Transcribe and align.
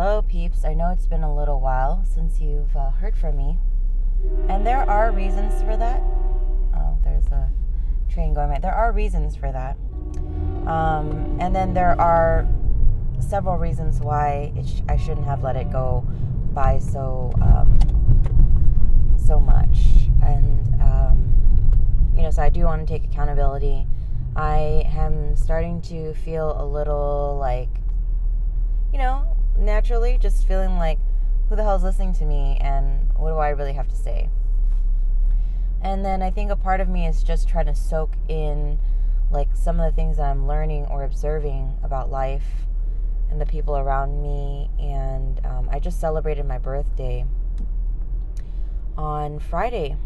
Hello, 0.00 0.22
peeps. 0.22 0.64
I 0.64 0.74
know 0.74 0.90
it's 0.92 1.08
been 1.08 1.24
a 1.24 1.34
little 1.34 1.58
while 1.58 2.04
since 2.04 2.40
you've 2.40 2.76
uh, 2.76 2.90
heard 2.90 3.16
from 3.16 3.36
me, 3.36 3.58
and 4.48 4.64
there 4.64 4.88
are 4.88 5.10
reasons 5.10 5.60
for 5.64 5.76
that. 5.76 6.00
Oh, 6.72 6.96
there's 7.02 7.26
a 7.32 7.50
train 8.08 8.32
going 8.32 8.48
by. 8.48 8.60
There 8.60 8.72
are 8.72 8.92
reasons 8.92 9.34
for 9.34 9.50
that, 9.50 9.76
um, 10.68 11.36
and 11.40 11.52
then 11.52 11.74
there 11.74 12.00
are 12.00 12.46
several 13.18 13.56
reasons 13.56 13.98
why 13.98 14.52
sh- 14.64 14.82
I 14.88 14.96
shouldn't 14.96 15.26
have 15.26 15.42
let 15.42 15.56
it 15.56 15.72
go 15.72 16.06
by 16.54 16.78
so 16.78 17.32
um, 17.42 17.76
so 19.18 19.40
much. 19.40 19.80
And 20.22 20.80
um, 20.80 22.12
you 22.16 22.22
know, 22.22 22.30
so 22.30 22.40
I 22.40 22.50
do 22.50 22.66
want 22.66 22.86
to 22.86 22.92
take 22.98 23.02
accountability. 23.02 23.84
I 24.36 24.88
am 24.96 25.34
starting 25.34 25.82
to 25.82 26.14
feel 26.14 26.54
a 26.56 26.64
little 26.64 27.36
like, 27.40 27.80
you 28.92 29.00
know, 29.00 29.34
naturally 29.58 30.18
just 30.18 30.46
feeling 30.46 30.76
like, 30.76 30.98
who 31.48 31.56
the 31.56 31.62
hell 31.62 31.76
is 31.76 31.82
listening 31.82 32.12
to 32.14 32.24
me 32.24 32.58
and 32.60 33.08
what 33.16 33.30
do 33.30 33.36
I 33.36 33.48
really 33.50 33.72
have 33.72 33.88
to 33.88 33.96
say? 33.96 34.28
And 35.80 36.04
then 36.04 36.22
I 36.22 36.30
think 36.30 36.50
a 36.50 36.56
part 36.56 36.80
of 36.80 36.88
me 36.88 37.06
is 37.06 37.22
just 37.22 37.48
trying 37.48 37.66
to 37.66 37.74
soak 37.74 38.14
in 38.28 38.78
like 39.30 39.48
some 39.54 39.80
of 39.80 39.90
the 39.90 39.94
things 39.94 40.16
that 40.16 40.24
I'm 40.24 40.46
learning 40.46 40.86
or 40.86 41.04
observing 41.04 41.74
about 41.82 42.10
life 42.10 42.66
and 43.30 43.40
the 43.40 43.46
people 43.46 43.76
around 43.76 44.22
me. 44.22 44.70
And 44.78 45.40
um, 45.46 45.68
I 45.70 45.78
just 45.78 46.00
celebrated 46.00 46.44
my 46.46 46.58
birthday 46.58 47.24
on 48.96 49.38
Friday. 49.38 49.96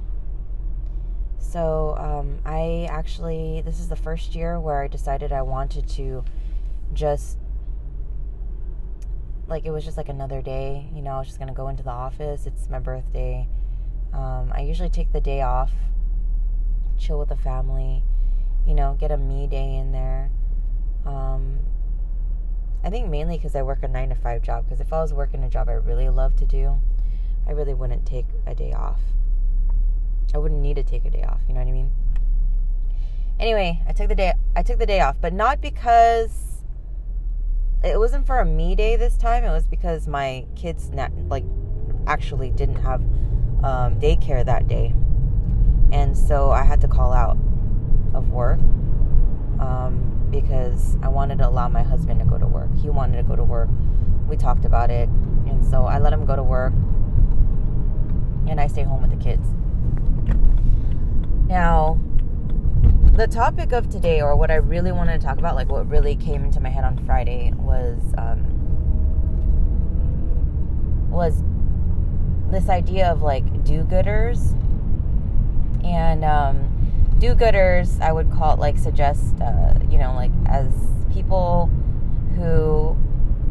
So 1.38 1.96
um, 1.98 2.38
I 2.44 2.86
actually, 2.90 3.62
this 3.64 3.80
is 3.80 3.88
the 3.88 3.96
first 3.96 4.34
year 4.34 4.60
where 4.60 4.82
I 4.82 4.88
decided 4.88 5.32
I 5.32 5.42
wanted 5.42 5.88
to 5.90 6.24
just 6.92 7.38
like 9.52 9.66
it 9.66 9.70
was 9.70 9.84
just 9.84 9.98
like 9.98 10.08
another 10.08 10.40
day. 10.40 10.88
You 10.94 11.02
know, 11.02 11.10
I 11.12 11.18
was 11.18 11.28
just 11.28 11.38
gonna 11.38 11.52
go 11.52 11.68
into 11.68 11.82
the 11.82 11.90
office. 11.90 12.46
It's 12.46 12.68
my 12.70 12.78
birthday. 12.78 13.46
Um, 14.12 14.50
I 14.54 14.62
usually 14.62 14.88
take 14.88 15.12
the 15.12 15.20
day 15.20 15.42
off, 15.42 15.70
chill 16.98 17.18
with 17.18 17.28
the 17.28 17.36
family, 17.36 18.02
you 18.66 18.74
know, 18.74 18.96
get 18.98 19.10
a 19.10 19.16
me 19.16 19.46
day 19.46 19.76
in 19.76 19.92
there. 19.92 20.30
Um, 21.04 21.58
I 22.82 22.90
think 22.90 23.08
mainly 23.08 23.36
because 23.36 23.54
I 23.54 23.62
work 23.62 23.82
a 23.82 23.88
nine 23.88 24.08
to 24.08 24.14
five 24.14 24.42
job. 24.42 24.64
Because 24.64 24.80
if 24.80 24.92
I 24.92 25.00
was 25.00 25.12
working 25.12 25.44
a 25.44 25.50
job 25.50 25.68
I 25.68 25.72
really 25.72 26.08
love 26.08 26.34
to 26.36 26.46
do, 26.46 26.80
I 27.46 27.52
really 27.52 27.74
wouldn't 27.74 28.06
take 28.06 28.26
a 28.46 28.54
day 28.54 28.72
off. 28.72 29.00
I 30.34 30.38
wouldn't 30.38 30.62
need 30.62 30.76
to 30.76 30.82
take 30.82 31.04
a 31.04 31.10
day 31.10 31.24
off. 31.24 31.40
You 31.46 31.54
know 31.54 31.60
what 31.60 31.68
I 31.68 31.72
mean? 31.72 31.90
Anyway, 33.38 33.82
I 33.86 33.92
took 33.92 34.08
the 34.08 34.14
day. 34.14 34.32
I 34.56 34.62
took 34.62 34.78
the 34.78 34.86
day 34.86 35.00
off, 35.00 35.16
but 35.20 35.32
not 35.32 35.60
because 35.60 36.51
it 37.84 37.98
wasn't 37.98 38.26
for 38.26 38.38
a 38.38 38.44
me 38.44 38.74
day 38.74 38.96
this 38.96 39.16
time. 39.16 39.44
It 39.44 39.50
was 39.50 39.66
because 39.66 40.06
my 40.06 40.46
kids 40.54 40.90
like 41.28 41.44
actually 42.06 42.50
didn't 42.50 42.76
have 42.76 43.00
um, 43.64 43.98
daycare 44.00 44.44
that 44.44 44.68
day, 44.68 44.94
and 45.92 46.16
so 46.16 46.50
I 46.50 46.64
had 46.64 46.80
to 46.82 46.88
call 46.88 47.12
out 47.12 47.36
of 48.14 48.30
work 48.30 48.58
um, 49.58 50.28
because 50.30 50.96
I 51.02 51.08
wanted 51.08 51.38
to 51.38 51.48
allow 51.48 51.68
my 51.68 51.82
husband 51.82 52.20
to 52.20 52.26
go 52.26 52.38
to 52.38 52.46
work. 52.46 52.74
He 52.80 52.88
wanted 52.90 53.16
to 53.16 53.22
go 53.22 53.36
to 53.36 53.44
work. 53.44 53.68
We 54.28 54.36
talked 54.36 54.64
about 54.64 54.90
it, 54.90 55.08
and 55.46 55.64
so 55.64 55.84
I 55.84 55.98
let 55.98 56.12
him 56.12 56.24
go 56.24 56.36
to 56.36 56.42
work, 56.42 56.72
and 58.48 58.60
I 58.60 58.66
stay 58.66 58.82
home 58.82 59.02
with 59.02 59.10
the 59.10 59.22
kids. 59.22 59.46
Now, 61.48 62.00
the 63.12 63.26
topic 63.26 63.72
of 63.72 63.90
today, 63.90 64.22
or 64.22 64.34
what 64.36 64.50
I 64.50 64.54
really 64.54 64.90
wanted 64.90 65.20
to 65.20 65.26
talk 65.26 65.38
about, 65.38 65.54
like 65.54 65.68
what 65.68 65.88
really 65.88 66.16
came 66.16 66.44
into 66.44 66.60
my 66.60 66.70
head 66.70 66.84
on 66.84 67.04
Friday, 67.04 67.52
was 67.56 67.98
um, 68.16 68.42
was 71.10 71.42
this 72.50 72.70
idea 72.70 73.10
of 73.10 73.20
like 73.20 73.64
do-gooders, 73.64 74.54
and 75.84 76.24
um, 76.24 77.16
do-gooders, 77.18 78.00
I 78.00 78.12
would 78.12 78.30
call 78.32 78.54
it 78.54 78.58
like 78.58 78.78
suggest, 78.78 79.40
uh, 79.42 79.74
you 79.90 79.98
know, 79.98 80.14
like 80.14 80.32
as 80.46 80.72
people 81.12 81.70
who 82.36 82.96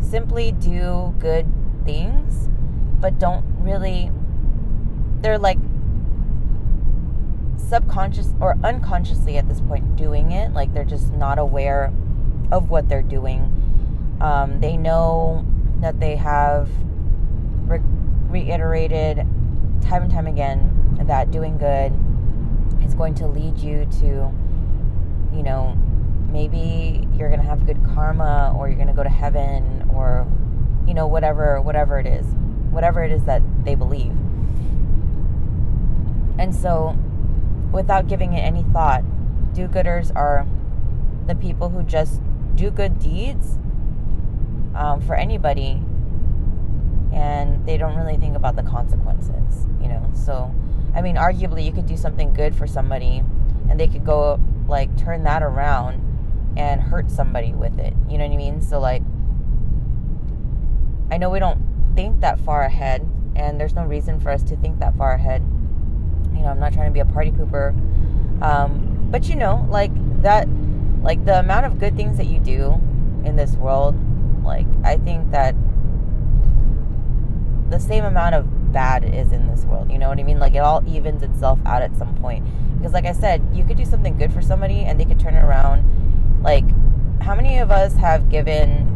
simply 0.02 0.54
do 0.54 1.14
good 1.20 1.46
things, 1.86 2.50
but 3.00 3.20
don't 3.20 3.46
really. 3.60 4.12
They're 5.22 5.38
like 5.38 5.60
subconscious 7.72 8.34
or 8.42 8.58
unconsciously 8.66 9.38
at 9.38 9.48
this 9.48 9.62
point 9.62 9.96
doing 9.96 10.34
it. 10.34 10.52
Like 10.52 10.74
they're 10.74 10.84
just 10.84 11.14
not 11.14 11.40
aware 11.40 11.86
of 12.52 12.70
what 12.70 12.90
they're 12.90 13.02
doing. 13.02 14.18
Um, 14.20 14.60
they 14.60 14.76
know 14.76 15.46
that 15.80 16.02
they 16.02 16.18
have 16.18 16.70
re- 17.66 17.80
reiterated 18.28 19.26
time 19.82 20.04
and 20.04 20.12
time 20.12 20.28
again 20.28 20.98
that 21.04 21.32
doing 21.32 21.58
good 21.58 21.94
is 22.86 22.94
going 22.94 23.16
to 23.16 23.28
lead 23.28 23.58
you 23.58 23.88
to, 24.00 24.32
you 25.34 25.42
know, 25.42 25.74
maybe 26.30 27.08
you're 27.14 27.30
going 27.30 27.40
to 27.40 27.48
have 27.48 27.66
good 27.66 27.82
karma 27.96 28.54
or 28.58 28.68
you're 28.68 28.76
going 28.76 28.88
to 28.88 28.94
go 28.94 29.04
to 29.04 29.10
heaven 29.10 29.90
or, 29.94 30.28
you 30.86 30.94
know, 30.94 31.08
whatever, 31.08 31.62
whatever 31.62 32.00
it 32.00 32.06
is, 32.06 32.26
whatever 32.70 33.02
it 33.02 33.14
is 33.14 33.24
that 33.24 33.42
they 33.64 33.76
believe. 33.76 34.12
And 36.38 36.54
so 36.54 36.98
without 37.72 38.08
giving 38.08 38.34
it 38.34 38.42
any 38.42 38.64
thought. 38.64 39.04
Do 39.54 39.68
gooders 39.68 40.16
are 40.16 40.48
the 41.28 41.36
people 41.36 41.70
who 41.70 41.84
just 41.84 42.22
do 42.56 42.72
good 42.72 43.00
deeds 43.00 43.58
um, 44.76 45.02
for 45.02 45.16
anybody 45.16 45.82
and 47.14 47.66
they 47.66 47.78
don't 47.78 47.96
really 47.96 48.18
think 48.18 48.36
about 48.36 48.56
the 48.56 48.64
consequences, 48.64 49.68
you 49.82 49.88
know. 49.88 50.10
So, 50.14 50.54
I 50.96 51.02
mean, 51.02 51.16
arguably, 51.16 51.66
you 51.66 51.72
could 51.72 51.86
do 51.86 51.98
something 51.98 52.34
good 52.34 52.56
for 52.56 52.66
somebody 52.66 53.24
and 53.70 53.80
they 53.80 53.88
could 53.88 54.06
go, 54.06 54.40
like, 54.68 54.96
turn 54.98 55.24
that 55.24 55.44
around 55.44 56.08
and 56.58 56.82
hurt 56.82 57.12
somebody 57.12 57.54
with 57.54 57.80
it. 57.80 57.94
You 58.10 58.18
know 58.18 58.26
what 58.26 58.34
I 58.34 58.38
mean? 58.38 58.62
So, 58.62 58.80
like, 58.80 59.04
I 61.12 61.18
know 61.18 61.30
we 61.30 61.40
don't 61.40 61.62
think 61.96 62.22
that 62.22 62.40
far 62.40 62.64
ahead, 62.64 63.08
and 63.36 63.60
there's 63.60 63.74
no 63.74 63.84
reason 63.84 64.20
for 64.20 64.30
us 64.30 64.44
to 64.44 64.56
think 64.56 64.80
that 64.80 64.96
far 64.96 65.14
ahead 65.14 65.44
you 66.34 66.42
know, 66.42 66.48
I'm 66.48 66.60
not 66.60 66.74
trying 66.74 66.88
to 66.88 66.94
be 66.94 67.00
a 67.00 67.06
party 67.06 67.32
pooper. 67.32 67.72
Um, 68.42 69.08
but 69.12 69.30
you 69.30 69.36
know, 69.36 69.66
like 69.70 69.92
that, 70.22 70.48
like 71.02 71.24
the 71.26 71.40
amount 71.40 71.66
of 71.66 71.80
good 71.80 71.96
things 71.96 72.18
that 72.18 72.28
you 72.28 72.40
do 72.40 72.82
in 73.24 73.36
this 73.36 73.56
world, 73.56 73.96
like 74.44 74.68
I 74.84 74.98
think 74.98 75.32
that 75.32 75.56
the 77.70 77.80
same 77.80 78.04
amount 78.04 78.36
of 78.36 78.74
bad 78.74 79.04
is 79.04 79.32
in 79.32 79.48
this 79.48 79.64
world. 79.66 79.92
You 79.92 79.98
know 79.98 80.10
what 80.10 80.20
I 80.20 80.24
mean? 80.24 80.40
Like 80.40 80.56
it 80.56 80.60
all 80.60 80.84
evens 80.88 81.24
itself 81.24 81.60
out 81.66 81.82
at 81.82 81.96
some 81.98 82.16
point. 82.16 82.46
Because, 82.82 82.94
like 82.94 83.06
I 83.06 83.12
said, 83.12 83.48
you 83.54 83.64
could 83.64 83.78
do 83.78 83.86
something 83.86 84.18
good 84.18 84.34
for 84.34 84.42
somebody 84.42 84.80
and 84.80 85.00
they 85.00 85.06
could 85.06 85.20
turn 85.20 85.36
around. 85.36 85.86
Like, 86.42 86.66
how 87.22 87.36
many 87.36 87.60
of 87.60 87.70
us 87.70 87.94
have 87.98 88.30
given 88.30 88.88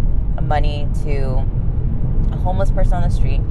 money 0.42 0.88
to 1.04 1.46
a 2.32 2.38
homeless 2.38 2.72
person 2.72 2.94
on 2.94 3.04
the 3.04 3.12
street 3.12 3.42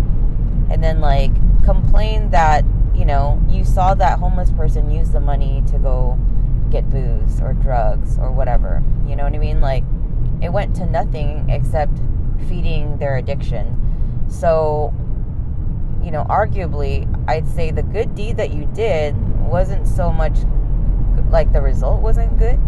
and 0.70 0.82
then, 0.82 1.00
like, 1.00 1.32
complain 1.62 2.30
that 2.30 2.64
you 2.94 3.04
know, 3.04 3.42
you 3.48 3.64
saw 3.64 3.94
that 3.94 4.18
homeless 4.18 4.50
person 4.52 4.90
use 4.90 5.10
the 5.10 5.20
money 5.20 5.62
to 5.68 5.78
go 5.78 6.18
get 6.70 6.88
booze 6.90 7.40
or 7.40 7.52
drugs 7.54 8.18
or 8.18 8.30
whatever. 8.30 8.82
You 9.06 9.16
know 9.16 9.24
what 9.24 9.34
I 9.34 9.38
mean? 9.38 9.60
Like, 9.60 9.84
it 10.42 10.50
went 10.52 10.74
to 10.76 10.86
nothing 10.86 11.48
except 11.48 11.98
feeding 12.48 12.98
their 12.98 13.16
addiction. 13.16 14.26
So, 14.28 14.92
you 16.02 16.10
know, 16.10 16.24
arguably, 16.28 17.08
I'd 17.28 17.48
say 17.48 17.70
the 17.70 17.82
good 17.82 18.14
deed 18.14 18.36
that 18.36 18.52
you 18.52 18.66
did 18.74 19.16
wasn't 19.46 19.86
so 19.86 20.12
much 20.12 20.38
like 21.30 21.52
the 21.52 21.60
result 21.60 22.00
wasn't 22.02 22.38
good, 22.38 22.60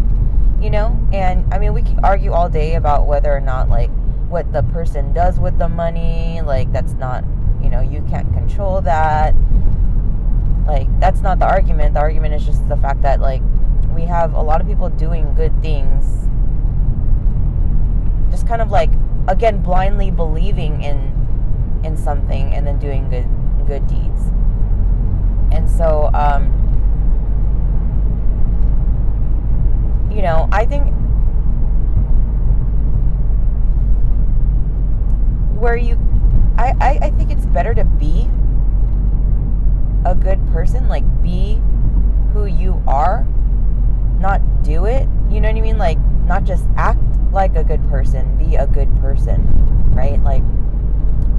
you 0.61 0.69
know? 0.69 0.99
And 1.13 1.53
I 1.53 1.59
mean, 1.59 1.73
we 1.73 1.83
could 1.83 1.99
argue 2.03 2.31
all 2.31 2.49
day 2.49 2.75
about 2.75 3.07
whether 3.07 3.31
or 3.31 3.39
not, 3.39 3.69
like, 3.69 3.89
what 4.29 4.51
the 4.51 4.63
person 4.63 5.13
does 5.13 5.39
with 5.39 5.57
the 5.57 5.69
money, 5.69 6.41
like, 6.41 6.71
that's 6.73 6.93
not, 6.93 7.23
you 7.61 7.69
know, 7.69 7.81
you 7.81 8.05
can't 8.09 8.31
control 8.33 8.81
that 8.81 9.33
like 10.67 10.87
that's 10.99 11.21
not 11.21 11.39
the 11.39 11.45
argument. 11.45 11.93
The 11.93 12.01
argument 12.01 12.35
is 12.35 12.45
just 12.45 12.67
the 12.69 12.77
fact 12.77 13.01
that 13.01 13.19
like 13.19 13.41
we 13.95 14.03
have 14.03 14.33
a 14.33 14.41
lot 14.41 14.61
of 14.61 14.67
people 14.67 14.89
doing 14.89 15.33
good 15.35 15.53
things. 15.61 16.05
Just 18.29 18.47
kind 18.47 18.61
of 18.61 18.69
like 18.69 18.91
again 19.27 19.61
blindly 19.61 20.11
believing 20.11 20.83
in 20.83 21.13
in 21.83 21.97
something 21.97 22.53
and 22.53 22.67
then 22.67 22.79
doing 22.79 23.09
good 23.09 23.27
good 23.67 23.87
deeds. 23.87 24.21
And 25.51 25.69
so 25.69 26.09
um 26.13 26.53
you 30.17 30.23
know 30.23 30.49
i 30.51 30.65
think 30.65 30.83
where 35.59 35.77
you 35.77 35.95
I, 36.57 36.73
I, 36.81 36.99
I 37.03 37.09
think 37.11 37.29
it's 37.29 37.45
better 37.45 37.75
to 37.75 37.83
be 37.83 38.27
a 40.07 40.15
good 40.15 40.39
person. 40.53 40.87
Like, 40.87 41.03
be 41.21 41.61
who 42.31 42.45
you 42.45 42.81
are, 42.87 43.25
not 44.19 44.63
do 44.63 44.85
it. 44.85 45.07
You 45.29 45.41
know 45.41 45.49
what 45.49 45.57
I 45.57 45.61
mean? 45.61 45.77
Like, 45.77 45.99
not 46.25 46.45
just 46.45 46.65
act 46.77 46.99
like 47.31 47.55
a 47.55 47.63
good 47.63 47.87
person, 47.89 48.37
be 48.37 48.55
a 48.55 48.65
good 48.65 48.89
person, 49.01 49.43
right? 49.93 50.21
Like, 50.23 50.43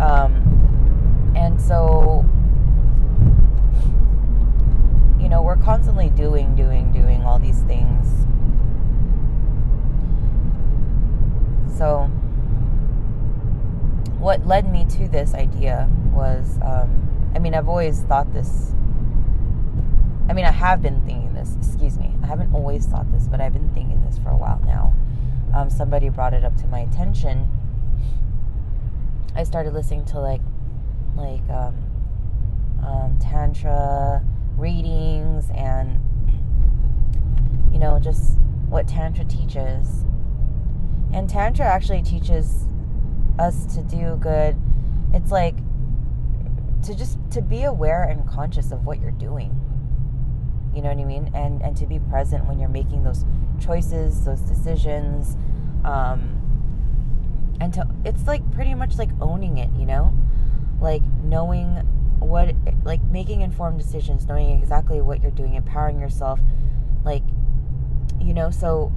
um, 0.01 1.33
and 1.35 1.61
so, 1.61 2.25
you 5.19 5.29
know, 5.29 5.43
we're 5.43 5.57
constantly 5.57 6.11
doing, 6.11 6.55
doing, 6.55 6.93
doing 6.93 7.23
all 7.23 7.39
these 7.39 7.61
things. 7.63 8.07
So, 11.77 12.05
what 14.19 14.47
led 14.47 14.71
me 14.71 14.85
to 14.85 15.09
this 15.09 15.33
idea 15.33 15.89
was, 16.13 16.59
um, 16.61 17.09
I 17.35 17.39
mean, 17.39 17.55
I've 17.55 17.69
always 17.69 18.03
thought 18.03 18.33
this. 18.33 18.73
I 20.29 20.33
mean, 20.33 20.45
I 20.45 20.51
have 20.51 20.83
been 20.83 21.01
thinking 21.07 21.33
this, 21.35 21.57
excuse 21.57 21.99
me. 21.99 22.15
I 22.23 22.27
haven't 22.27 22.53
always 22.53 22.87
thought 22.87 23.11
this, 23.13 23.29
but 23.29 23.41
I've 23.41 23.53
been 23.53 23.73
thinking 23.73 24.05
this 24.05 24.19
for 24.19 24.31
a 24.31 24.37
while 24.37 24.61
now. 24.67 24.95
Um, 25.55 25.71
somebody 25.71 26.09
brought 26.11 26.35
it 26.35 26.45
up 26.45 26.57
to 26.59 26.67
my 26.67 26.81
attention. 26.81 27.51
I 29.35 29.45
started 29.45 29.73
listening 29.73 30.05
to 30.07 30.21
like, 30.21 30.43
like, 31.17 31.49
um, 31.49 31.77
um, 32.85 33.19
Tantra 33.21 34.23
readings 34.57 35.51
and, 35.55 36.01
you 37.73 37.79
know, 37.79 37.99
just 37.99 38.39
what 38.69 38.87
Tantra 38.87 39.25
teaches. 39.25 40.05
And 41.13 41.29
Tantra 41.29 41.67
actually 41.67 42.03
teaches 42.03 42.67
us 43.39 43.65
to 43.75 43.83
do 43.83 44.17
good. 44.21 44.57
It's 45.15 45.31
like 45.31 45.55
to 46.85 46.95
just 46.95 47.19
to 47.33 47.43
be 47.43 47.65
aware 47.65 48.05
and 48.05 48.27
conscious 48.29 48.73
of 48.73 48.87
what 48.87 49.01
you're 49.01 49.11
doing. 49.11 49.55
You 50.75 50.83
know 50.83 50.89
what 50.91 50.99
I 50.99 51.05
mean? 51.05 51.31
And 51.35 51.63
and 51.63 51.77
to 51.77 51.87
be 51.87 51.99
present 51.99 52.47
when 52.47 52.59
you're 52.59 52.69
making 52.69 53.05
those 53.05 53.25
choices, 53.61 54.25
those 54.25 54.41
decisions. 54.41 55.37
Um, 55.85 56.35
and 57.61 57.73
to 57.75 57.89
it's 58.05 58.27
like 58.27 58.49
pretty 58.53 58.75
much 58.75 58.97
like 58.97 59.11
owning 59.21 59.59
it, 59.59 59.71
you 59.79 59.87
know? 59.87 60.13
Like 60.81 61.03
knowing 61.25 61.77
what 62.21 62.55
like 62.85 63.03
making 63.05 63.41
informed 63.41 63.79
decisions, 63.79 64.27
knowing 64.27 64.59
exactly 64.59 65.01
what 65.01 65.23
you're 65.23 65.31
doing, 65.31 65.55
empowering 65.55 65.99
yourself 65.99 66.41
like 67.05 67.23
you 68.21 68.35
know, 68.35 68.51
so 68.51 68.93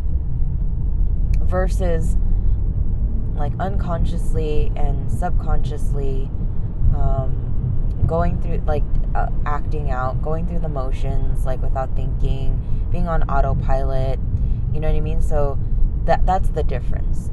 versus 1.40 2.16
like 3.36 3.54
unconsciously 3.60 4.72
and 4.76 5.12
subconsciously 5.12 6.30
um, 6.96 7.51
going 8.12 8.42
through 8.42 8.58
like 8.66 8.84
uh, 9.16 9.30
acting 9.46 9.90
out 9.90 10.22
going 10.22 10.46
through 10.46 10.60
the 10.60 10.68
motions 10.68 11.46
like 11.46 11.62
without 11.62 11.96
thinking 11.96 12.60
being 12.92 13.08
on 13.08 13.24
autopilot 13.30 14.20
you 14.74 14.82
know 14.82 14.90
what 14.90 14.98
i 14.98 15.00
mean 15.00 15.22
so 15.22 15.58
that 16.04 16.26
that's 16.26 16.50
the 16.50 16.62
difference 16.62 17.32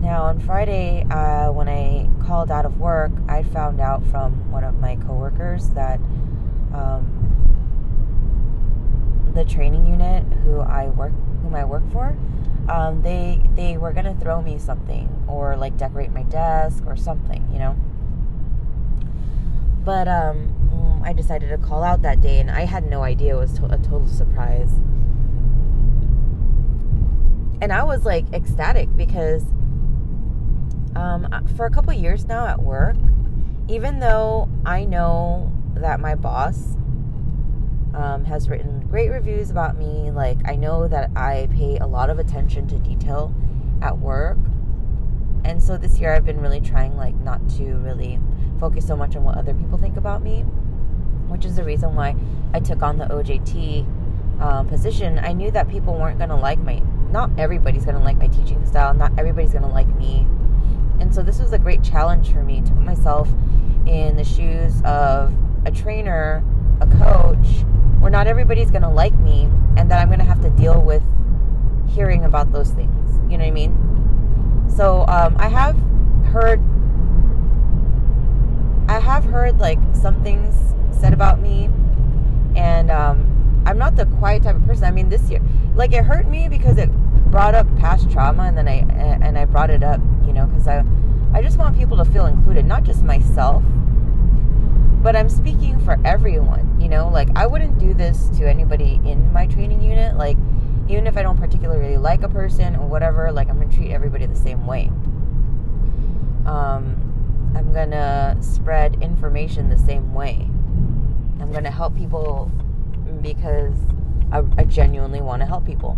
now 0.00 0.22
on 0.22 0.38
friday 0.38 1.04
uh, 1.10 1.50
when 1.50 1.68
i 1.68 2.08
called 2.24 2.52
out 2.52 2.64
of 2.64 2.78
work 2.78 3.10
i 3.28 3.42
found 3.42 3.80
out 3.80 4.00
from 4.12 4.32
one 4.52 4.62
of 4.62 4.78
my 4.78 4.94
coworkers 4.94 5.70
that 5.70 5.98
um, 6.72 7.02
the 9.34 9.44
training 9.44 9.88
unit 9.88 10.22
who 10.44 10.60
i 10.60 10.86
work 10.90 11.12
whom 11.42 11.56
i 11.56 11.64
work 11.64 11.82
for 11.90 12.16
um, 12.68 13.02
they 13.02 13.42
they 13.56 13.76
were 13.76 13.92
gonna 13.92 14.14
throw 14.14 14.40
me 14.40 14.56
something 14.56 15.08
or 15.26 15.56
like 15.56 15.76
decorate 15.76 16.12
my 16.12 16.22
desk 16.22 16.82
or 16.86 16.96
something, 16.96 17.46
you 17.52 17.58
know. 17.58 17.76
But 19.84 20.08
um, 20.08 20.54
mm, 20.72 21.06
I 21.06 21.12
decided 21.12 21.50
to 21.50 21.58
call 21.58 21.82
out 21.82 22.02
that 22.02 22.20
day, 22.20 22.40
and 22.40 22.50
I 22.50 22.64
had 22.64 22.88
no 22.88 23.02
idea. 23.02 23.36
It 23.36 23.40
was 23.40 23.58
to- 23.58 23.66
a 23.66 23.78
total 23.78 24.08
surprise, 24.08 24.70
and 27.60 27.72
I 27.72 27.82
was 27.84 28.04
like 28.04 28.24
ecstatic 28.32 28.94
because 28.96 29.44
um, 30.96 31.26
for 31.56 31.66
a 31.66 31.70
couple 31.70 31.92
years 31.92 32.24
now 32.24 32.46
at 32.46 32.62
work, 32.62 32.96
even 33.68 33.98
though 33.98 34.48
I 34.64 34.84
know 34.84 35.52
that 35.74 36.00
my 36.00 36.14
boss 36.14 36.76
um, 37.94 38.24
has 38.24 38.48
written 38.48 38.86
great 38.88 39.10
reviews 39.10 39.50
about 39.50 39.76
me. 39.78 40.10
Like, 40.10 40.38
I 40.44 40.56
know 40.56 40.88
that 40.88 41.10
I 41.16 41.48
pay 41.52 41.78
a 41.78 41.86
lot 41.86 42.10
of 42.10 42.18
attention 42.18 42.66
to 42.68 42.78
detail 42.78 43.32
at 43.82 43.98
work. 43.98 44.38
And 45.44 45.62
so 45.62 45.76
this 45.76 45.98
year 46.00 46.14
I've 46.14 46.24
been 46.24 46.40
really 46.40 46.60
trying, 46.60 46.96
like, 46.96 47.14
not 47.16 47.48
to 47.50 47.76
really 47.76 48.18
focus 48.58 48.86
so 48.86 48.96
much 48.96 49.16
on 49.16 49.24
what 49.24 49.36
other 49.36 49.54
people 49.54 49.78
think 49.78 49.96
about 49.96 50.22
me, 50.22 50.42
which 51.28 51.44
is 51.44 51.56
the 51.56 51.64
reason 51.64 51.94
why 51.94 52.16
I 52.52 52.60
took 52.60 52.82
on 52.82 52.98
the 52.98 53.06
OJT 53.06 53.86
um, 54.40 54.68
position. 54.68 55.18
I 55.18 55.32
knew 55.32 55.50
that 55.50 55.68
people 55.68 55.94
weren't 55.94 56.18
going 56.18 56.30
to 56.30 56.36
like 56.36 56.58
my, 56.58 56.82
not 57.10 57.30
everybody's 57.38 57.84
going 57.84 57.96
to 57.96 58.02
like 58.02 58.16
my 58.16 58.28
teaching 58.28 58.64
style, 58.66 58.94
not 58.94 59.12
everybody's 59.18 59.52
going 59.52 59.64
to 59.64 59.68
like 59.68 59.88
me. 59.96 60.26
And 61.00 61.14
so 61.14 61.22
this 61.22 61.38
was 61.38 61.52
a 61.52 61.58
great 61.58 61.82
challenge 61.82 62.32
for 62.32 62.42
me 62.42 62.60
to 62.60 62.72
put 62.72 62.82
myself 62.82 63.28
in 63.86 64.16
the 64.16 64.24
shoes 64.24 64.80
of 64.82 65.34
a 65.66 65.70
trainer, 65.70 66.42
a 66.80 66.86
coach, 66.86 67.64
where 67.98 68.10
not 68.10 68.26
everybody's 68.26 68.70
going 68.70 68.82
to 68.82 68.88
like 68.88 69.14
me 69.14 69.48
and 69.76 69.90
that 69.90 70.00
I'm 70.00 70.08
going 70.08 70.18
to 70.18 70.24
have 70.24 70.40
to 70.42 70.50
deal 70.50 70.80
with 70.80 71.02
hearing 71.88 72.24
about 72.24 72.52
those 72.52 72.70
things. 72.70 73.18
You 73.30 73.38
know 73.38 73.44
what 73.44 73.48
I 73.48 73.50
mean? 73.50 74.70
So 74.74 75.04
um, 75.08 75.36
I 75.38 75.48
have 75.48 75.76
heard, 76.26 76.60
I 78.88 78.98
have 78.98 79.24
heard 79.24 79.58
like 79.58 79.78
some 79.92 80.22
things 80.22 80.54
said 80.98 81.12
about 81.12 81.40
me, 81.40 81.68
and 82.56 82.90
um, 82.90 83.62
I'm 83.66 83.78
not 83.78 83.96
the 83.96 84.06
quiet 84.06 84.42
type 84.42 84.56
of 84.56 84.66
person. 84.66 84.84
I 84.84 84.90
mean, 84.90 85.08
this 85.08 85.30
year, 85.30 85.40
like 85.74 85.92
it 85.92 86.04
hurt 86.04 86.26
me 86.26 86.48
because 86.48 86.78
it 86.78 86.90
brought 87.30 87.54
up 87.54 87.66
past 87.78 88.10
trauma, 88.10 88.44
and 88.44 88.56
then 88.56 88.68
I 88.68 88.86
and 89.24 89.38
I 89.38 89.44
brought 89.44 89.70
it 89.70 89.82
up, 89.82 90.00
you 90.26 90.32
know, 90.32 90.46
because 90.46 90.68
I 90.68 90.84
I 91.32 91.42
just 91.42 91.58
want 91.58 91.76
people 91.76 91.96
to 91.96 92.04
feel 92.04 92.26
included, 92.26 92.64
not 92.64 92.84
just 92.84 93.02
myself 93.02 93.62
but 95.04 95.14
I'm 95.14 95.28
speaking 95.28 95.78
for 95.80 95.98
everyone, 96.02 96.80
you 96.80 96.88
know, 96.88 97.10
like 97.10 97.28
I 97.36 97.46
wouldn't 97.46 97.78
do 97.78 97.92
this 97.92 98.30
to 98.38 98.48
anybody 98.48 98.98
in 99.04 99.30
my 99.34 99.46
training 99.46 99.82
unit. 99.82 100.16
Like, 100.16 100.38
even 100.88 101.06
if 101.06 101.18
I 101.18 101.22
don't 101.22 101.36
particularly 101.36 101.98
like 101.98 102.22
a 102.22 102.28
person 102.28 102.74
or 102.74 102.88
whatever, 102.88 103.30
like 103.30 103.50
I'm 103.50 103.60
gonna 103.60 103.70
treat 103.70 103.92
everybody 103.92 104.24
the 104.24 104.34
same 104.34 104.66
way. 104.66 104.90
Um, 106.46 107.13
I'm 107.54 107.72
gonna 107.72 108.36
spread 108.40 109.02
information 109.02 109.68
the 109.68 109.78
same 109.78 110.14
way. 110.14 110.48
I'm 111.40 111.50
gonna 111.52 111.70
help 111.70 111.96
people 111.96 112.50
because 113.22 113.74
I, 114.32 114.42
I 114.58 114.64
genuinely 114.64 115.20
want 115.20 115.40
to 115.42 115.46
help 115.46 115.64
people, 115.64 115.96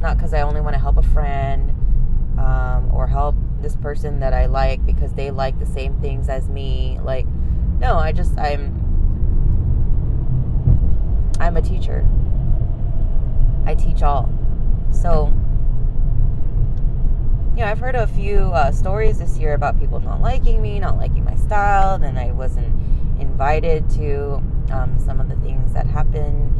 not 0.00 0.16
because 0.16 0.32
I 0.32 0.42
only 0.42 0.60
want 0.60 0.74
to 0.74 0.80
help 0.80 0.96
a 0.96 1.02
friend 1.02 1.70
um, 2.38 2.90
or 2.92 3.06
help 3.06 3.34
this 3.60 3.76
person 3.76 4.20
that 4.20 4.32
I 4.32 4.46
like 4.46 4.84
because 4.86 5.12
they 5.12 5.30
like 5.30 5.58
the 5.58 5.66
same 5.66 6.00
things 6.00 6.28
as 6.28 6.48
me. 6.48 6.98
Like, 7.02 7.26
no, 7.78 7.96
I 7.96 8.12
just 8.12 8.38
I'm 8.38 8.82
I'm 11.38 11.56
a 11.56 11.62
teacher. 11.62 12.06
I 13.66 13.74
teach 13.74 14.02
all. 14.02 14.30
So, 14.90 15.32
you 17.56 17.62
know, 17.62 17.70
I've 17.70 17.78
heard 17.78 17.94
a 17.94 18.06
few 18.06 18.52
uh, 18.52 18.70
stories 18.70 19.18
this 19.18 19.38
year 19.38 19.54
about 19.54 19.80
people 19.80 19.98
not 20.00 20.20
liking 20.20 20.60
me, 20.60 20.78
not 20.78 20.98
liking 20.98 21.24
my 21.24 21.36
style. 21.36 21.98
Then 21.98 22.18
I 22.18 22.30
wasn't 22.32 22.74
invited 23.18 23.88
to 23.90 24.42
um, 24.70 24.98
some 24.98 25.20
of 25.20 25.30
the 25.30 25.36
things 25.36 25.72
that 25.72 25.86
happened. 25.86 26.52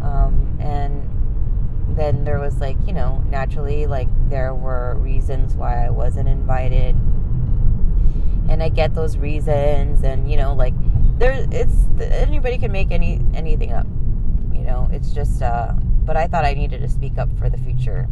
Um, 0.00 0.56
and 0.60 1.96
then 1.96 2.24
there 2.24 2.38
was 2.38 2.60
like, 2.60 2.76
you 2.86 2.92
know, 2.92 3.24
naturally, 3.28 3.86
like 3.86 4.08
there 4.30 4.54
were 4.54 4.94
reasons 4.94 5.56
why 5.56 5.84
I 5.84 5.90
wasn't 5.90 6.28
invited 6.28 6.94
and 8.48 8.62
I 8.62 8.68
get 8.68 8.94
those 8.94 9.16
reasons 9.16 10.02
and 10.04 10.30
you 10.30 10.36
know 10.36 10.52
like 10.52 10.74
there 11.18 11.46
it's 11.50 11.74
anybody 11.98 12.58
can 12.58 12.72
make 12.72 12.90
any 12.90 13.20
anything 13.34 13.72
up 13.72 13.86
you 14.52 14.62
know 14.62 14.88
it's 14.92 15.12
just 15.12 15.42
uh 15.42 15.72
but 16.04 16.16
I 16.16 16.26
thought 16.26 16.44
I 16.44 16.52
needed 16.52 16.82
to 16.82 16.88
speak 16.88 17.16
up 17.16 17.30
for 17.38 17.48
the 17.48 17.56
future 17.56 18.06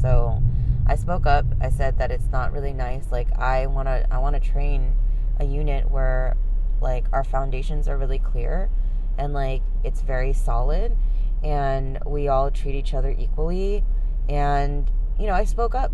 so 0.00 0.42
I 0.88 0.96
spoke 0.96 1.26
up. 1.26 1.44
I 1.60 1.68
said 1.68 1.98
that 1.98 2.10
it's 2.10 2.28
not 2.32 2.52
really 2.52 2.72
nice. 2.72 3.12
Like 3.12 3.28
I 3.38 3.66
want 3.66 3.88
to 3.88 4.06
I 4.10 4.18
want 4.18 4.42
to 4.42 4.50
train 4.50 4.94
a 5.38 5.44
unit 5.44 5.90
where 5.90 6.36
like 6.80 7.04
our 7.12 7.24
foundations 7.24 7.88
are 7.88 7.98
really 7.98 8.18
clear 8.18 8.70
and 9.18 9.32
like 9.34 9.62
it's 9.84 10.00
very 10.00 10.32
solid 10.32 10.96
and 11.42 11.98
we 12.06 12.28
all 12.28 12.50
treat 12.50 12.74
each 12.74 12.94
other 12.94 13.14
equally. 13.16 13.84
And 14.28 14.90
you 15.18 15.26
know 15.26 15.34
I 15.34 15.44
spoke 15.44 15.74
up. 15.74 15.92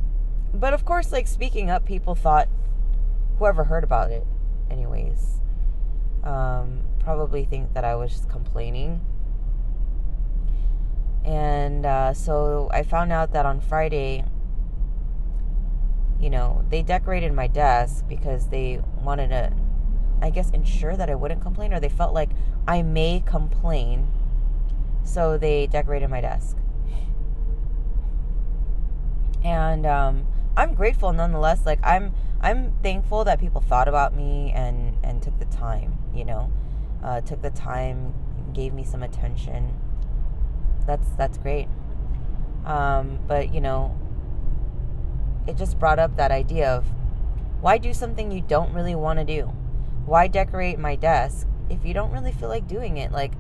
But 0.53 0.73
of 0.73 0.85
course 0.85 1.11
like 1.11 1.27
speaking 1.27 1.71
up 1.71 1.85
people 1.85 2.15
thought 2.15 2.49
whoever 3.39 3.65
heard 3.65 3.83
about 3.83 4.13
it, 4.13 4.25
anyways, 4.71 5.41
um, 6.23 6.83
probably 7.01 7.45
think 7.45 7.75
that 7.75 7.85
I 7.85 7.97
was 7.97 8.13
just 8.13 8.29
complaining. 8.29 9.01
And 11.25 11.85
uh, 11.85 12.15
so 12.15 12.69
I 12.73 12.83
found 12.83 13.11
out 13.11 13.33
that 13.33 13.47
on 13.47 13.61
Friday, 13.61 14.25
you 16.25 16.31
know, 16.31 16.65
they 16.71 16.81
decorated 16.81 17.35
my 17.35 17.47
desk 17.47 18.07
because 18.09 18.49
they 18.49 18.81
wanted 19.03 19.29
to, 19.29 19.53
I 20.23 20.31
guess, 20.31 20.49
ensure 20.53 20.97
that 20.97 21.11
I 21.11 21.15
wouldn't 21.15 21.43
complain, 21.43 21.75
or 21.75 21.81
they 21.81 21.91
felt 21.91 22.15
like 22.15 22.31
I 22.67 22.81
may 22.81 23.23
complain. 23.27 24.09
So 25.03 25.37
they 25.37 25.67
decorated 25.67 26.09
my 26.09 26.23
desk. 26.23 26.57
And 29.45 29.85
um, 29.85 30.27
I'm 30.57 30.73
grateful 30.73 31.13
nonetheless. 31.13 31.67
Like, 31.67 31.81
I'm 31.83 32.15
I'm 32.41 32.73
thankful 32.83 33.25
that 33.25 33.39
people 33.39 33.61
thought 33.61 33.87
about 33.87 34.17
me 34.17 34.51
and 34.55 34.97
and 35.05 35.23
took 35.23 35.39
the 35.39 35.45
time, 35.45 35.99
you 36.15 36.25
know, 36.25 36.51
uh, 37.03 37.21
took 37.21 37.43
the 37.43 37.51
time, 37.51 38.15
gave 38.55 38.73
me 38.73 38.83
some 38.83 39.03
attention. 39.03 39.75
That's 40.87 41.11
that's 41.19 41.37
great. 41.37 41.69
Um, 42.65 43.19
but 43.27 43.53
you 43.53 43.61
know, 43.61 43.95
it 45.47 45.57
just 45.57 45.79
brought 45.79 45.99
up 45.99 46.17
that 46.17 46.31
idea 46.31 46.71
of 46.71 46.87
Why 47.61 47.79
do 47.79 47.95
something 47.95 48.31
you 48.31 48.43
don't 48.43 48.73
really 48.73 48.95
want 48.95 49.19
to 49.19 49.25
do? 49.25 49.53
Why 50.07 50.27
decorate 50.27 50.79
my 50.79 50.97
desk 50.97 51.47
if 51.71 51.85
you 51.85 51.95
don't 51.95 52.13
really 52.13 52.33
feel 52.33 52.49
like 52.49 52.69
doing 52.69 52.99
it? 52.99 53.11
Like, 53.11 53.33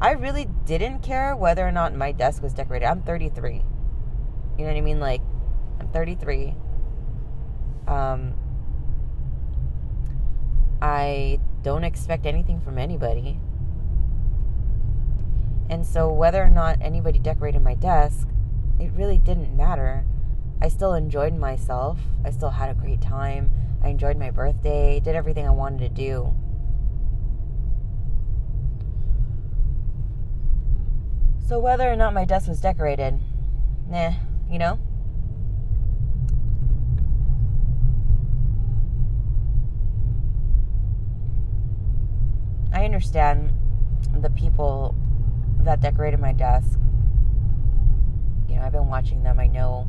I 0.00 0.12
really 0.12 0.48
didn't 0.66 1.00
care 1.00 1.34
whether 1.36 1.66
or 1.66 1.72
not 1.72 1.94
my 1.94 2.12
desk 2.12 2.42
was 2.42 2.52
decorated. 2.52 2.86
I'm 2.86 3.02
33. 3.02 3.52
You 3.52 3.62
know 4.58 4.72
what 4.72 4.76
I 4.76 4.80
mean? 4.80 5.00
Like, 5.00 5.22
I'm 5.78 5.88
33. 5.88 6.54
Um, 7.86 8.34
I 10.82 11.38
don't 11.62 11.84
expect 11.84 12.26
anything 12.26 12.60
from 12.60 12.78
anybody. 12.78 13.38
And 15.68 15.86
so, 15.86 16.12
whether 16.12 16.42
or 16.42 16.50
not 16.50 16.78
anybody 16.80 17.18
decorated 17.18 17.62
my 17.62 17.74
desk, 17.74 18.28
it 18.78 18.90
really 18.92 19.18
didn't 19.18 19.56
matter. 19.56 20.04
I 20.62 20.68
still 20.68 20.94
enjoyed 20.94 21.34
myself. 21.34 21.98
I 22.24 22.30
still 22.30 22.50
had 22.50 22.68
a 22.68 22.74
great 22.74 23.00
time. 23.00 23.50
I 23.82 23.88
enjoyed 23.88 24.18
my 24.18 24.30
birthday, 24.30 25.00
did 25.00 25.16
everything 25.16 25.46
I 25.46 25.50
wanted 25.50 25.80
to 25.80 25.88
do. 25.88 26.34
So, 31.46 31.58
whether 31.58 31.90
or 31.90 31.96
not 31.96 32.12
my 32.12 32.24
desk 32.24 32.46
was 32.46 32.60
decorated, 32.60 33.18
nah, 33.88 34.12
you 34.48 34.58
know? 34.58 34.78
I 42.72 42.84
understand 42.84 43.52
the 44.20 44.30
people 44.30 44.94
that 45.60 45.80
decorated 45.80 46.20
my 46.20 46.32
desk. 46.32 46.78
You 48.48 48.56
know, 48.56 48.62
I've 48.62 48.72
been 48.72 48.88
watching 48.88 49.22
them. 49.22 49.40
I 49.40 49.46
know 49.46 49.88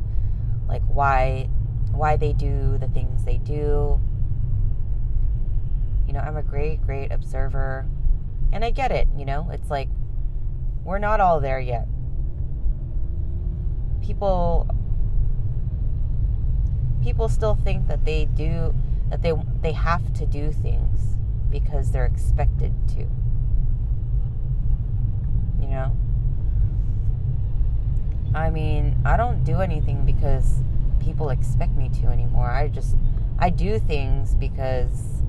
like 0.72 0.82
why 0.84 1.50
why 1.90 2.16
they 2.16 2.32
do 2.32 2.78
the 2.78 2.88
things 2.88 3.24
they 3.24 3.36
do. 3.36 4.00
You 6.06 6.14
know, 6.14 6.20
I'm 6.20 6.38
a 6.38 6.42
great 6.42 6.80
great 6.80 7.12
observer 7.12 7.86
and 8.52 8.64
I 8.64 8.70
get 8.70 8.90
it, 8.90 9.06
you 9.14 9.26
know? 9.26 9.50
It's 9.52 9.68
like 9.70 9.88
we're 10.82 10.98
not 10.98 11.20
all 11.20 11.40
there 11.40 11.60
yet. 11.60 11.86
People 14.02 14.66
people 17.02 17.28
still 17.28 17.54
think 17.54 17.86
that 17.88 18.06
they 18.06 18.24
do 18.24 18.74
that 19.10 19.20
they 19.20 19.34
they 19.60 19.72
have 19.72 20.14
to 20.14 20.24
do 20.24 20.52
things 20.52 21.18
because 21.50 21.92
they're 21.92 22.06
expected 22.06 22.72
to. 22.88 23.00
You 25.60 25.68
know? 25.68 25.96
I 28.34 28.48
mean, 28.48 28.96
I 29.04 29.16
don't 29.16 29.44
do 29.44 29.60
anything 29.60 30.06
because 30.06 30.60
people 31.00 31.28
expect 31.28 31.72
me 31.76 31.90
to 32.00 32.06
anymore. 32.06 32.50
I 32.50 32.68
just 32.68 32.96
I 33.38 33.50
do 33.50 33.78
things 33.78 34.34
because 34.34 35.22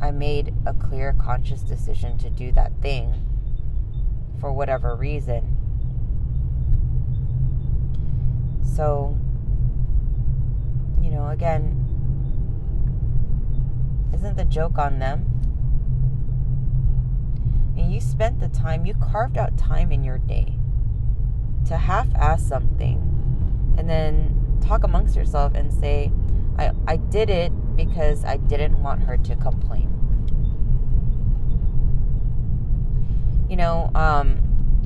I 0.00 0.10
made 0.10 0.54
a 0.66 0.74
clear 0.74 1.12
conscious 1.12 1.60
decision 1.62 2.18
to 2.18 2.30
do 2.30 2.50
that 2.52 2.72
thing 2.80 3.14
for 4.40 4.52
whatever 4.52 4.96
reason. 4.96 5.56
So, 8.64 9.16
you 11.00 11.10
know, 11.10 11.28
again, 11.28 11.84
isn't 14.14 14.36
the 14.36 14.44
joke 14.44 14.78
on 14.78 14.98
them? 14.98 15.26
And 17.76 17.92
you 17.92 18.00
spent 18.00 18.40
the 18.40 18.48
time, 18.48 18.84
you 18.84 18.94
carved 18.94 19.38
out 19.38 19.56
time 19.56 19.92
in 19.92 20.02
your 20.02 20.18
day 20.18 20.57
to 21.68 21.76
half 21.76 22.08
ass 22.14 22.42
something 22.42 22.96
and 23.78 23.88
then 23.88 24.58
talk 24.60 24.84
amongst 24.84 25.14
yourself 25.14 25.54
and 25.54 25.72
say, 25.72 26.10
I, 26.58 26.72
I 26.86 26.96
did 26.96 27.30
it 27.30 27.52
because 27.76 28.24
I 28.24 28.36
didn't 28.36 28.82
want 28.82 29.02
her 29.02 29.16
to 29.16 29.36
complain. 29.36 29.94
You 33.48 33.56
know, 33.56 33.90
um, 33.94 34.40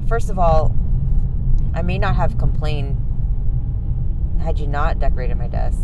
first 0.09 0.31
of 0.31 0.39
all, 0.39 0.77
I 1.75 1.83
may 1.83 1.99
not 1.99 2.17
have 2.17 2.37
complained 2.39 2.99
had 4.41 4.59
you 4.59 4.67
not 4.67 4.99
decorated 4.99 5.37
my 5.37 5.49
desk. 5.49 5.81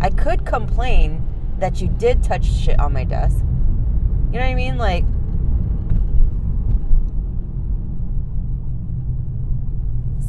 I 0.00 0.10
could 0.10 0.46
complain 0.46 1.26
that 1.58 1.80
you 1.80 1.88
did 1.88 2.22
touch 2.22 2.44
shit 2.44 2.78
on 2.80 2.92
my 2.92 3.04
desk. 3.04 3.38
You 4.32 4.38
know 4.38 4.44
what 4.44 4.50
I 4.50 4.54
mean? 4.54 4.78
Like, 4.78 5.04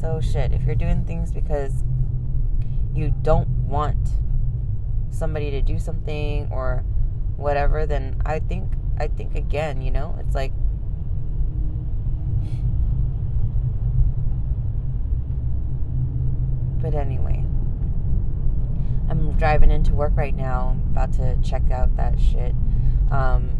so 0.03 0.19
shit. 0.19 0.51
If 0.51 0.63
you're 0.63 0.75
doing 0.75 1.05
things 1.05 1.31
because 1.31 1.71
you 2.93 3.15
don't 3.21 3.47
want 3.47 4.09
somebody 5.09 5.49
to 5.51 5.61
do 5.61 5.79
something 5.79 6.49
or 6.51 6.83
whatever, 7.37 7.85
then 7.85 8.21
I 8.25 8.39
think, 8.39 8.73
I 8.99 9.07
think 9.07 9.35
again, 9.35 9.81
you 9.81 9.91
know, 9.91 10.17
it's 10.19 10.35
like, 10.35 10.51
but 16.81 16.93
anyway. 16.93 17.45
I'm 19.09 19.31
driving 19.37 19.71
into 19.71 19.93
work 19.93 20.17
right 20.17 20.35
now, 20.35 20.77
about 20.91 21.13
to 21.13 21.37
check 21.41 21.71
out 21.71 21.95
that 21.95 22.19
shit. 22.19 22.53
Um, 23.09 23.51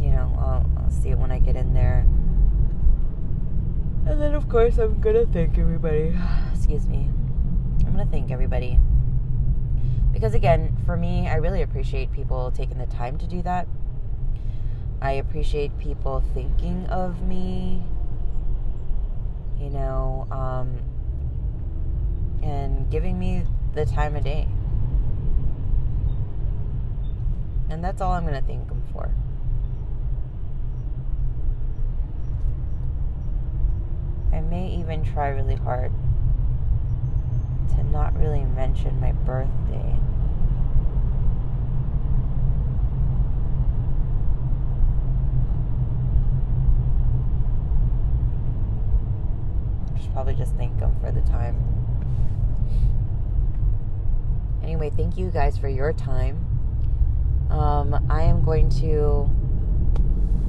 you 0.00 0.08
know, 0.08 0.34
I'll, 0.38 0.70
I'll 0.78 0.90
see 0.90 1.10
it 1.10 1.18
when 1.18 1.30
I 1.30 1.40
get 1.40 1.56
in 1.56 1.74
there. 1.74 2.06
And 4.08 4.22
then, 4.22 4.34
of 4.34 4.48
course, 4.48 4.78
I'm 4.78 5.00
gonna 5.00 5.26
thank 5.26 5.58
everybody. 5.58 6.16
Excuse 6.54 6.88
me. 6.88 7.10
I'm 7.86 7.92
gonna 7.92 8.06
thank 8.06 8.30
everybody. 8.30 8.78
Because, 10.14 10.32
again, 10.32 10.74
for 10.86 10.96
me, 10.96 11.28
I 11.28 11.34
really 11.36 11.60
appreciate 11.60 12.10
people 12.10 12.50
taking 12.50 12.78
the 12.78 12.86
time 12.86 13.18
to 13.18 13.26
do 13.26 13.42
that. 13.42 13.68
I 15.02 15.12
appreciate 15.12 15.78
people 15.78 16.24
thinking 16.32 16.86
of 16.86 17.20
me. 17.20 17.82
You 19.60 19.68
know, 19.68 20.26
um, 20.30 20.78
and 22.42 22.90
giving 22.90 23.18
me 23.18 23.42
the 23.74 23.84
time 23.84 24.16
of 24.16 24.24
day. 24.24 24.48
And 27.68 27.84
that's 27.84 28.00
all 28.00 28.12
I'm 28.12 28.24
going 28.24 28.40
to 28.40 28.46
thank 28.46 28.68
them 28.68 28.82
for. 28.90 29.12
I 34.32 34.40
may 34.40 34.68
even 34.68 35.04
try 35.04 35.28
really 35.28 35.56
hard 35.56 35.92
to 37.70 37.82
not 37.84 38.16
really 38.18 38.44
mention 38.44 38.98
my 39.00 39.12
birthday. 39.12 39.94
Should 50.00 50.12
probably 50.12 50.34
just 50.34 50.54
thank 50.56 50.78
them 50.78 50.94
for 51.00 51.10
the 51.10 51.22
time. 51.22 51.56
Anyway, 54.62 54.90
thank 54.90 55.16
you 55.16 55.30
guys 55.30 55.56
for 55.56 55.68
your 55.68 55.92
time. 55.92 56.44
Um, 57.50 58.06
I 58.10 58.22
am 58.22 58.44
going 58.44 58.68
to 58.80 59.28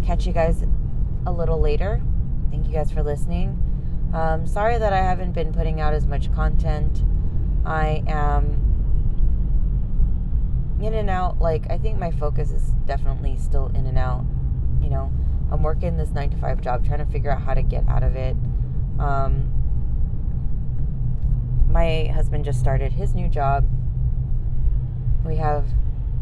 catch 0.06 0.28
you 0.28 0.34
guys 0.34 0.64
a 1.26 1.32
little 1.32 1.60
later. 1.60 2.02
Thank 2.52 2.68
you 2.68 2.74
guys 2.74 2.92
for 2.92 3.02
listening. 3.02 3.69
Um, 4.14 4.46
sorry 4.48 4.78
that 4.78 4.94
I 4.94 4.98
haven't 4.98 5.34
been 5.34 5.54
putting 5.54 5.80
out 5.80 5.94
as 5.94 6.06
much 6.06 6.34
content. 6.34 7.04
I 7.66 8.04
am 8.08 8.66
in 10.82 10.94
and 10.94 11.10
out. 11.10 11.40
Like, 11.40 11.70
I 11.70 11.78
think 11.78 12.00
my 12.00 12.12
focus 12.12 12.52
is 12.52 12.74
definitely 12.86 13.36
still 13.38 13.68
in 13.68 13.86
and 13.86 13.98
out. 13.98 14.26
You 14.82 14.90
know, 14.90 15.12
I'm 15.52 15.62
working 15.62 15.98
this 15.98 16.10
nine 16.12 16.30
to 16.32 16.38
five 16.38 16.62
job, 16.62 16.86
trying 16.86 17.00
to 17.00 17.06
figure 17.06 17.32
out 17.32 17.42
how 17.42 17.54
to 17.54 17.62
get 17.62 17.88
out 17.88 18.04
of 18.04 18.16
it. 18.16 18.36
Um, 18.98 19.54
my 21.70 22.12
husband 22.14 22.46
just 22.46 22.60
started 22.60 22.94
his 22.94 23.14
new 23.14 23.28
job 23.28 23.66
we 25.26 25.36
have 25.38 25.66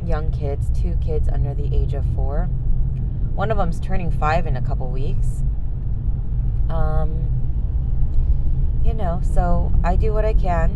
young 0.06 0.32
kids, 0.32 0.70
two 0.80 0.98
kids 0.98 1.30
under 1.30 1.54
the 1.54 1.74
age 1.76 1.94
of 1.94 2.06
four. 2.16 2.46
One 3.36 3.52
of 3.52 3.58
them's 3.58 3.80
turning 3.80 4.12
five 4.12 4.48
in 4.48 4.56
a 4.56 4.62
couple 4.62 4.90
weeks. 4.90 5.44
Um, 6.70 7.37
you 8.84 8.94
know, 8.94 9.22
so 9.24 9.72
I 9.84 9.96
do 9.96 10.14
what 10.14 10.26
I 10.26 10.34
can, 10.34 10.72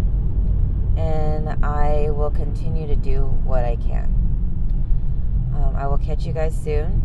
and 0.97 1.63
I 1.63 2.09
will 2.11 2.31
continue 2.31 2.87
to 2.87 2.95
do 2.95 3.25
what 3.43 3.63
I 3.65 3.75
can. 3.75 4.05
Um, 5.55 5.75
I 5.75 5.87
will 5.87 5.97
catch 5.97 6.25
you 6.25 6.33
guys 6.33 6.55
soon, 6.55 7.01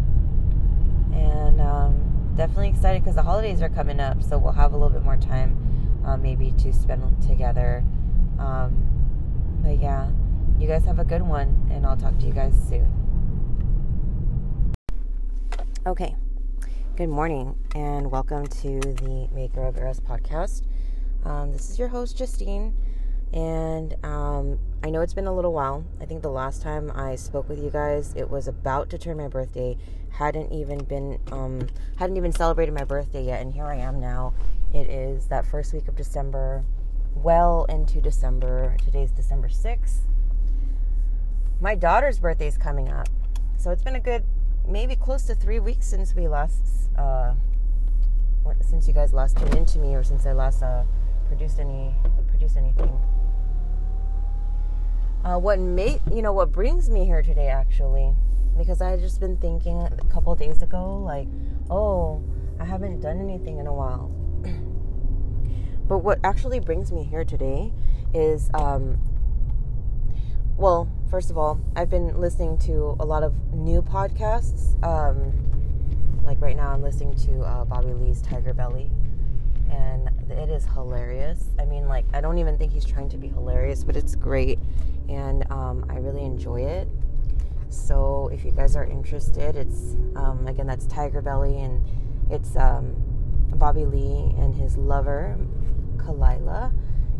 and 1.12 1.60
um, 1.60 2.34
definitely 2.36 2.68
excited 2.68 3.02
because 3.02 3.16
the 3.16 3.22
holidays 3.22 3.62
are 3.62 3.68
coming 3.68 4.00
up, 4.00 4.22
so 4.22 4.38
we'll 4.38 4.52
have 4.52 4.72
a 4.72 4.76
little 4.76 4.90
bit 4.92 5.02
more 5.02 5.16
time, 5.16 6.02
uh, 6.04 6.16
maybe 6.16 6.52
to 6.58 6.72
spend 6.72 7.02
together. 7.22 7.84
Um, 8.38 9.60
but 9.62 9.80
yeah. 9.80 10.10
You 10.58 10.66
guys 10.66 10.86
have 10.86 10.98
a 10.98 11.04
good 11.04 11.20
one, 11.20 11.68
and 11.70 11.84
I'll 11.84 11.98
talk 11.98 12.18
to 12.18 12.26
you 12.26 12.32
guys 12.32 12.54
soon. 12.66 12.90
Okay. 15.86 16.16
Good 16.96 17.10
morning, 17.10 17.56
and 17.74 18.10
welcome 18.10 18.46
to 18.46 18.80
the 18.80 19.28
Maker 19.34 19.66
of 19.66 19.76
Eros 19.76 20.00
podcast. 20.00 20.62
Um, 21.26 21.52
this 21.52 21.70
is 21.70 21.78
your 21.78 21.88
host, 21.88 22.16
Justine. 22.16 22.72
And 23.32 23.96
um, 24.04 24.60
I 24.84 24.90
know 24.90 25.00
it's 25.00 25.12
been 25.12 25.26
a 25.26 25.34
little 25.34 25.52
while. 25.52 25.84
I 26.00 26.04
think 26.04 26.22
the 26.22 26.30
last 26.30 26.62
time 26.62 26.92
I 26.94 27.16
spoke 27.16 27.48
with 27.48 27.58
you 27.58 27.70
guys, 27.70 28.14
it 28.16 28.30
was 28.30 28.46
about 28.46 28.88
to 28.90 28.98
turn 28.98 29.16
my 29.16 29.26
birthday. 29.26 29.76
Hadn't 30.10 30.52
even 30.52 30.84
been, 30.84 31.18
um, 31.32 31.66
hadn't 31.96 32.16
even 32.16 32.30
celebrated 32.30 32.72
my 32.72 32.84
birthday 32.84 33.24
yet, 33.24 33.42
and 33.42 33.52
here 33.52 33.66
I 33.66 33.76
am 33.76 33.98
now. 34.00 34.32
It 34.72 34.88
is 34.88 35.26
that 35.26 35.44
first 35.44 35.74
week 35.74 35.88
of 35.88 35.96
December, 35.96 36.64
well 37.14 37.66
into 37.68 38.00
December. 38.00 38.76
Today's 38.84 39.10
December 39.10 39.48
sixth. 39.48 40.02
My 41.60 41.74
daughter's 41.74 42.20
birthday 42.20 42.46
is 42.46 42.56
coming 42.56 42.88
up, 42.88 43.08
so 43.58 43.72
it's 43.72 43.82
been 43.82 43.96
a 43.96 44.00
good, 44.00 44.24
maybe 44.66 44.94
close 44.94 45.24
to 45.24 45.34
three 45.34 45.58
weeks 45.58 45.86
since 45.86 46.14
we 46.14 46.28
last, 46.28 46.62
uh, 46.96 47.34
since 48.60 48.86
you 48.86 48.94
guys 48.94 49.12
last 49.12 49.36
tuned 49.36 49.54
into 49.54 49.78
me, 49.78 49.94
or 49.94 50.04
since 50.04 50.24
I 50.24 50.32
last 50.32 50.62
uh, 50.62 50.84
produced 51.28 51.58
any, 51.58 51.94
produced 52.28 52.56
anything. 52.56 53.00
Uh, 55.24 55.38
what 55.38 55.58
made 55.58 56.00
you 56.12 56.22
know 56.22 56.32
what 56.32 56.52
brings 56.52 56.88
me 56.88 57.04
here 57.04 57.20
today 57.20 57.48
actually, 57.48 58.14
because 58.56 58.80
I 58.80 58.90
had 58.90 59.00
just 59.00 59.18
been 59.18 59.36
thinking 59.36 59.82
a 59.82 59.90
couple 60.12 60.34
days 60.36 60.62
ago, 60.62 60.98
like, 60.98 61.26
oh, 61.68 62.22
I 62.60 62.64
haven't 62.64 63.00
done 63.00 63.20
anything 63.20 63.58
in 63.58 63.66
a 63.66 63.74
while. 63.74 64.10
but 65.88 65.98
what 65.98 66.20
actually 66.22 66.60
brings 66.60 66.92
me 66.92 67.02
here 67.02 67.24
today 67.24 67.72
is, 68.14 68.50
um, 68.54 68.98
well, 70.56 70.88
first 71.10 71.30
of 71.30 71.36
all, 71.36 71.60
I've 71.74 71.90
been 71.90 72.20
listening 72.20 72.56
to 72.58 72.96
a 73.00 73.04
lot 73.04 73.22
of 73.22 73.52
new 73.52 73.82
podcasts. 73.82 74.82
Um, 74.84 75.32
like 76.24 76.40
right 76.40 76.56
now, 76.56 76.70
I'm 76.70 76.82
listening 76.82 77.14
to 77.26 77.42
uh, 77.42 77.64
Bobby 77.64 77.92
Lee's 77.92 78.22
Tiger 78.22 78.54
Belly 78.54 78.90
and 79.70 80.08
it 80.30 80.48
is 80.48 80.64
hilarious. 80.66 81.50
I 81.58 81.64
mean, 81.64 81.88
like, 81.88 82.04
I 82.12 82.20
don't 82.20 82.38
even 82.38 82.56
think 82.58 82.72
he's 82.72 82.84
trying 82.84 83.08
to 83.10 83.16
be 83.16 83.28
hilarious, 83.28 83.84
but 83.84 83.96
it's 83.96 84.14
great, 84.14 84.58
and 85.08 85.50
um, 85.50 85.86
I 85.88 85.96
really 85.96 86.24
enjoy 86.24 86.62
it. 86.62 86.88
So, 87.68 88.30
if 88.32 88.44
you 88.44 88.52
guys 88.52 88.76
are 88.76 88.84
interested, 88.84 89.56
it's 89.56 89.96
um, 90.14 90.46
again 90.46 90.66
that's 90.66 90.86
Tiger 90.86 91.20
Belly, 91.22 91.60
and 91.60 91.84
it's 92.30 92.56
um, 92.56 92.94
Bobby 93.54 93.84
Lee 93.84 94.34
and 94.38 94.54
his 94.54 94.76
lover, 94.76 95.36
Khalyla, 95.96 96.72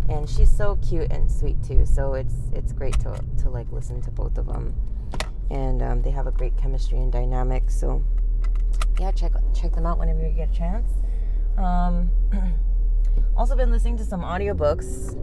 and 0.09 0.29
she's 0.29 0.51
so 0.51 0.77
cute 0.77 1.11
and 1.11 1.31
sweet 1.31 1.63
too. 1.63 1.85
So 1.87 2.15
it's 2.15 2.35
it's 2.53 2.73
great 2.73 2.99
to 3.01 3.21
to 3.43 3.51
like 3.51 3.71
listen 3.73 4.01
to 4.03 4.11
both 4.11 4.39
of 4.39 4.47
them, 4.47 4.75
and 5.51 5.83
um, 5.83 6.03
they 6.03 6.11
have 6.11 6.27
a 6.27 6.33
great 6.33 6.57
chemistry 6.57 6.99
and 6.99 7.13
dynamic. 7.13 7.71
So 7.71 8.03
yeah, 8.99 9.11
check 9.13 9.33
check 9.55 9.75
them 9.75 9.87
out 9.87 9.99
whenever 9.99 10.27
you 10.27 10.33
get 10.33 10.51
a 10.51 10.55
chance. 10.55 10.91
Um, 11.57 12.11
also 13.37 13.57
been 13.57 13.71
listening 13.71 13.97
to 13.99 14.05
some 14.05 14.23
audiobooks. 14.23 15.17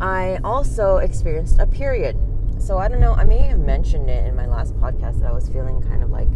I 0.00 0.38
also 0.44 0.98
experienced 0.98 1.58
a 1.58 1.66
period. 1.66 2.16
So 2.58 2.78
I 2.78 2.88
don't 2.88 3.00
know, 3.00 3.14
I 3.14 3.24
may 3.24 3.38
have 3.38 3.58
mentioned 3.58 4.10
it 4.10 4.26
in 4.26 4.34
my 4.34 4.46
last 4.46 4.74
podcast 4.76 5.20
that 5.20 5.28
I 5.28 5.32
was 5.32 5.48
feeling 5.48 5.82
kind 5.82 6.02
of 6.02 6.10
like 6.10 6.28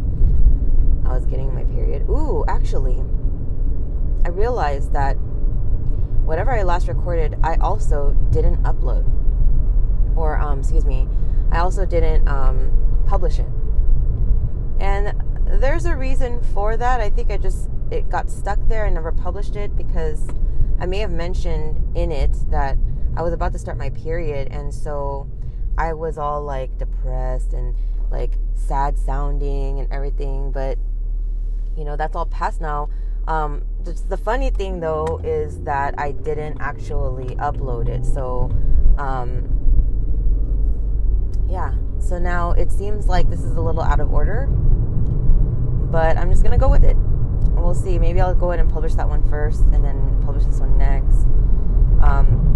I 1.05 1.15
was 1.15 1.27
getting 1.27 1.55
my 1.55 1.65
period. 1.65 2.09
Ooh, 2.09 2.45
actually, 2.49 3.03
I 4.25 4.29
realized 4.29 4.93
that 4.93 5.15
whatever 6.25 6.53
I 6.53 6.63
last 6.63 6.89
recorded, 6.89 7.37
I 7.43 7.57
also 7.57 8.17
didn't 8.31 8.63
upload. 8.63 9.05
Or, 10.17 10.39
um, 10.39 10.61
excuse 10.61 10.85
me, 10.85 11.09
I 11.51 11.59
also 11.59 11.85
didn't 11.85 12.29
um, 12.29 13.05
publish 13.07 13.39
it. 13.39 13.49
And 14.79 15.21
there's 15.61 15.85
a 15.85 15.97
reason 15.97 16.41
for 16.55 16.77
that. 16.77 17.01
I 17.01 17.11
think 17.11 17.31
I 17.31 17.37
just 17.37 17.69
it 17.93 18.09
got 18.09 18.31
stuck 18.31 18.59
there. 18.69 18.87
I 18.87 18.91
never 18.91 19.13
published 19.13 19.55
it 19.55 19.77
because 19.77 20.27
I 20.81 20.87
may 20.87 20.99
have 20.99 21.13
mentioned 21.13 21.97
in 21.97 22.11
it 22.11 22.33
that 22.51 22.79
I 23.17 23.23
was 23.23 23.35
about 23.35 23.53
to 23.53 23.59
start 23.59 23.77
my 23.77 23.91
period, 23.91 24.49
and 24.51 24.73
so 24.73 25.29
I 25.77 25.93
was 25.93 26.17
all 26.17 26.43
like 26.43 26.79
depressed 26.79 27.53
and 27.53 27.75
like 28.11 28.39
sad 28.55 28.99
sounding 28.99 29.79
and 29.79 29.93
everything. 29.93 30.51
But 30.53 30.79
you 31.77 31.85
know, 31.85 31.97
that's 31.97 32.17
all 32.17 32.27
past 32.27 32.61
now. 32.61 32.89
Um, 33.29 33.63
the 33.85 34.17
funny 34.17 34.51
thing 34.51 34.81
though 34.81 35.21
is 35.23 35.61
that 35.61 35.95
I 35.99 36.13
didn't 36.13 36.61
actually 36.61 37.37
upload 37.37 37.89
it, 37.89 38.07
so 38.07 38.51
um, 38.97 39.49
yeah. 41.49 41.75
So 42.01 42.19
now 42.19 42.53
it 42.53 42.73
seems 42.73 43.07
like 43.07 43.29
this 43.29 43.45
is 43.45 43.55
a 43.55 43.61
little 43.61 43.83
out 43.83 44.01
of 44.01 44.13
order, 44.13 44.47
but 45.91 46.17
I'm 46.17 46.31
just 46.31 46.43
gonna 46.43 46.59
go 46.59 46.69
with 46.69 46.85
it 46.85 46.97
we'll 47.55 47.75
see. 47.75 47.99
Maybe 47.99 48.21
I'll 48.21 48.35
go 48.35 48.51
ahead 48.51 48.61
and 48.61 48.71
publish 48.71 48.95
that 48.95 49.09
one 49.09 49.23
first 49.29 49.63
and 49.73 49.85
then 49.85 50.21
publish 50.25 50.45
this 50.45 50.61
one 50.61 50.77
next. 50.79 51.27
Um, 52.03 52.51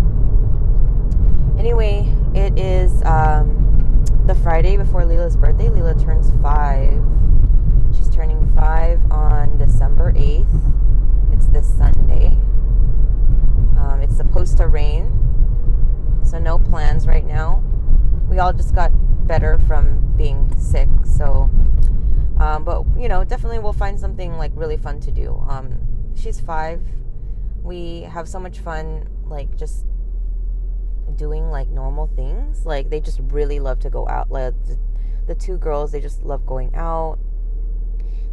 anyway, 1.59 2.12
it 2.35 2.59
is 2.59 3.02
um, 3.04 4.04
the 4.26 4.35
Friday 4.35 4.76
before 4.76 5.02
Leela's 5.02 5.37
birthday. 5.37 5.68
Leela 5.68 6.02
turns 6.02 6.30
five. 6.42 7.02
She's 7.96 8.11
turning 8.11 8.46
five 8.54 9.00
on 9.11 9.56
December 9.59 10.12
8th. 10.12 10.72
It's 11.32 11.46
this 11.46 11.66
Sunday. 11.76 12.37
Um, 13.78 14.00
it's 14.02 14.16
supposed 14.16 14.56
to 14.59 14.66
rain, 14.66 15.12
so 16.24 16.38
no 16.38 16.59
plans 16.59 17.06
right 17.06 17.24
now. 17.24 17.62
We 18.28 18.38
all 18.38 18.52
just 18.52 18.74
got 18.74 18.90
better 19.26 19.59
from 19.66 20.14
being 20.16 20.52
sick, 20.59 20.88
so 21.04 21.48
um, 22.38 22.64
but 22.64 22.85
you 22.99 23.09
know, 23.09 23.25
definitely 23.25 23.59
we'll 23.59 23.72
find 23.72 23.99
something 23.99 24.37
like 24.37 24.53
really 24.55 24.77
fun 24.77 25.01
to 25.01 25.11
do. 25.11 25.42
Um, 25.49 25.79
she's 26.14 26.40
five. 26.40 26.83
We 27.62 28.03
have 28.03 28.29
so 28.29 28.38
much 28.38 28.59
fun, 28.59 29.09
like 29.25 29.57
just 29.57 29.87
doing 31.16 31.51
like 31.51 31.68
normal 31.68 32.09
things. 32.09 32.66
Like 32.66 32.90
they 32.90 33.01
just 33.01 33.20
really 33.29 33.59
love 33.59 33.81
to 33.81 33.90
go 33.90 34.07
out. 34.09 34.31
Like 34.31 34.55
the, 35.27 35.35
two 35.35 35.57
girls, 35.59 35.92
they 35.92 36.01
just 36.01 36.22
love 36.22 36.46
going 36.46 36.75
out. 36.75 37.18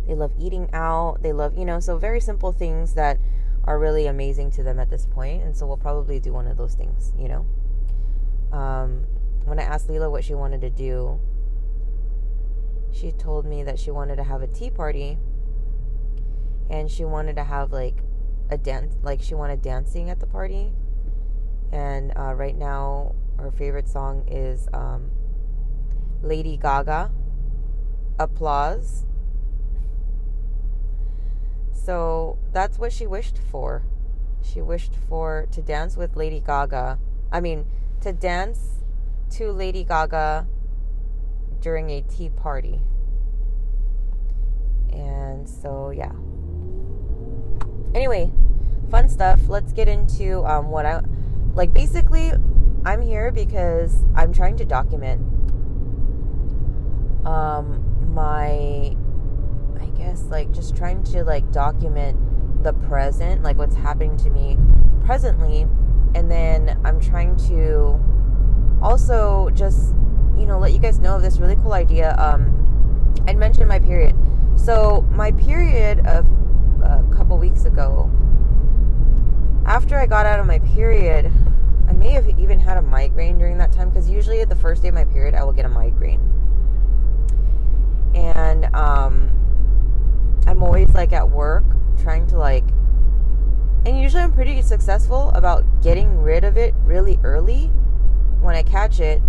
They 0.08 0.16
love 0.16 0.32
eating 0.38 0.70
out. 0.74 1.22
They 1.22 1.34
love, 1.34 1.58
you 1.58 1.66
know, 1.66 1.80
so 1.80 1.98
very 1.98 2.20
simple 2.20 2.52
things 2.52 2.94
that 2.96 3.18
are 3.64 3.80
really 3.80 4.06
amazing 4.06 4.52
to 4.52 4.64
them 4.64 4.80
at 4.80 4.90
this 4.90 5.06
point. 5.06 5.44
And 5.44 5.56
so 5.56 5.66
we'll 5.66 5.78
probably 5.78 6.20
do 6.20 6.34
one 6.34 6.46
of 6.48 6.58
those 6.58 6.76
things, 6.76 7.14
you 7.18 7.30
know. 7.30 7.46
Um, 8.56 9.06
when 9.46 9.60
I 9.60 9.64
asked 9.64 9.88
Leela 9.88 10.12
what 10.12 10.24
she 10.24 10.34
wanted 10.34 10.62
to 10.62 10.70
do, 10.70 11.20
she 12.94 13.12
told 13.12 13.46
me 13.46 13.64
that 13.64 13.78
she 13.78 13.92
wanted 13.92 14.16
to 14.16 14.24
have 14.24 14.42
a 14.42 14.48
tea 14.48 14.70
party 14.70 15.18
and 16.70 16.90
she 16.90 17.04
wanted 17.04 17.36
to 17.36 17.44
have 17.44 17.72
like 17.72 17.98
a 18.50 18.58
dance 18.58 18.96
like 19.02 19.22
she 19.22 19.36
wanted 19.36 19.62
dancing 19.62 20.10
at 20.10 20.20
the 20.20 20.26
party 20.26 20.72
and 21.72 22.14
uh, 22.16 22.34
right 22.34 22.58
now 22.58 23.14
her 23.40 23.52
favorite 23.52 23.90
song 23.90 24.26
is 24.30 24.68
um, 24.74 25.12
lady 26.22 26.56
gaga 26.56 27.12
applause. 28.20 29.06
So 31.74 32.38
that's 32.54 32.78
what 32.78 32.94
she 32.94 33.08
wished 33.08 33.38
for. 33.38 33.84
She 34.42 34.62
wished 34.62 34.94
for 35.10 35.48
to 35.52 35.62
dance 35.62 35.96
with 35.96 36.16
lady 36.16 36.42
gaga 36.42 37.00
i 37.32 37.40
mean 37.40 37.66
to 38.02 38.12
dance 38.12 38.84
to 39.30 39.52
lady 39.52 39.84
gaga 39.84 40.46
during 41.64 41.90
a 41.90 42.02
tea 42.02 42.30
party. 42.30 42.82
And 44.92 45.48
so, 45.48 45.90
yeah. 45.90 46.12
Anyway, 47.96 48.32
fun 48.92 49.08
stuff. 49.08 49.40
Let's 49.48 49.72
get 49.72 49.88
into 49.88 50.46
um, 50.46 50.68
what 50.70 50.86
I 50.86 51.02
like. 51.56 51.74
Basically, 51.74 52.32
I'm 52.86 53.02
here 53.02 53.32
because 53.32 54.04
I'm 54.14 54.34
trying 54.34 54.58
to 54.58 54.66
document 54.66 55.22
um, 57.26 58.14
my, 58.14 58.96
I 59.80 59.86
guess, 59.98 60.24
like 60.24 60.52
just 60.52 60.76
trying 60.76 61.04
to 61.06 61.24
like 61.24 61.50
document 61.52 62.20
the 62.64 62.74
present, 62.74 63.42
like 63.42 63.58
what's 63.58 63.76
happening 63.76 64.18
to 64.18 64.30
me 64.30 64.58
presently, 65.06 65.62
and 66.14 66.30
then 66.30 66.80
I'm 66.84 67.00
trying 67.00 67.38
to 67.48 68.00
also 68.82 69.50
just 69.54 69.94
you 70.38 70.46
know, 70.46 70.60
let 70.60 70.74
you 70.74 70.80
guys 70.80 71.00
know 71.00 71.16
of 71.16 71.22
this 71.22 71.38
really 71.38 71.56
cool 71.56 71.74
idea. 71.74 72.16
Um, 72.18 73.14
I'd 73.28 73.38
mentioned 73.38 73.68
my 73.68 73.80
period. 73.80 74.16
So 74.56 75.02
my 75.10 75.32
period 75.32 76.06
of 76.06 76.28
a 76.82 77.04
couple 77.16 77.38
weeks 77.38 77.66
ago, 77.66 78.10
after 79.66 79.98
I 79.98 80.06
got 80.06 80.26
out 80.26 80.40
of 80.40 80.46
my 80.46 80.60
period, 80.60 81.32
I 81.88 81.94
may 81.94 82.12
have 82.12 82.28
even 82.40 82.60
had 82.60 82.78
a 82.78 82.82
migraine 82.82 83.38
during 83.38 83.58
that 83.58 83.72
time 83.72 83.90
because 83.90 84.10
usually 84.10 84.42
at 84.42 84.50
the 84.50 84.56
first 84.56 84.82
day 84.82 84.90
of 84.90 84.94
my 84.94 85.06
period, 85.06 85.36
I 85.36 85.44
will 85.44 85.54
get 85.54 85.66
a 85.66 85.70
migraine. 85.70 86.22
And 88.14 88.66
um, 88.76 89.32
I'm 90.48 90.62
always 90.62 90.90
like 90.94 91.14
at 91.14 91.30
work 91.30 91.64
trying 92.02 92.28
to 92.28 92.38
like, 92.38 92.66
and 93.86 94.00
usually 94.00 94.24
I'm 94.24 94.34
pretty 94.34 94.62
successful 94.62 95.30
about 95.32 95.66
getting 95.82 96.22
rid 96.22 96.44
of 96.44 96.58
it 96.58 96.74
really 96.84 97.20
early 97.24 97.68
when 98.42 98.56
I 98.56 98.64
catch 98.64 99.00
it 99.00 99.22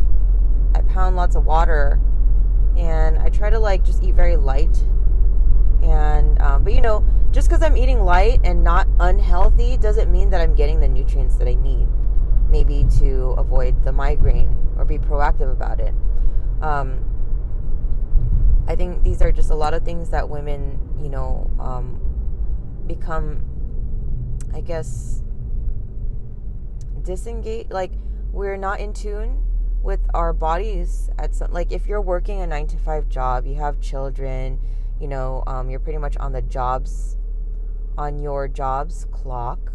I 0.75 0.83
pound 0.83 1.17
lots 1.17 1.37
of 1.37 1.47
water, 1.47 2.01
and 2.77 3.19
I 3.19 3.29
try 3.29 3.51
to 3.51 3.59
like 3.59 3.85
just 3.85 4.03
eat 4.03 4.15
very 4.15 4.37
light. 4.37 4.77
And 5.83 6.41
um, 6.41 6.65
but 6.65 6.73
you 6.73 6.81
know, 6.81 7.05
just 7.31 7.49
because 7.49 7.63
I'm 7.63 7.77
eating 7.77 8.05
light 8.05 8.41
and 8.45 8.65
not 8.65 8.89
unhealthy 9.01 9.77
doesn't 9.77 10.11
mean 10.11 10.31
that 10.31 10.41
I'm 10.41 10.55
getting 10.55 10.81
the 10.81 10.89
nutrients 10.89 11.37
that 11.37 11.49
I 11.49 11.55
need. 11.55 11.89
maybe 12.49 12.87
to 12.99 13.35
avoid 13.37 13.83
the 13.85 13.91
migraine 13.93 14.57
or 14.79 14.85
be 14.85 14.97
proactive 14.99 15.51
about 15.51 15.81
it. 15.81 15.93
Um, 16.61 17.05
I 18.69 18.77
think 18.77 19.03
these 19.03 19.21
are 19.23 19.33
just 19.33 19.51
a 19.51 19.55
lot 19.55 19.75
of 19.75 19.83
things 19.85 20.11
that 20.11 20.29
women, 20.29 20.79
you 21.01 21.09
know, 21.09 21.51
um, 21.59 22.01
become, 22.87 23.45
I 24.55 24.61
guess, 24.61 25.23
disengage. 27.03 27.71
Like 27.71 27.93
we're 28.33 28.57
not 28.57 28.79
in 28.81 28.93
tune 28.93 29.45
with 29.85 30.01
our 30.15 30.33
bodies 30.33 31.11
at 31.19 31.35
some. 31.35 31.53
Like 31.53 31.71
if 31.71 31.87
you're 31.87 32.01
working 32.01 32.41
a 32.41 32.47
nine 32.47 32.67
to 32.69 32.79
five 32.79 33.09
job, 33.09 33.47
you 33.47 33.57
have 33.57 33.81
children, 33.81 34.59
you 34.99 35.07
know, 35.07 35.45
um, 35.47 35.69
you're 35.69 35.79
pretty 35.79 35.99
much 35.99 36.17
on 36.17 36.33
the 36.33 36.41
jobs, 36.41 37.19
on 37.99 38.19
your 38.19 38.49
jobs 38.49 39.07
clock. 39.13 39.73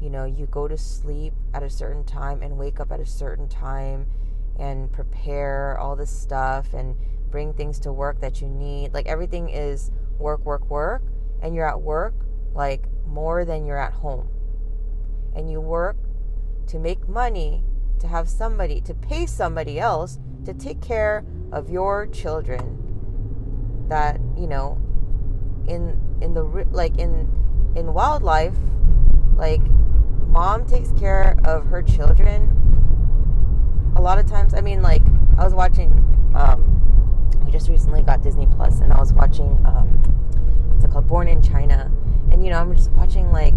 You 0.00 0.08
know, 0.08 0.24
you 0.24 0.46
go 0.46 0.68
to 0.68 0.78
sleep 0.78 1.34
at 1.52 1.64
a 1.64 1.70
certain 1.70 2.04
time 2.04 2.42
and 2.42 2.56
wake 2.56 2.78
up 2.78 2.92
at 2.92 3.00
a 3.00 3.06
certain 3.06 3.48
time 3.48 4.06
and 4.58 4.92
prepare 4.92 5.76
all 5.78 5.96
this 5.96 6.10
stuff 6.10 6.72
and 6.72 6.94
bring 7.30 7.52
things 7.54 7.80
to 7.80 7.92
work 7.92 8.20
that 8.20 8.40
you 8.40 8.48
need. 8.48 8.94
Like 8.94 9.06
everything 9.06 9.48
is 9.48 9.90
work, 10.16 10.44
work, 10.44 10.70
work, 10.70 11.02
and 11.42 11.56
you're 11.56 11.68
at 11.68 11.80
work 11.80 12.14
like 12.54 12.84
more 13.04 13.44
than 13.44 13.66
you're 13.66 13.78
at 13.78 13.94
home. 13.94 14.28
And 15.34 15.50
you 15.50 15.60
work 15.60 15.96
to 16.68 16.78
make 16.78 17.08
money 17.08 17.64
to 18.04 18.10
have 18.10 18.28
somebody 18.28 18.80
to 18.82 18.94
pay 18.94 19.24
somebody 19.26 19.80
else 19.80 20.18
to 20.44 20.52
take 20.52 20.80
care 20.80 21.24
of 21.52 21.70
your 21.70 22.06
children. 22.06 22.80
That 23.88 24.20
you 24.36 24.46
know 24.46 24.78
in 25.66 25.98
in 26.20 26.34
the 26.34 26.42
like 26.70 26.98
in 26.98 27.28
in 27.74 27.92
wildlife 27.92 28.54
like 29.36 29.62
mom 30.28 30.66
takes 30.66 30.92
care 30.92 31.36
of 31.44 31.66
her 31.66 31.82
children. 31.82 32.60
A 33.96 34.00
lot 34.00 34.18
of 34.18 34.26
times 34.26 34.54
i 34.54 34.60
mean 34.60 34.82
like 34.82 35.02
i 35.38 35.44
was 35.44 35.54
watching 35.54 35.90
um 36.34 36.60
we 37.44 37.52
just 37.52 37.68
recently 37.68 38.02
got 38.02 38.22
disney 38.22 38.46
plus 38.46 38.80
and 38.80 38.92
i 38.92 38.98
was 38.98 39.12
watching 39.12 39.48
um 39.64 39.88
what's 40.68 40.84
it 40.84 40.90
called? 40.90 41.06
Born 41.06 41.28
in 41.28 41.40
china. 41.40 41.90
And 42.30 42.44
you 42.44 42.50
know 42.50 42.58
i'm 42.58 42.74
just 42.74 42.90
watching 42.92 43.30
like 43.32 43.54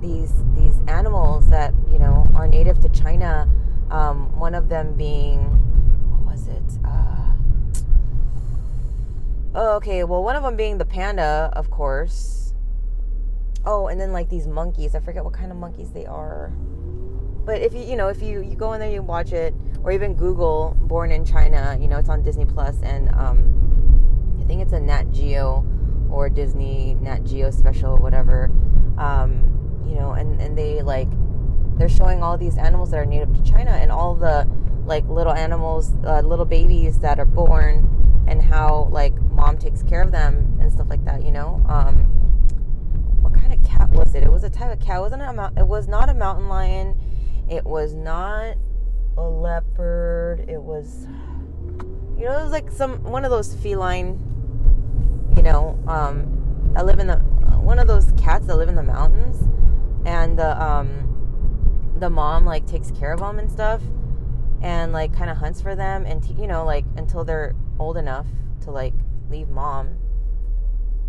these 0.00 0.32
these 0.54 0.80
animals 0.88 1.48
that 1.48 1.74
you 1.90 1.98
know 1.98 2.26
are 2.34 2.48
native 2.48 2.78
to 2.80 2.88
china 2.88 3.48
um, 3.92 4.38
one 4.38 4.54
of 4.54 4.68
them 4.68 4.94
being 4.94 5.40
what 6.10 6.32
was 6.32 6.48
it? 6.48 6.78
Uh, 6.84 7.32
oh 9.54 9.76
okay 9.76 10.02
well 10.02 10.24
one 10.24 10.34
of 10.34 10.42
them 10.42 10.56
being 10.56 10.78
the 10.78 10.84
panda 10.84 11.52
of 11.52 11.70
course. 11.70 12.54
Oh 13.64 13.86
and 13.88 14.00
then 14.00 14.12
like 14.12 14.28
these 14.30 14.48
monkeys. 14.48 14.94
I 14.94 15.00
forget 15.00 15.24
what 15.24 15.34
kind 15.34 15.52
of 15.52 15.58
monkeys 15.58 15.92
they 15.92 16.06
are. 16.06 16.48
But 17.44 17.60
if 17.60 17.74
you 17.74 17.80
you 17.80 17.96
know 17.96 18.08
if 18.08 18.22
you 18.22 18.40
you 18.40 18.56
go 18.56 18.72
in 18.72 18.80
there 18.80 18.90
you 18.90 19.02
watch 19.02 19.32
it 19.32 19.52
or 19.84 19.92
even 19.92 20.14
google 20.14 20.76
born 20.82 21.10
in 21.10 21.24
china 21.24 21.76
you 21.80 21.88
know 21.88 21.98
it's 21.98 22.08
on 22.08 22.22
disney 22.22 22.44
plus 22.44 22.80
and 22.82 23.08
um, 23.16 24.38
i 24.40 24.44
think 24.46 24.62
it's 24.62 24.72
a 24.72 24.78
nat 24.78 25.10
geo 25.10 25.66
or 26.08 26.28
disney 26.28 26.94
nat 27.00 27.24
geo 27.24 27.50
special 27.50 27.98
whatever. 27.98 28.50
Um, 28.96 29.82
you 29.86 29.96
know 29.96 30.12
and 30.12 30.40
and 30.40 30.56
they 30.56 30.82
like 30.82 31.08
they're 31.76 31.88
showing 31.88 32.22
all 32.22 32.36
these 32.36 32.58
animals 32.58 32.90
that 32.90 32.98
are 32.98 33.06
native 33.06 33.34
to 33.34 33.42
china 33.42 33.70
and 33.70 33.90
all 33.90 34.14
the 34.14 34.48
like 34.84 35.06
little 35.08 35.32
animals 35.32 35.92
uh, 36.04 36.20
little 36.20 36.44
babies 36.44 36.98
that 36.98 37.18
are 37.18 37.24
born 37.24 37.88
and 38.26 38.42
how 38.42 38.88
like 38.90 39.14
mom 39.32 39.58
takes 39.58 39.82
care 39.82 40.02
of 40.02 40.12
them 40.12 40.58
and 40.60 40.72
stuff 40.72 40.88
like 40.88 41.04
that 41.04 41.22
you 41.22 41.30
know? 41.30 41.64
Um, 41.68 42.06
what 43.22 43.34
kind 43.34 43.52
of 43.52 43.62
cat 43.64 43.90
was 43.90 44.14
it? 44.14 44.22
It 44.22 44.30
was 44.32 44.44
a 44.44 44.50
type 44.50 44.72
of 44.72 44.80
cat. 44.80 44.98
It 44.98 45.00
wasn't 45.00 45.22
a 45.22 45.52
it 45.56 45.66
was 45.66 45.88
not 45.88 46.08
a 46.08 46.14
mountain 46.14 46.48
lion. 46.48 46.96
It 47.48 47.64
was 47.64 47.94
not 47.94 48.56
a 49.16 49.22
leopard. 49.22 50.44
It 50.48 50.60
was, 50.60 51.06
you 52.18 52.24
know, 52.24 52.38
it 52.38 52.42
was 52.42 52.52
like 52.52 52.70
some 52.70 53.02
one 53.04 53.24
of 53.24 53.30
those 53.30 53.54
feline, 53.54 54.20
you 55.36 55.42
know, 55.42 55.78
um, 55.86 56.70
that 56.74 56.86
live 56.86 56.98
in 56.98 57.06
the 57.06 57.16
one 57.16 57.78
of 57.78 57.86
those 57.86 58.12
cats 58.12 58.46
that 58.46 58.56
live 58.56 58.68
in 58.68 58.74
the 58.74 58.82
mountains, 58.82 59.48
and 60.04 60.38
the 60.38 60.60
um, 60.62 61.01
the 61.98 62.10
mom 62.10 62.44
like 62.44 62.66
takes 62.66 62.90
care 62.90 63.12
of 63.12 63.20
them 63.20 63.38
and 63.38 63.50
stuff, 63.50 63.82
and 64.62 64.92
like 64.92 65.12
kind 65.12 65.30
of 65.30 65.36
hunts 65.36 65.60
for 65.60 65.74
them, 65.74 66.04
and 66.06 66.22
t- 66.22 66.34
you 66.34 66.46
know, 66.46 66.64
like 66.64 66.84
until 66.96 67.24
they're 67.24 67.54
old 67.78 67.96
enough 67.96 68.26
to 68.62 68.70
like 68.70 68.94
leave 69.30 69.48
mom. 69.48 69.96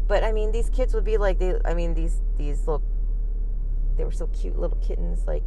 But 0.08 0.24
I 0.24 0.32
mean, 0.32 0.52
these 0.52 0.70
kids 0.70 0.94
would 0.94 1.06
be 1.06 1.18
like 1.18 1.40
they. 1.40 1.60
I 1.66 1.74
mean, 1.74 1.94
these 1.94 2.22
these 2.38 2.60
little, 2.60 2.84
they 3.98 4.04
were 4.04 4.12
so 4.12 4.28
cute 4.28 4.58
little 4.58 4.78
kittens, 4.78 5.26
like 5.28 5.44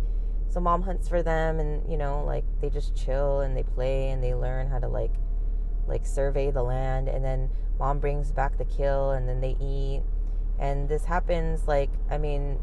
so 0.49 0.61
mom 0.61 0.83
hunts 0.83 1.09
for 1.09 1.22
them 1.22 1.61
and 1.61 1.83
you 1.90 1.96
know 1.96 2.25
like 2.25 2.44
they 2.61 2.70
just 2.70 2.94
chill 2.94 3.40
and 3.40 3.57
they 3.57 3.62
play 3.62 4.11
and 4.11 4.22
they 4.22 4.35
learn 4.35 4.68
how 4.68 4.79
to 4.79 4.88
like 4.88 5.12
like 5.87 6.07
survey 6.07 6.51
the 6.51 6.62
land 6.62 7.09
and 7.09 7.25
then 7.25 7.51
mom 7.79 7.99
brings 7.99 8.33
back 8.33 8.57
the 8.59 8.64
kill 8.64 9.11
and 9.11 9.29
then 9.29 9.40
they 9.40 9.57
eat 9.61 10.03
and 10.59 10.88
this 10.88 11.05
happens 11.05 11.68
like 11.68 11.90
i 12.11 12.16
mean 12.16 12.59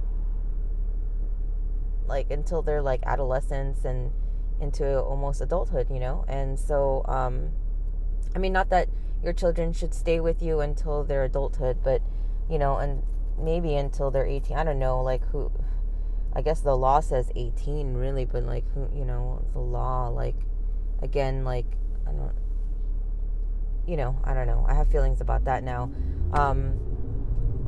like 2.08 2.30
until 2.32 2.62
they're 2.62 2.82
like 2.82 3.02
adolescence 3.06 3.86
and 3.86 4.12
into 4.60 5.00
almost 5.02 5.42
adulthood 5.42 5.88
you 5.90 6.00
know 6.00 6.24
and 6.28 6.60
so 6.60 7.04
um 7.08 7.50
i 8.36 8.40
mean 8.40 8.54
not 8.54 8.70
that 8.70 8.88
your 9.24 9.34
children 9.34 9.74
should 9.74 9.94
stay 9.94 10.20
with 10.20 10.42
you 10.42 10.60
until 10.60 11.04
their 11.04 11.24
adulthood 11.24 11.78
but 11.84 12.02
you 12.50 12.58
know 12.58 12.78
and 12.78 13.04
maybe 13.38 13.76
until 13.76 14.12
they're 14.12 14.26
18 14.26 14.56
i 14.56 14.64
don't 14.64 14.80
know 14.80 15.02
like 15.02 15.26
who 15.30 15.52
I 16.36 16.42
guess 16.42 16.62
the 16.62 16.76
law 16.76 17.00
says 17.00 17.32
18 17.36 17.94
really, 17.94 18.26
but 18.26 18.44
like 18.44 18.66
who, 18.74 18.90
you 18.96 19.06
know, 19.06 19.46
the 19.54 19.60
law 19.60 20.08
like 20.08 20.36
again 21.02 21.44
like 21.44 21.66
I 22.08 22.12
don't 22.12 22.34
you 23.86 23.98
know, 23.98 24.18
I 24.24 24.34
don't 24.34 24.48
know. 24.48 24.66
I 24.68 24.74
have 24.74 24.88
feelings 24.90 25.22
about 25.22 25.46
that 25.46 25.64
now. 25.64 25.92
Um 26.34 26.72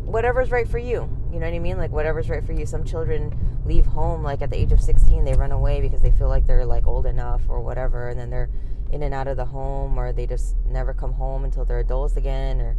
whatever's 0.05 0.49
right 0.49 0.67
for 0.67 0.79
you. 0.79 1.09
You 1.35 1.41
know 1.41 1.47
what 1.47 1.55
I 1.55 1.59
mean? 1.59 1.77
Like 1.77 1.91
whatever's 1.91 2.29
right 2.29 2.41
for 2.41 2.53
you. 2.53 2.65
Some 2.65 2.85
children 2.85 3.37
leave 3.65 3.85
home 3.85 4.23
like 4.23 4.41
at 4.41 4.51
the 4.51 4.55
age 4.55 4.71
of 4.71 4.79
16, 4.79 5.25
they 5.25 5.33
run 5.33 5.51
away 5.51 5.81
because 5.81 6.01
they 6.01 6.11
feel 6.11 6.29
like 6.29 6.47
they're 6.47 6.65
like 6.65 6.87
old 6.87 7.05
enough 7.05 7.41
or 7.49 7.59
whatever 7.59 8.07
and 8.07 8.17
then 8.17 8.29
they're 8.29 8.49
in 8.89 9.03
and 9.03 9.13
out 9.13 9.27
of 9.27 9.35
the 9.35 9.43
home 9.43 9.99
or 9.99 10.13
they 10.13 10.25
just 10.25 10.55
never 10.65 10.93
come 10.93 11.11
home 11.11 11.43
until 11.43 11.65
they're 11.65 11.79
adults 11.79 12.15
again 12.15 12.61
or 12.61 12.77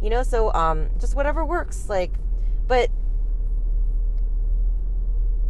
you 0.00 0.10
know, 0.10 0.22
so 0.22 0.54
um 0.54 0.90
just 1.00 1.16
whatever 1.16 1.44
works 1.44 1.88
like 1.88 2.12
but 2.68 2.88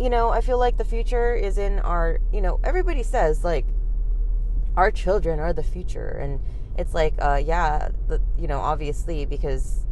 you 0.01 0.09
know, 0.09 0.31
I 0.31 0.41
feel 0.41 0.59
like 0.59 0.79
the 0.79 0.87
future 0.87 1.35
is 1.35 1.59
in 1.59 1.81
our, 1.81 2.19
you 2.33 2.41
know, 2.41 2.61
everybody 2.65 3.03
says 3.03 3.45
like 3.45 3.67
our 4.75 4.91
children 4.91 5.39
are 5.39 5.53
the 5.53 5.63
future 5.63 6.09
and 6.09 6.41
it's 6.79 6.95
like 6.95 7.13
uh 7.19 7.43
yeah, 7.45 7.91
the, 8.07 8.23
you 8.39 8.47
know, 8.47 8.61
obviously 8.61 9.27
because 9.27 9.85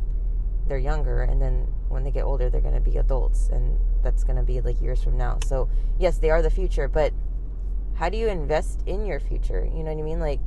they're 0.66 0.79
younger 0.79 1.21
and 1.21 1.42
then 1.42 1.66
when 1.88 2.05
they 2.05 2.11
get 2.11 2.25
older 2.25 2.51
they're 2.51 2.61
going 2.61 2.75
to 2.75 2.81
be 2.81 2.96
adults 2.96 3.49
and 3.49 3.79
that's 4.03 4.25
going 4.25 4.37
to 4.37 4.42
be 4.42 4.61
like 4.61 4.81
years 4.81 5.03
from 5.03 5.16
now. 5.16 5.38
So, 5.46 5.68
yes, 5.99 6.18
they 6.18 6.31
are 6.31 6.42
the 6.42 6.51
future, 6.51 6.88
but 6.88 7.12
how 7.94 8.09
do 8.09 8.16
you 8.16 8.29
invest 8.29 8.83
in 8.87 9.07
your 9.07 9.20
future? 9.20 9.64
You 9.64 9.83
know 9.83 9.92
what 9.92 9.99
I 9.99 10.03
mean? 10.03 10.20
Like 10.20 10.40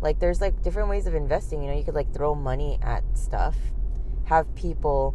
like 0.00 0.18
there's 0.18 0.40
like 0.40 0.62
different 0.62 0.88
ways 0.88 1.06
of 1.06 1.14
investing, 1.14 1.62
you 1.62 1.70
know, 1.70 1.76
you 1.76 1.84
could 1.84 1.94
like 1.94 2.12
throw 2.12 2.34
money 2.34 2.78
at 2.82 3.02
stuff, 3.14 3.56
have 4.24 4.54
people 4.54 5.14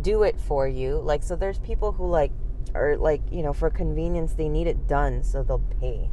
do 0.00 0.22
it 0.22 0.40
for 0.40 0.66
you. 0.66 0.98
Like 0.98 1.22
so 1.22 1.36
there's 1.36 1.58
people 1.58 1.92
who 1.92 2.08
like 2.08 2.32
are 2.74 2.96
like 2.96 3.20
you 3.30 3.42
know 3.42 3.52
for 3.52 3.70
convenience 3.70 4.34
they 4.34 4.48
need 4.48 4.66
it 4.66 4.86
done 4.88 5.22
so 5.22 5.42
they'll 5.42 5.64
pay 5.80 6.08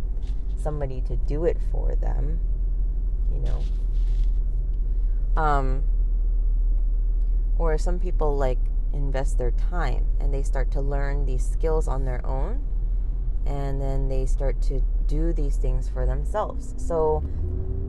somebody 0.61 1.01
to 1.01 1.15
do 1.15 1.45
it 1.45 1.57
for 1.71 1.95
them 1.95 2.39
you 3.33 3.39
know 3.39 3.63
um 5.41 5.83
or 7.59 7.77
some 7.77 7.99
people 7.99 8.35
like 8.35 8.57
invest 8.93 9.37
their 9.37 9.51
time 9.51 10.05
and 10.19 10.33
they 10.33 10.41
start 10.41 10.71
to 10.71 10.81
learn 10.81 11.25
these 11.25 11.47
skills 11.47 11.87
on 11.87 12.05
their 12.05 12.25
own 12.25 12.63
and 13.45 13.79
then 13.79 14.07
they 14.07 14.25
start 14.25 14.59
to 14.61 14.81
do 15.05 15.31
these 15.31 15.57
things 15.57 15.87
for 15.87 16.07
themselves 16.07 16.73
so 16.77 17.23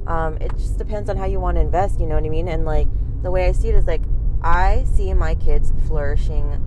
um, 0.07 0.37
it 0.39 0.51
just 0.59 0.77
depends 0.77 1.09
on 1.09 1.17
how 1.17 1.25
you 1.25 1.41
want 1.41 1.57
to 1.57 1.61
invest 1.61 1.99
you 1.99 2.07
know 2.07 2.17
what 2.17 2.25
i 2.25 2.29
mean 2.29 2.49
and 2.49 2.67
like 2.67 2.89
the 3.23 3.31
way 3.31 3.47
i 3.47 3.53
see 3.53 3.69
it 3.69 3.75
is 3.75 3.87
like 3.87 4.03
i 4.43 4.85
see 4.95 5.15
my 5.15 5.35
kids 5.35 5.73
flourishing 5.87 6.63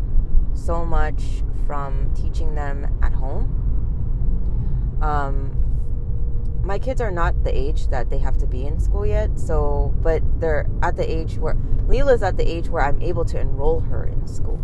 so 0.56 0.84
much 0.84 1.22
from 1.66 2.14
teaching 2.14 2.56
them 2.56 3.00
at 3.02 3.14
home. 3.14 3.60
Um, 5.02 5.60
my 6.64 6.80
kids 6.80 7.02
are 7.02 7.12
not 7.12 7.44
the 7.44 7.56
age 7.56 7.88
that 7.88 8.10
they 8.10 8.18
have 8.20 8.38
to 8.38 8.48
be 8.48 8.66
in 8.66 8.80
school 8.80 9.06
yet, 9.06 9.38
so 9.38 9.94
but 10.02 10.22
they're 10.40 10.68
at 10.82 10.96
the 10.96 11.10
age 11.10 11.38
where 11.38 11.58
Leela's 11.88 12.24
at 12.24 12.38
the 12.38 12.48
age 12.48 12.70
where 12.70 12.84
I'm 12.84 13.02
able 13.02 13.26
to 13.26 13.40
enroll 13.40 13.80
her 13.82 14.06
in 14.06 14.28
school. 14.28 14.60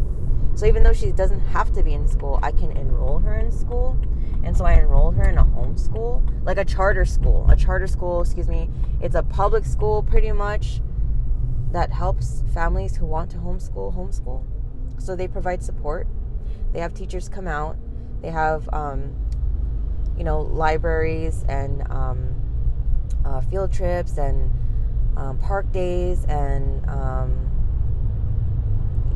So 0.55 0.65
even 0.65 0.83
though 0.83 0.93
she 0.93 1.11
doesn't 1.11 1.39
have 1.39 1.71
to 1.73 1.83
be 1.83 1.93
in 1.93 2.07
school, 2.07 2.39
I 2.41 2.51
can 2.51 2.71
enroll 2.71 3.19
her 3.19 3.35
in 3.35 3.51
school. 3.51 3.97
And 4.43 4.55
so 4.55 4.65
I 4.65 4.73
enrolled 4.73 5.15
her 5.15 5.29
in 5.29 5.37
a 5.37 5.43
home 5.43 5.77
school, 5.77 6.23
like 6.43 6.57
a 6.57 6.65
charter 6.65 7.05
school. 7.05 7.45
A 7.49 7.55
charter 7.55 7.87
school, 7.87 8.21
excuse 8.21 8.47
me. 8.47 8.69
It's 9.01 9.15
a 9.15 9.23
public 9.23 9.65
school 9.65 10.03
pretty 10.03 10.31
much 10.31 10.81
that 11.71 11.91
helps 11.91 12.43
families 12.53 12.95
who 12.95 13.05
want 13.05 13.31
to 13.31 13.37
homeschool 13.37 13.95
homeschool. 13.95 14.43
So 14.97 15.15
they 15.15 15.27
provide 15.27 15.63
support. 15.63 16.07
They 16.73 16.79
have 16.79 16.93
teachers 16.93 17.29
come 17.29 17.47
out. 17.47 17.77
They 18.21 18.31
have 18.31 18.67
um, 18.73 19.15
you 20.17 20.25
know, 20.25 20.41
libraries 20.41 21.45
and 21.47 21.89
um, 21.89 22.35
uh, 23.23 23.39
field 23.41 23.71
trips 23.71 24.17
and 24.17 24.51
um, 25.19 25.37
park 25.39 25.71
days 25.71 26.23
and 26.25 26.87
um, 26.89 27.51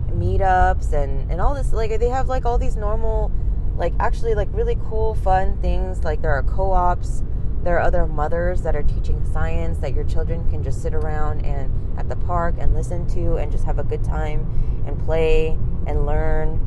meetups 0.09 0.93
and, 0.93 1.31
and 1.31 1.41
all 1.41 1.55
this. 1.55 1.73
Like, 1.73 1.97
they 1.99 2.09
have 2.09 2.27
like 2.27 2.45
all 2.45 2.57
these 2.57 2.75
normal, 2.75 3.31
like, 3.77 3.93
actually, 3.99 4.35
like, 4.35 4.49
really 4.51 4.77
cool, 4.89 5.15
fun 5.15 5.57
things. 5.61 6.03
Like, 6.03 6.21
there 6.21 6.31
are 6.31 6.43
co 6.43 6.71
ops 6.71 7.23
there 7.63 7.77
are 7.77 7.81
other 7.81 8.05
mothers 8.05 8.61
that 8.63 8.75
are 8.75 8.83
teaching 8.83 9.23
science 9.31 9.77
that 9.77 9.93
your 9.93 10.03
children 10.03 10.49
can 10.49 10.61
just 10.61 10.81
sit 10.81 10.93
around 10.93 11.45
and 11.45 11.71
at 11.97 12.09
the 12.09 12.15
park 12.15 12.55
and 12.59 12.75
listen 12.75 13.07
to 13.07 13.37
and 13.37 13.51
just 13.51 13.63
have 13.63 13.79
a 13.79 13.83
good 13.83 14.03
time 14.03 14.83
and 14.85 15.01
play 15.05 15.57
and 15.87 16.05
learn. 16.05 16.59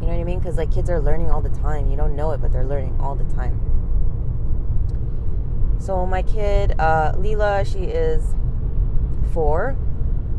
You 0.00 0.08
know 0.08 0.12
what 0.12 0.20
I 0.20 0.24
mean? 0.24 0.40
Because 0.40 0.58
like 0.58 0.70
kids 0.70 0.90
are 0.90 1.00
learning 1.00 1.30
all 1.30 1.40
the 1.40 1.56
time. 1.60 1.90
You 1.90 1.96
don't 1.96 2.14
know 2.14 2.32
it, 2.32 2.42
but 2.42 2.52
they're 2.52 2.66
learning 2.66 2.98
all 3.00 3.14
the 3.14 3.24
time. 3.34 3.58
So 5.78 6.06
my 6.06 6.22
kid, 6.22 6.78
uh, 6.78 7.12
she 7.64 7.84
is 7.84 8.34
four, 9.32 9.76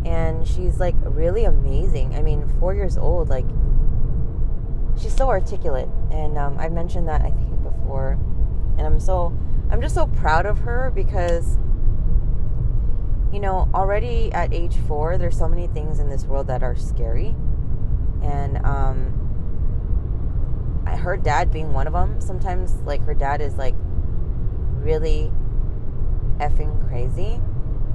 and 0.05 0.47
she's 0.47 0.79
like 0.79 0.95
really 1.01 1.45
amazing. 1.45 2.15
I 2.15 2.21
mean, 2.21 2.47
four 2.59 2.73
years 2.73 2.97
old, 2.97 3.29
like 3.29 3.45
she's 4.99 5.15
so 5.15 5.29
articulate, 5.29 5.89
and 6.11 6.37
um, 6.37 6.57
I've 6.59 6.71
mentioned 6.71 7.07
that 7.07 7.21
I 7.21 7.31
think 7.31 7.63
before 7.63 8.17
and 8.77 8.85
I'm 8.85 8.99
so 8.99 9.37
I'm 9.69 9.81
just 9.81 9.95
so 9.95 10.07
proud 10.07 10.45
of 10.45 10.59
her 10.59 10.91
because 10.93 11.57
you 13.33 13.41
know, 13.41 13.69
already 13.73 14.31
at 14.31 14.53
age 14.53 14.77
4 14.87 15.17
there's 15.17 15.37
so 15.37 15.49
many 15.49 15.67
things 15.67 15.99
in 15.99 16.09
this 16.09 16.23
world 16.23 16.47
that 16.47 16.63
are 16.63 16.75
scary. 16.75 17.35
And 18.21 18.57
um 18.65 19.13
her 20.85 21.17
dad 21.17 21.51
being 21.51 21.73
one 21.73 21.85
of 21.87 21.93
them, 21.93 22.21
sometimes 22.21 22.75
like 22.85 23.03
her 23.03 23.13
dad 23.13 23.41
is 23.41 23.55
like 23.55 23.75
really 24.83 25.31
effing 26.39 26.87
crazy. 26.87 27.41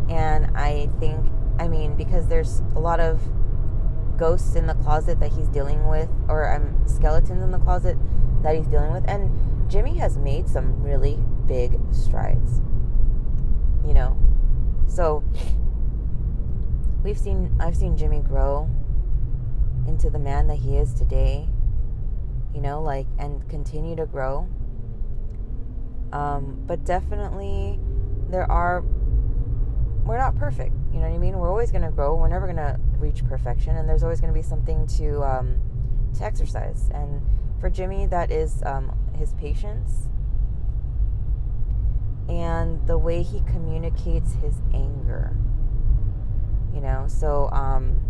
And 0.09 0.57
I 0.57 0.89
think 1.01 1.25
I 1.59 1.69
mean 1.69 1.95
because 1.95 2.29
there's 2.29 2.61
a 2.75 2.79
lot 2.79 3.01
of 3.01 3.21
ghosts 4.19 4.57
in 4.57 4.67
the 4.67 4.75
closet 4.75 5.21
that 5.21 5.33
he's 5.33 5.49
dealing 5.49 5.89
with 5.89 6.09
or 6.29 6.53
um, 6.55 6.77
skeletons 6.87 7.43
in 7.43 7.51
the 7.51 7.59
closet 7.59 7.97
that 8.43 8.55
he's 8.57 8.67
dealing 8.67 8.93
with 8.93 9.09
and 9.09 9.31
Jimmy 9.71 9.97
has 9.97 10.19
made 10.19 10.49
some 10.49 10.83
really 10.83 11.19
big 11.47 11.79
strides. 11.93 12.61
You 13.87 13.95
know, 13.95 14.17
so 14.87 15.25
we've 17.03 17.19
seen, 17.19 17.55
I've 17.59 17.77
seen 17.77 17.97
Jimmy 17.97 18.21
grow 18.21 18.69
into 19.89 20.11
the 20.11 20.19
man 20.19 20.47
that 20.49 20.59
he 20.59 20.77
is 20.77 20.93
today, 20.93 21.49
you 22.55 22.61
know, 22.61 22.83
like, 22.83 23.07
and 23.19 23.49
continue 23.49 23.97
to 23.97 24.07
grow. 24.07 24.49
Um, 26.13 26.63
but 26.67 26.85
definitely, 26.85 27.81
there 28.29 28.51
are, 28.51 28.83
we're 30.05 30.19
not 30.19 30.37
perfect. 30.37 30.75
You 30.93 31.01
know 31.01 31.09
what 31.09 31.15
I 31.15 31.19
mean? 31.19 31.39
We're 31.39 31.49
always 31.49 31.71
going 31.71 31.85
to 31.85 31.91
grow. 31.91 32.15
We're 32.15 32.29
never 32.29 32.47
going 32.47 32.57
to 32.57 32.79
reach 32.99 33.25
perfection. 33.25 33.77
And 33.77 33.89
there's 33.89 34.03
always 34.03 34.21
going 34.21 34.33
to 34.33 34.39
be 34.39 34.47
something 34.47 34.87
to, 34.99 35.23
um, 35.23 35.61
to 36.19 36.25
exercise. 36.25 36.91
And 36.93 37.23
for 37.61 37.71
Jimmy, 37.71 38.07
that 38.07 38.31
is 38.31 38.63
um, 38.65 38.97
his 39.17 39.33
patience 39.35 40.09
and 42.29 42.87
the 42.87 42.99
way 42.99 43.23
he 43.23 43.41
communicates 43.41 44.35
his 44.35 44.57
anger. 44.73 45.37
You 46.75 46.81
know, 46.81 47.07
so 47.09 47.51
um, 47.53 48.01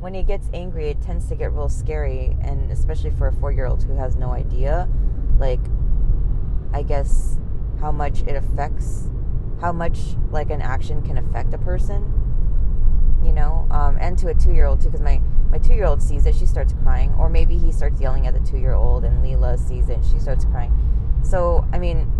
when 0.00 0.14
he 0.14 0.22
gets 0.22 0.48
angry, 0.54 0.88
it 0.88 1.02
tends 1.02 1.28
to 1.28 1.34
get 1.34 1.52
real 1.52 1.68
scary, 1.68 2.36
and 2.42 2.70
especially 2.70 3.10
for 3.10 3.28
a 3.28 3.32
four 3.32 3.50
year 3.50 3.66
old 3.66 3.82
who 3.82 3.96
has 3.96 4.16
no 4.16 4.30
idea, 4.30 4.88
like, 5.38 5.60
I 6.76 6.82
guess, 6.82 7.38
how 7.80 7.90
much 7.90 8.20
it 8.24 8.36
affects, 8.36 9.08
how 9.62 9.72
much 9.72 9.98
like 10.30 10.50
an 10.50 10.60
action 10.60 11.00
can 11.00 11.16
affect 11.16 11.54
a 11.54 11.58
person, 11.58 12.12
you 13.24 13.32
know, 13.32 13.66
um, 13.70 13.96
and 13.98 14.18
to 14.18 14.28
a 14.28 14.34
two 14.34 14.52
year 14.52 14.66
old 14.66 14.82
too, 14.82 14.88
because 14.88 15.00
my 15.00 15.22
my 15.50 15.56
two 15.56 15.72
year 15.72 15.86
old 15.86 16.02
sees 16.02 16.26
it, 16.26 16.34
she 16.34 16.44
starts 16.44 16.74
crying. 16.82 17.14
Or 17.14 17.30
maybe 17.30 17.56
he 17.56 17.72
starts 17.72 17.98
yelling 17.98 18.26
at 18.26 18.34
the 18.34 18.50
two 18.50 18.58
year 18.58 18.74
old 18.74 19.04
and 19.06 19.24
Leela 19.24 19.58
sees 19.58 19.88
it, 19.88 20.00
she 20.12 20.18
starts 20.18 20.44
crying. 20.44 20.70
So, 21.22 21.66
I 21.72 21.78
mean, 21.78 22.12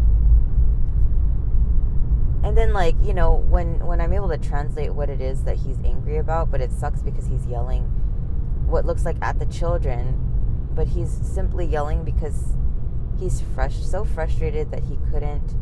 and 2.42 2.57
then 2.57 2.73
like, 2.73 2.95
you 3.05 3.12
know, 3.12 3.35
when 3.35 3.85
when 3.87 4.01
I'm 4.01 4.14
able 4.14 4.31
to 4.31 4.38
translate 4.38 4.95
what 4.95 5.11
it 5.11 5.21
is 5.21 5.45
that 5.45 5.57
he's 5.57 5.77
angry 5.85 6.16
about, 6.16 6.51
but 6.51 6.62
it 6.62 6.73
sucks 6.73 7.03
because 7.03 7.27
he's 7.27 7.45
yelling 7.45 7.83
what 8.66 8.87
looks 8.87 9.05
like 9.05 9.19
at 9.21 9.38
the 9.38 9.47
children, 9.47 10.19
but 10.75 10.88
he's 10.88 11.11
simply 11.11 11.66
yelling 11.66 12.05
because 12.05 12.57
he's 13.18 13.40
fresh 13.55 13.76
so 13.76 14.05
frustrated 14.05 14.70
that 14.70 14.85
he 14.85 14.98
couldn't 15.11 15.55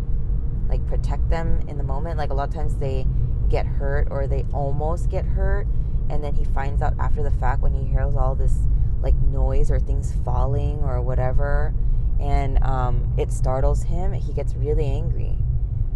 like 0.68 0.86
protect 0.86 1.28
them 1.28 1.60
in 1.68 1.76
the 1.76 1.82
moment. 1.82 2.18
Like 2.18 2.30
a 2.30 2.34
lot 2.34 2.48
of 2.48 2.54
times 2.54 2.76
they 2.76 3.06
get 3.48 3.66
hurt 3.66 4.08
or 4.10 4.26
they 4.26 4.44
almost 4.52 5.10
get 5.10 5.24
hurt 5.24 5.66
and 6.10 6.22
then 6.22 6.34
he 6.34 6.44
finds 6.44 6.82
out 6.82 6.94
after 6.98 7.22
the 7.22 7.30
fact 7.30 7.62
when 7.62 7.72
he 7.72 7.84
hears 7.84 8.14
all 8.16 8.34
this 8.34 8.54
like 9.00 9.14
noise 9.14 9.70
or 9.70 9.78
things 9.78 10.14
falling 10.24 10.78
or 10.80 11.00
whatever 11.00 11.74
and 12.20 12.62
um, 12.62 13.12
it 13.18 13.30
startles 13.30 13.82
him. 13.84 14.12
He 14.12 14.32
gets 14.32 14.54
really 14.54 14.86
angry. 14.86 15.36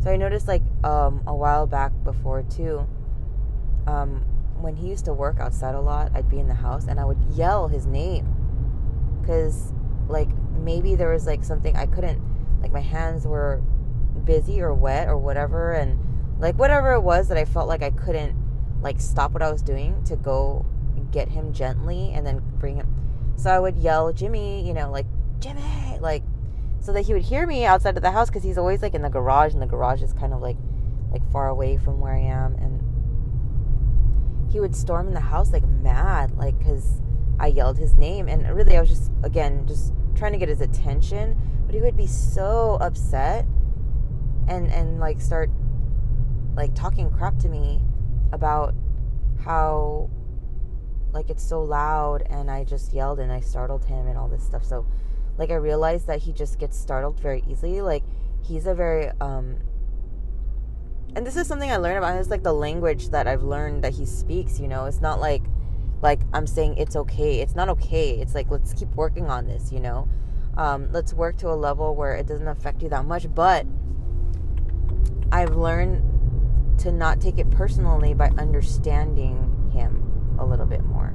So 0.02 0.10
i 0.10 0.16
noticed 0.16 0.46
like 0.46 0.62
um, 0.84 1.22
a 1.26 1.34
while 1.34 1.66
back 1.66 1.92
before 2.04 2.42
too 2.42 2.86
um, 3.86 4.24
when 4.60 4.76
he 4.76 4.88
used 4.88 5.04
to 5.06 5.12
work 5.12 5.40
outside 5.40 5.74
a 5.74 5.80
lot 5.80 6.10
i'd 6.14 6.28
be 6.28 6.38
in 6.38 6.48
the 6.48 6.54
house 6.54 6.86
and 6.86 6.98
i 7.00 7.04
would 7.04 7.20
yell 7.34 7.68
his 7.68 7.86
name. 7.86 8.26
Because 9.20 9.72
like 10.08 10.28
maybe 10.64 10.94
there 10.94 11.12
was 11.12 11.26
like 11.26 11.44
something 11.44 11.76
i 11.76 11.86
couldn't 11.86 12.20
like 12.60 12.72
my 12.72 12.80
hands 12.80 13.26
were 13.26 13.62
busy 14.24 14.60
or 14.60 14.74
wet 14.74 15.08
or 15.08 15.16
whatever 15.16 15.72
and 15.72 15.98
like 16.38 16.56
whatever 16.58 16.92
it 16.92 17.00
was 17.00 17.28
that 17.28 17.38
i 17.38 17.44
felt 17.44 17.68
like 17.68 17.82
i 17.82 17.90
couldn't 17.90 18.34
like 18.82 19.00
stop 19.00 19.32
what 19.32 19.42
I 19.42 19.50
was 19.50 19.62
doing 19.62 20.02
to 20.04 20.16
go 20.16 20.64
get 21.10 21.28
him 21.28 21.52
gently 21.52 22.12
and 22.14 22.26
then 22.26 22.42
bring 22.58 22.76
him. 22.76 22.94
So 23.36 23.50
I 23.50 23.58
would 23.58 23.76
yell, 23.76 24.12
Jimmy, 24.12 24.66
you 24.66 24.74
know, 24.74 24.90
like, 24.90 25.06
Jimmy, 25.40 25.62
like, 26.00 26.22
so 26.80 26.92
that 26.92 27.02
he 27.02 27.12
would 27.12 27.22
hear 27.22 27.46
me 27.46 27.64
outside 27.64 27.96
of 27.96 28.02
the 28.02 28.10
house 28.10 28.28
because 28.28 28.42
he's 28.44 28.58
always 28.58 28.82
like 28.82 28.94
in 28.94 29.02
the 29.02 29.08
garage 29.08 29.52
and 29.52 29.62
the 29.62 29.66
garage 29.66 30.02
is 30.02 30.12
kind 30.12 30.32
of 30.32 30.40
like, 30.40 30.56
like 31.10 31.28
far 31.32 31.48
away 31.48 31.76
from 31.76 32.00
where 32.00 32.14
I 32.14 32.20
am. 32.20 32.54
And 32.54 32.82
he 34.52 34.60
would 34.60 34.74
storm 34.74 35.08
in 35.08 35.14
the 35.14 35.20
house 35.20 35.52
like 35.52 35.66
mad, 35.66 36.36
like, 36.36 36.58
because 36.58 37.00
I 37.38 37.48
yelled 37.48 37.78
his 37.78 37.94
name. 37.94 38.28
And 38.28 38.48
really, 38.54 38.76
I 38.76 38.80
was 38.80 38.90
just, 38.90 39.10
again, 39.22 39.66
just 39.66 39.92
trying 40.18 40.32
to 40.32 40.38
get 40.38 40.48
his 40.48 40.60
attention. 40.60 41.40
But 41.64 41.74
he 41.74 41.80
would 41.80 41.96
be 41.96 42.06
so 42.06 42.78
upset 42.80 43.46
and, 44.48 44.70
and 44.72 44.98
like 44.98 45.20
start 45.20 45.50
like 46.54 46.74
talking 46.74 47.10
crap 47.10 47.38
to 47.38 47.48
me 47.48 47.80
about 48.32 48.74
how 49.44 50.10
like 51.12 51.30
it's 51.30 51.42
so 51.42 51.62
loud 51.62 52.22
and 52.28 52.50
I 52.50 52.64
just 52.64 52.92
yelled 52.92 53.20
and 53.20 53.32
I 53.32 53.40
startled 53.40 53.84
him 53.84 54.06
and 54.06 54.18
all 54.18 54.28
this 54.28 54.42
stuff. 54.42 54.64
So 54.64 54.86
like 55.38 55.50
I 55.50 55.54
realized 55.54 56.06
that 56.08 56.20
he 56.20 56.32
just 56.32 56.58
gets 56.58 56.78
startled 56.78 57.20
very 57.20 57.44
easily. 57.48 57.80
Like 57.80 58.02
he's 58.42 58.66
a 58.66 58.74
very 58.74 59.10
um 59.20 59.56
and 61.16 61.26
this 61.26 61.36
is 61.36 61.46
something 61.46 61.70
I 61.70 61.76
learned 61.76 61.98
about 61.98 62.12
him. 62.12 62.18
It's 62.18 62.30
like 62.30 62.42
the 62.42 62.52
language 62.52 63.10
that 63.10 63.26
I've 63.26 63.42
learned 63.42 63.82
that 63.84 63.94
he 63.94 64.04
speaks, 64.04 64.60
you 64.60 64.68
know. 64.68 64.84
It's 64.84 65.00
not 65.00 65.20
like 65.20 65.42
like 66.02 66.20
I'm 66.32 66.46
saying 66.46 66.76
it's 66.76 66.96
okay. 66.96 67.40
It's 67.40 67.54
not 67.54 67.68
okay. 67.70 68.20
It's 68.20 68.34
like 68.34 68.50
let's 68.50 68.72
keep 68.72 68.88
working 68.94 69.26
on 69.26 69.46
this, 69.46 69.72
you 69.72 69.80
know. 69.80 70.08
Um, 70.56 70.88
let's 70.92 71.12
work 71.12 71.36
to 71.38 71.48
a 71.48 71.54
level 71.54 71.94
where 71.94 72.14
it 72.14 72.26
doesn't 72.26 72.48
affect 72.48 72.82
you 72.82 72.88
that 72.88 73.04
much. 73.04 73.32
But 73.32 73.66
I've 75.30 75.54
learned 75.56 76.78
to 76.80 76.92
not 76.92 77.20
take 77.20 77.38
it 77.38 77.50
personally 77.50 78.14
by 78.14 78.28
understanding 78.38 79.70
him 79.72 80.36
a 80.38 80.44
little 80.44 80.66
bit 80.66 80.82
more. 80.84 81.14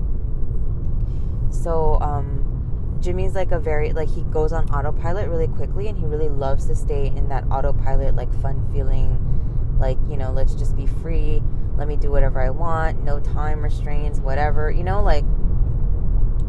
So, 1.50 1.98
um, 2.02 2.98
Jimmy's 3.00 3.36
like 3.36 3.52
a 3.52 3.60
very, 3.60 3.94
like, 3.94 4.10
he 4.10 4.24
goes 4.24 4.52
on 4.52 4.70
autopilot 4.70 5.30
really 5.30 5.48
quickly 5.48 5.88
and 5.88 5.98
he 5.98 6.06
really 6.06 6.30
loves 6.30 6.66
to 6.68 6.76
stay 6.76 7.08
in 7.08 7.30
that 7.30 7.46
autopilot, 7.50 8.16
like, 8.16 8.34
fun 8.42 8.68
feeling, 8.74 9.78
like, 9.80 9.98
you 10.10 10.18
know, 10.18 10.32
let's 10.32 10.56
just 10.56 10.76
be 10.76 10.86
free, 10.86 11.42
let 11.76 11.88
me 11.88 11.96
do 11.96 12.12
whatever 12.12 12.42
I 12.42 12.50
want, 12.50 13.04
no 13.04 13.20
time 13.20 13.62
restraints, 13.62 14.20
whatever, 14.20 14.70
you 14.72 14.84
know, 14.84 15.02
like, 15.02 15.26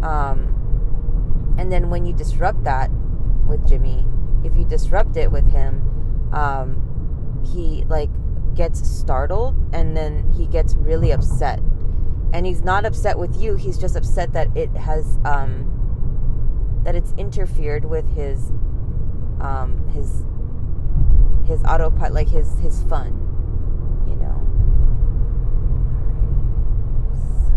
um, 0.02 1.54
and 1.58 1.70
then 1.72 1.90
when 1.90 2.04
you 2.04 2.12
disrupt 2.12 2.64
that 2.64 2.90
with 3.46 3.66
Jimmy, 3.68 4.06
if 4.44 4.56
you 4.56 4.64
disrupt 4.64 5.16
it 5.16 5.30
with 5.30 5.50
him, 5.50 6.30
um, 6.32 7.42
he, 7.52 7.84
like, 7.84 8.10
gets 8.54 8.88
startled 8.88 9.56
and 9.72 9.96
then 9.96 10.30
he 10.30 10.46
gets 10.46 10.74
really 10.76 11.10
upset. 11.12 11.60
And 12.32 12.46
he's 12.46 12.62
not 12.62 12.84
upset 12.84 13.18
with 13.18 13.36
you, 13.40 13.54
he's 13.56 13.78
just 13.78 13.96
upset 13.96 14.32
that 14.32 14.56
it 14.56 14.70
has 14.76 15.18
um 15.24 15.70
that 16.84 16.94
it's 16.94 17.14
interfered 17.16 17.84
with 17.84 18.06
his 18.14 18.50
um 19.40 19.88
his 19.94 20.24
his 21.46 21.62
autopilot 21.64 22.12
like 22.12 22.28
his 22.28 22.58
his 22.58 22.82
fun, 22.84 23.12
you 24.08 24.16
know. 24.16 24.40
So 27.48 27.54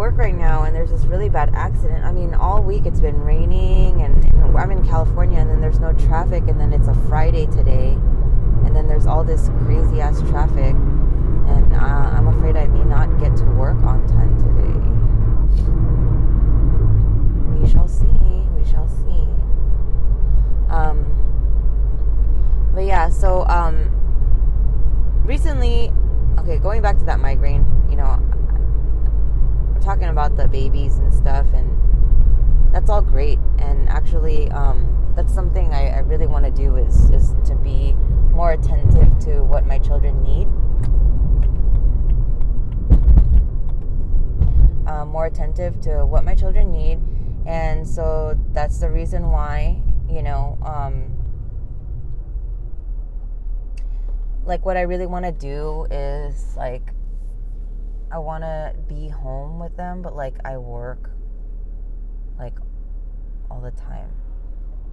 work 0.00 0.16
right 0.16 0.34
now, 0.34 0.62
and 0.62 0.74
there's 0.74 0.90
this 0.90 1.04
really 1.04 1.28
bad 1.28 1.50
accident. 1.54 2.02
I 2.04 2.10
mean, 2.10 2.32
all 2.32 2.62
week 2.62 2.86
it's 2.86 3.00
been 3.00 3.20
raining, 3.20 4.00
and, 4.00 4.26
I'm 4.56 4.72
in 4.72 4.86
California, 4.86 5.38
and 5.38 5.48
then 5.48 5.60
there's 5.60 5.78
no 5.78 5.92
traffic, 5.92 6.44
and 6.48 6.60
then 6.60 6.72
it's 6.72 6.88
a 6.88 6.94
Friday 7.08 7.46
today, 7.46 7.92
and 8.64 8.74
then 8.76 8.88
there's 8.88 9.06
all 9.06 9.24
this 9.24 9.48
crazy 9.64 10.00
ass 10.00 10.20
traffic, 10.22 10.74
and 10.74 11.72
uh, 11.72 11.78
I'm 11.78 12.26
afraid 12.28 12.56
I 12.56 12.66
may 12.66 12.84
not 12.84 13.20
get 13.20 13.36
to 13.36 13.44
work 13.44 13.76
on 13.84 14.06
time 14.08 14.36
today. 14.36 14.78
We 17.58 17.68
shall 17.70 17.88
see. 17.88 18.06
We 18.56 18.64
shall 18.70 18.88
see. 18.88 19.28
Um, 20.68 21.06
but 22.74 22.84
yeah, 22.84 23.08
so 23.08 23.46
um, 23.46 23.90
recently, 25.24 25.92
okay, 26.38 26.58
going 26.58 26.82
back 26.82 26.98
to 26.98 27.04
that 27.04 27.20
migraine, 27.20 27.64
you 27.88 27.96
know, 27.96 28.18
talking 29.80 30.08
about 30.08 30.36
the 30.36 30.48
babies 30.48 30.98
and 30.98 31.12
stuff, 31.12 31.46
and 31.54 32.74
that's 32.74 32.90
all 32.90 33.02
great. 33.02 33.38
And 33.58 33.88
actually, 33.88 34.50
um, 34.50 35.12
that's 35.16 35.34
something 35.34 35.72
I, 35.72 35.88
I 35.88 35.98
really 35.98 36.26
want 36.26 36.44
to 36.44 36.50
do 36.50 36.76
is 36.76 37.10
is 37.10 37.34
to 37.44 37.54
be 37.56 37.92
more 38.32 38.52
attentive 38.52 39.18
to 39.20 39.42
what 39.42 39.66
my 39.66 39.78
children 39.78 40.22
need. 40.22 40.48
Uh, 44.86 45.04
more 45.04 45.26
attentive 45.26 45.80
to 45.82 46.04
what 46.04 46.24
my 46.24 46.34
children 46.34 46.72
need, 46.72 46.98
and 47.46 47.86
so 47.86 48.38
that's 48.52 48.78
the 48.78 48.90
reason 48.90 49.30
why 49.30 49.80
you 50.08 50.22
know. 50.22 50.58
Um, 50.62 51.16
like 54.44 54.64
what 54.64 54.76
I 54.76 54.82
really 54.82 55.06
want 55.06 55.24
to 55.26 55.32
do 55.32 55.86
is 55.90 56.56
like 56.56 56.89
I 58.12 58.18
want 58.18 58.42
to 58.42 58.74
be 58.88 59.08
home 59.08 59.58
with 59.58 59.76
them, 59.76 60.02
but 60.02 60.16
like 60.16 60.34
I 60.44 60.56
work 60.56 61.10
like 62.38 62.56
all 63.50 63.60
the 63.60 63.70
time. 63.70 64.10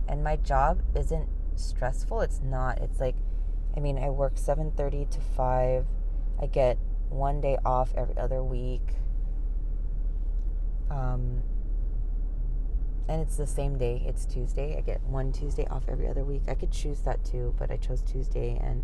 And 0.08 0.24
my 0.24 0.36
job 0.36 0.82
isn't 0.96 1.28
stressful. 1.56 2.22
It's 2.22 2.42
not. 2.42 2.80
It's 2.80 3.00
like 3.00 3.16
I 3.76 3.80
mean, 3.80 3.98
I 3.98 4.10
work 4.10 4.36
7:30 4.36 5.10
to 5.12 5.22
5. 5.22 5.86
I 6.42 6.46
get 6.46 6.78
one 7.10 7.42
day 7.42 7.58
off 7.66 7.94
every 7.96 8.18
other 8.18 8.44
week. 8.44 8.96
Um 10.90 11.44
and 13.10 13.22
it's 13.22 13.38
the 13.38 13.48
same 13.48 13.78
day. 13.78 14.04
It's 14.06 14.26
Tuesday. 14.26 14.78
I 14.78 14.82
get 14.82 15.02
one 15.04 15.32
Tuesday 15.32 15.66
off 15.68 15.84
every 15.88 16.08
other 16.08 16.26
week. 16.26 16.44
I 16.48 16.56
could 16.56 16.72
choose 16.72 17.02
that 17.02 17.24
too, 17.24 17.56
but 17.58 17.72
I 17.72 17.78
chose 17.78 18.02
Tuesday 18.02 18.60
and 18.62 18.84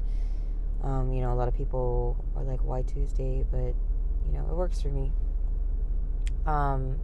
um, 0.83 1.13
you 1.13 1.21
know, 1.21 1.31
a 1.31 1.35
lot 1.35 1.47
of 1.47 1.55
people 1.55 2.23
are 2.35 2.43
like, 2.43 2.63
why 2.63 2.81
Tuesday? 2.81 3.45
But, 3.49 3.73
you 4.27 4.37
know, 4.37 4.45
it 4.49 4.55
works 4.55 4.81
for 4.81 4.89
me. 4.89 5.11
Um, 6.45 6.99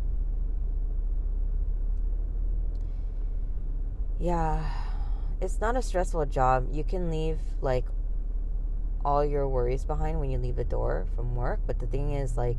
yeah, 4.19 4.63
it's 5.41 5.59
not 5.61 5.75
a 5.75 5.81
stressful 5.81 6.25
job. 6.25 6.67
You 6.71 6.83
can 6.83 7.09
leave 7.09 7.39
like 7.61 7.85
all 9.03 9.23
your 9.23 9.47
worries 9.47 9.85
behind 9.85 10.19
when 10.19 10.29
you 10.29 10.37
leave 10.37 10.55
the 10.55 10.63
door 10.63 11.07
from 11.15 11.35
work. 11.35 11.59
But 11.65 11.79
the 11.79 11.87
thing 11.87 12.13
is, 12.13 12.35
like, 12.37 12.57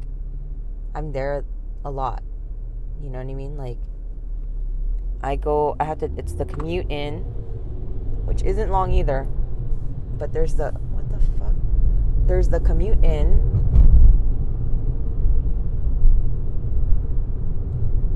I'm 0.94 1.12
there 1.12 1.44
a 1.84 1.90
lot. 1.90 2.22
You 3.02 3.10
know 3.10 3.18
what 3.18 3.28
I 3.28 3.34
mean? 3.34 3.56
Like, 3.56 3.78
I 5.22 5.36
go, 5.36 5.76
I 5.78 5.84
have 5.84 5.98
to, 5.98 6.10
it's 6.16 6.32
the 6.32 6.44
commute 6.46 6.90
in, 6.90 7.18
which 8.24 8.42
isn't 8.42 8.70
long 8.70 8.92
either. 8.92 9.28
But 10.18 10.32
there's 10.32 10.54
the 10.54 10.70
what 10.70 11.08
the 11.08 11.18
fuck? 11.38 11.54
there's 12.30 12.48
the 12.48 12.60
commute 12.60 13.02
in. 13.04 13.89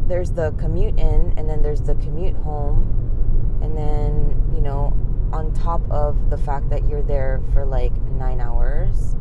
There's 0.07 0.31
the 0.31 0.53
commute 0.59 0.99
in, 0.99 1.35
and 1.37 1.49
then 1.49 1.62
there's 1.62 1.81
the 1.81 1.95
commute 1.97 2.37
home. 2.37 3.59
And 3.62 3.77
then, 3.77 4.51
you 4.55 4.61
know, 4.61 4.97
on 5.33 5.53
top 5.55 5.88
of 5.90 6.31
the 6.31 6.37
fact 6.37 6.69
that 6.71 6.87
you're 6.88 7.03
there 7.03 7.40
for 7.53 7.64
like 7.64 7.93
nine 8.12 8.40
hours. 8.40 9.17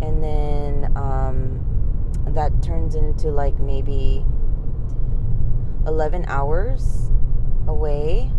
And 0.00 0.22
then 0.22 0.92
um, 0.96 1.64
that 2.28 2.62
turns 2.62 2.94
into 2.94 3.28
like 3.30 3.58
maybe 3.58 4.24
11 5.86 6.24
hours 6.28 7.10
away. 7.66 8.30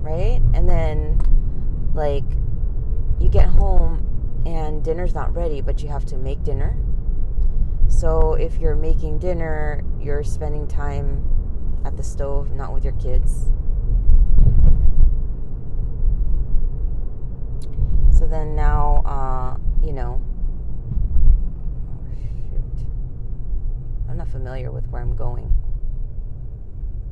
Right? 0.00 0.40
And 0.54 0.68
then, 0.68 1.20
like, 1.94 2.24
you 3.20 3.28
get 3.28 3.46
home 3.46 4.42
and 4.46 4.82
dinner's 4.82 5.14
not 5.14 5.34
ready, 5.34 5.60
but 5.60 5.82
you 5.82 5.88
have 5.88 6.04
to 6.06 6.16
make 6.16 6.42
dinner. 6.42 6.76
So 7.98 8.34
if 8.34 8.60
you're 8.60 8.76
making 8.76 9.18
dinner, 9.18 9.82
you're 9.98 10.22
spending 10.22 10.68
time 10.68 11.28
at 11.84 11.96
the 11.96 12.04
stove, 12.04 12.52
not 12.52 12.72
with 12.72 12.84
your 12.84 12.92
kids. 12.92 13.46
So 18.16 18.28
then 18.28 18.54
now, 18.54 19.02
uh, 19.04 19.56
you 19.84 19.92
know, 19.92 20.22
I'm 24.08 24.16
not 24.16 24.28
familiar 24.28 24.70
with 24.70 24.86
where 24.90 25.02
I'm 25.02 25.16
going. 25.16 25.52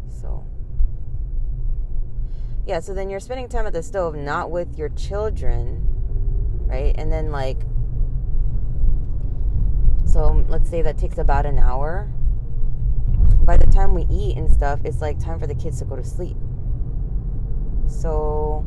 So, 0.08 0.46
yeah, 2.64 2.78
so 2.78 2.94
then 2.94 3.10
you're 3.10 3.18
spending 3.18 3.48
time 3.48 3.66
at 3.66 3.72
the 3.72 3.82
stove, 3.82 4.14
not 4.14 4.52
with 4.52 4.78
your 4.78 4.90
children 4.90 5.82
right? 6.66 6.94
And 6.98 7.10
then 7.10 7.30
like 7.30 7.58
so 10.16 10.24
um, 10.24 10.48
let's 10.48 10.70
say 10.70 10.80
that 10.80 10.96
takes 10.96 11.18
about 11.18 11.44
an 11.44 11.58
hour. 11.58 12.10
By 13.42 13.58
the 13.58 13.66
time 13.66 13.92
we 13.92 14.06
eat 14.10 14.38
and 14.38 14.50
stuff, 14.50 14.80
it's 14.82 15.02
like 15.02 15.20
time 15.20 15.38
for 15.38 15.46
the 15.46 15.54
kids 15.54 15.78
to 15.80 15.84
go 15.84 15.94
to 15.94 16.02
sleep. 16.02 16.38
So 17.86 18.64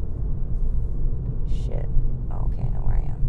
shit. 1.50 1.88
Oh, 2.32 2.52
okay, 2.54 2.62
I 2.62 2.70
know 2.70 2.82
where 2.82 2.98
I 2.98 3.00
am. 3.00 3.20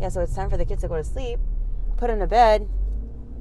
Yeah, 0.00 0.08
so 0.08 0.22
it's 0.22 0.34
time 0.34 0.50
for 0.50 0.56
the 0.56 0.64
kids 0.64 0.82
to 0.82 0.88
go 0.88 0.96
to 0.96 1.04
sleep, 1.04 1.38
put 1.96 2.08
them 2.08 2.18
to 2.18 2.26
bed, 2.26 2.68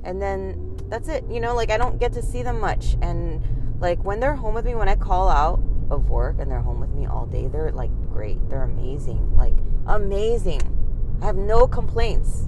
and 0.04 0.22
then 0.22 0.78
that's 0.88 1.10
it. 1.10 1.24
You 1.32 1.40
know, 1.40 1.56
like 1.56 1.72
I 1.72 1.80
don't 1.80 2.00
get 2.00 2.14
to 2.14 2.22
see 2.22 2.44
them 2.44 2.60
much. 2.60 2.96
And 3.02 3.42
like 3.82 4.04
when 4.04 4.20
they're 4.20 4.36
home 4.36 4.54
with 4.54 4.66
me, 4.66 4.76
when 4.76 4.88
I 4.88 4.94
call 4.94 5.30
out, 5.30 5.64
of 5.90 6.10
work 6.10 6.38
and 6.40 6.50
they're 6.50 6.62
home 6.62 6.80
with 6.80 6.92
me 6.92 7.06
all 7.06 7.26
day, 7.26 7.48
they're 7.48 7.72
like 7.72 7.92
great. 8.14 8.38
They're 8.50 8.64
amazing. 8.64 9.36
Like 9.36 9.56
amazing. 9.88 10.78
I 11.22 11.26
have 11.26 11.36
no 11.36 11.68
complaints 11.68 12.48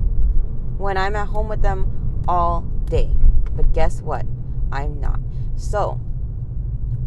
when 0.78 0.98
I'm 0.98 1.16
at 1.16 1.28
home 1.28 1.48
with 1.48 1.62
them 1.62 2.24
all 2.28 2.62
day. 2.86 3.12
But 3.56 3.72
guess 3.74 4.02
what? 4.02 4.26
I'm 4.72 5.00
not. 5.00 5.20
So, 5.56 6.00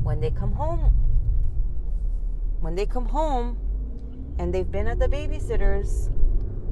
when 0.03 0.21
they 0.21 0.31
come 0.31 0.53
home, 0.53 0.93
when 2.61 2.77
they 2.77 2.87
come 2.87 3.07
home 3.07 3.59
and 4.39 4.55
they've 4.55 4.71
been 4.71 4.87
at 4.87 4.99
the 4.99 5.09
babysitter's 5.09 6.11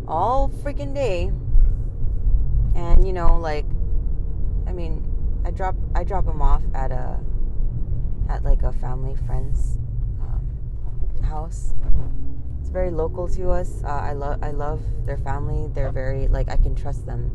all 0.07 0.49
freaking 0.49 0.95
day, 0.95 1.33
and 2.77 3.05
you 3.07 3.13
know, 3.13 3.39
like, 3.39 3.67
I 4.67 4.73
mean, 4.73 5.05
I 5.45 5.51
drop 5.51 5.75
I 5.95 6.05
drop 6.05 6.27
them 6.27 6.41
off 6.41 6.63
at 6.75 6.93
a 6.93 7.19
at 8.29 8.45
like 8.45 8.63
a 8.63 8.73
family 8.73 9.17
friend's 9.27 9.79
um, 10.21 11.23
house. 11.23 11.75
Very 12.75 12.91
local 12.91 13.29
to 13.29 13.51
us. 13.51 13.83
Uh, 13.85 13.87
I 13.87 14.15
love 14.15 14.43
I 14.43 14.51
love 14.51 14.83
their 15.07 15.17
family. 15.17 15.71
They're 15.73 15.93
very 15.93 16.27
like 16.27 16.49
I 16.49 16.57
can 16.57 16.75
trust 16.75 17.07
them. 17.07 17.31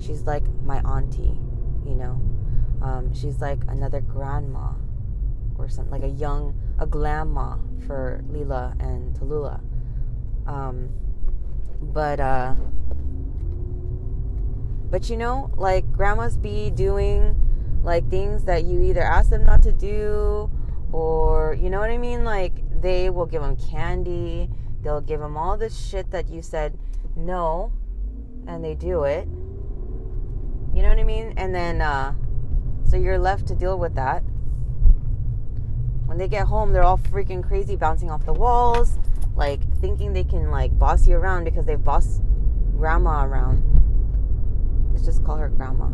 She's 0.00 0.22
like 0.22 0.42
my 0.64 0.80
auntie, 0.80 1.38
you 1.86 1.94
know. 1.94 2.20
Um, 2.82 3.14
she's 3.14 3.40
like 3.40 3.60
another 3.68 4.00
grandma 4.00 4.72
or 5.56 5.68
something 5.68 5.92
like 5.92 6.02
a 6.02 6.12
young 6.12 6.58
a 6.80 6.86
grandma 6.86 7.58
for 7.86 8.24
Lila 8.30 8.74
and 8.80 9.14
Tallulah. 9.14 9.60
Um, 10.48 10.88
but 11.80 12.18
uh, 12.18 12.56
but 14.90 15.08
you 15.08 15.16
know, 15.16 15.52
like 15.56 15.92
grandmas 15.92 16.36
be 16.36 16.68
doing 16.68 17.36
like 17.84 18.10
things 18.10 18.42
that 18.46 18.64
you 18.64 18.82
either 18.82 19.02
ask 19.02 19.30
them 19.30 19.46
not 19.46 19.62
to 19.62 19.70
do 19.70 20.50
or 20.90 21.56
you 21.60 21.70
know 21.70 21.78
what 21.78 21.90
I 21.90 21.96
mean 21.96 22.24
like 22.24 22.52
they 22.82 23.08
will 23.08 23.26
give 23.26 23.42
them 23.42 23.56
candy 23.56 24.50
they'll 24.82 25.00
give 25.00 25.20
them 25.20 25.36
all 25.36 25.56
this 25.56 25.78
shit 25.78 26.10
that 26.10 26.28
you 26.28 26.42
said 26.42 26.78
no 27.16 27.72
and 28.46 28.64
they 28.64 28.74
do 28.74 29.04
it. 29.04 29.26
You 30.74 30.82
know 30.82 30.88
what 30.88 30.98
I 30.98 31.04
mean? 31.04 31.34
And 31.36 31.54
then 31.54 31.80
uh 31.80 32.14
so 32.88 32.96
you're 32.96 33.18
left 33.18 33.46
to 33.48 33.54
deal 33.54 33.78
with 33.78 33.94
that. 33.94 34.22
When 36.06 36.18
they 36.18 36.28
get 36.28 36.46
home 36.46 36.72
they're 36.72 36.82
all 36.82 36.98
freaking 36.98 37.46
crazy 37.46 37.76
bouncing 37.76 38.10
off 38.10 38.24
the 38.26 38.32
walls 38.32 38.98
like 39.36 39.60
thinking 39.80 40.12
they 40.12 40.24
can 40.24 40.50
like 40.50 40.76
boss 40.78 41.06
you 41.06 41.16
around 41.16 41.44
because 41.44 41.66
they've 41.66 41.82
bossed 41.82 42.20
grandma 42.76 43.24
around. 43.24 43.62
Let's 44.92 45.04
just 45.04 45.24
call 45.24 45.36
her 45.36 45.48
grandma. 45.48 45.88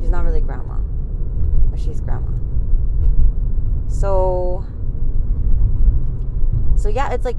She's 0.00 0.10
not 0.10 0.24
really 0.24 0.40
grandma 0.40 0.76
but 1.76 1.84
she's 1.84 2.00
grandma. 2.00 2.32
So, 3.88 4.64
so 6.76 6.88
yeah, 6.88 7.12
it's 7.12 7.24
like 7.24 7.36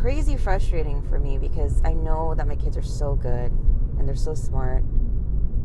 crazy 0.00 0.36
frustrating 0.36 1.02
for 1.02 1.18
me 1.18 1.38
because 1.38 1.82
I 1.84 1.92
know 1.92 2.34
that 2.36 2.46
my 2.46 2.54
kids 2.54 2.76
are 2.76 2.82
so 2.82 3.14
good 3.14 3.50
and 3.98 4.06
they're 4.06 4.14
so 4.14 4.34
smart, 4.34 4.84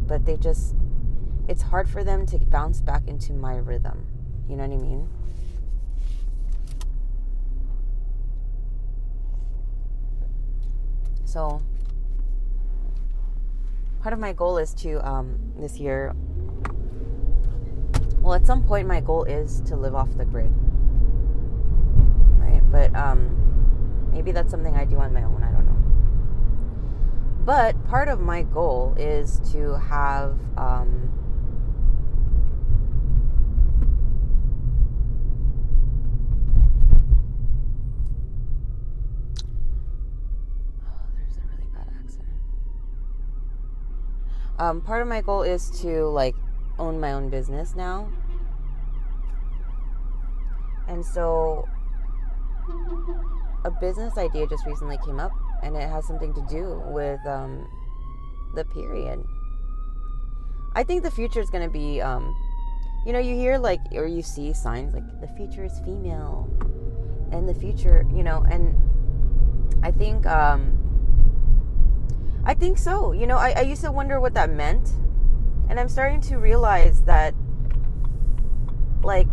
but 0.08 0.26
they 0.26 0.38
just, 0.38 0.76
it's 1.48 1.62
hard 1.62 1.88
for 1.88 2.04
them 2.04 2.26
to 2.28 2.40
bounce 2.40 2.82
back 2.82 3.08
into 3.08 3.34
my 3.34 3.58
rhythm. 3.58 4.08
You 4.50 4.56
know 4.56 4.68
what 4.68 4.74
I 4.74 4.78
mean? 4.78 5.10
So, 11.26 11.62
part 14.02 14.14
of 14.14 14.20
my 14.20 14.34
goal 14.34 14.58
is 14.58 14.74
to, 14.76 15.08
um, 15.08 15.40
this 15.58 15.78
year, 15.78 16.16
well, 18.20 18.34
at 18.34 18.48
some 18.48 18.64
point, 18.64 18.88
my 18.88 19.00
goal 19.00 19.26
is 19.26 19.62
to 19.62 19.76
live 19.76 19.94
off 19.94 20.16
the 20.18 20.26
grid. 20.26 20.52
Right? 22.40 22.62
But 22.72 22.96
um, 22.96 23.43
maybe 24.14 24.32
that's 24.32 24.52
something 24.52 24.76
I 24.76 24.86
do 24.86 24.98
on 24.98 25.14
my 25.14 25.24
own. 25.24 25.44
I 25.44 25.52
don't 25.52 25.66
know. 25.66 25.74
But 27.46 27.84
part 27.88 28.08
of 28.08 28.20
my 28.20 28.44
goal 28.44 28.96
is 28.98 29.40
to 29.52 29.78
have. 29.80 30.40
Um, 30.56 31.12
there's 41.16 41.38
a 41.38 41.42
really 41.52 41.68
bad 41.74 41.88
accident. 42.00 42.30
um, 44.60 44.82
part 44.82 45.02
of 45.02 45.08
my 45.08 45.22
goal 45.22 45.42
is 45.42 45.70
to 45.82 46.06
like 46.06 46.36
own 46.78 47.00
my 47.00 47.14
own 47.14 47.30
business 47.30 47.76
now. 47.76 48.10
And 50.88 51.04
so 51.06 51.68
a 53.66 53.72
business 53.72 54.18
idea 54.18 54.48
just 54.48 54.66
recently 54.66 54.98
came 55.06 55.20
up 55.20 55.32
and 55.62 55.76
it 55.76 55.90
has 55.90 56.06
something 56.06 56.34
to 56.34 56.46
do 56.50 56.82
with 56.88 57.20
um, 57.26 57.68
the 58.56 58.66
period. 58.66 59.24
I 60.76 60.84
think 60.84 61.04
the 61.04 61.12
future 61.12 61.40
is 61.40 61.50
going 61.50 61.64
to 61.64 61.70
be, 61.70 62.02
um, 62.02 62.36
you 63.06 63.14
know, 63.14 63.20
you 63.20 63.36
hear 63.36 63.58
like, 63.58 63.80
or 63.94 64.06
you 64.06 64.22
see 64.22 64.54
signs 64.54 64.94
like 64.94 65.22
the 65.22 65.28
future 65.36 65.64
is 65.64 65.80
female 65.86 66.50
and 67.32 67.48
the 67.48 67.54
future, 67.54 68.06
you 68.14 68.24
know, 68.24 68.44
and 68.50 68.76
I 69.84 69.92
think, 69.92 70.26
um, 70.26 70.80
I 72.44 72.54
think 72.54 72.78
so. 72.78 73.12
You 73.12 73.28
know, 73.28 73.38
I, 73.38 73.52
I 73.52 73.62
used 73.62 73.82
to 73.82 73.92
wonder 73.92 74.20
what 74.20 74.34
that 74.34 74.50
meant 74.50 74.92
and 75.70 75.80
I'm 75.80 75.90
starting 75.90 76.22
to 76.22 76.38
realize 76.38 77.02
that, 77.04 77.34
like, 79.04 79.28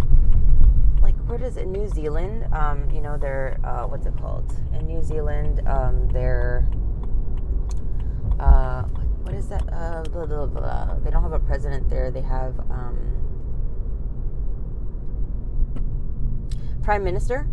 like 1.02 1.16
where 1.26 1.38
does 1.38 1.56
it? 1.56 1.66
New 1.66 1.88
Zealand, 1.88 2.46
um, 2.52 2.90
you 2.90 3.00
know, 3.00 3.16
they're 3.16 3.58
uh, 3.64 3.86
what's 3.86 4.06
it 4.06 4.16
called? 4.18 4.52
In 4.74 4.86
New 4.86 5.02
Zealand, 5.02 5.66
um, 5.66 6.08
they're 6.12 6.68
uh, 8.38 8.82
what 8.82 9.34
is 9.34 9.48
that? 9.48 9.62
Uh, 9.72 10.02
blah, 10.10 10.26
blah, 10.26 10.46
blah. 10.46 10.94
They 11.04 11.10
don't 11.10 11.22
have 11.22 11.32
a 11.32 11.38
president 11.40 11.88
there. 11.90 12.10
They 12.10 12.22
have 12.22 12.58
um, 12.70 12.98
prime 16.82 17.04
minister 17.04 17.46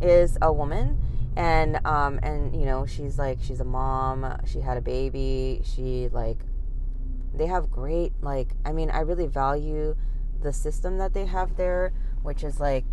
is 0.00 0.36
a 0.42 0.52
woman 0.52 0.98
and 1.36 1.78
um 1.86 2.18
and 2.22 2.54
you 2.54 2.66
know 2.66 2.84
she's 2.84 3.16
like 3.16 3.38
she's 3.40 3.60
a 3.60 3.64
mom 3.64 4.36
she 4.44 4.60
had 4.60 4.76
a 4.76 4.80
baby 4.80 5.62
she 5.64 6.08
like 6.08 6.38
they 7.32 7.46
have 7.46 7.70
great 7.70 8.12
like 8.20 8.48
I 8.66 8.72
mean 8.72 8.90
I 8.90 9.00
really 9.00 9.26
value 9.26 9.96
the 10.42 10.52
system 10.52 10.98
that 10.98 11.14
they 11.14 11.26
have 11.26 11.56
there, 11.56 11.92
which 12.22 12.44
is 12.44 12.60
like 12.60 12.84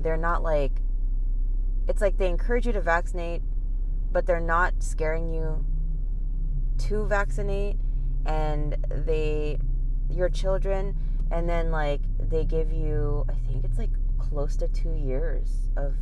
they're 0.00 0.16
not 0.16 0.42
like 0.42 0.72
it's 1.88 2.00
like 2.00 2.18
they 2.18 2.28
encourage 2.28 2.66
you 2.66 2.72
to 2.72 2.80
vaccinate, 2.80 3.42
but 4.12 4.26
they're 4.26 4.40
not 4.40 4.82
scaring 4.82 5.28
you 5.28 5.64
to 6.78 7.06
vaccinate 7.06 7.76
and 8.26 8.76
they 8.90 9.58
your 10.10 10.28
children 10.28 10.94
and 11.30 11.48
then 11.48 11.70
like 11.70 12.00
they 12.18 12.44
give 12.44 12.72
you 12.72 13.24
I 13.28 13.34
think 13.46 13.64
it's 13.64 13.78
like 13.78 13.90
close 14.18 14.56
to 14.58 14.68
2 14.68 14.94
years 14.94 15.70
of 15.76 15.94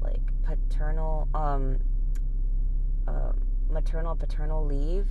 like 0.00 0.20
paternal 0.44 1.28
um 1.34 1.78
uh, 3.06 3.32
maternal 3.68 4.16
paternal 4.16 4.64
leave 4.64 5.06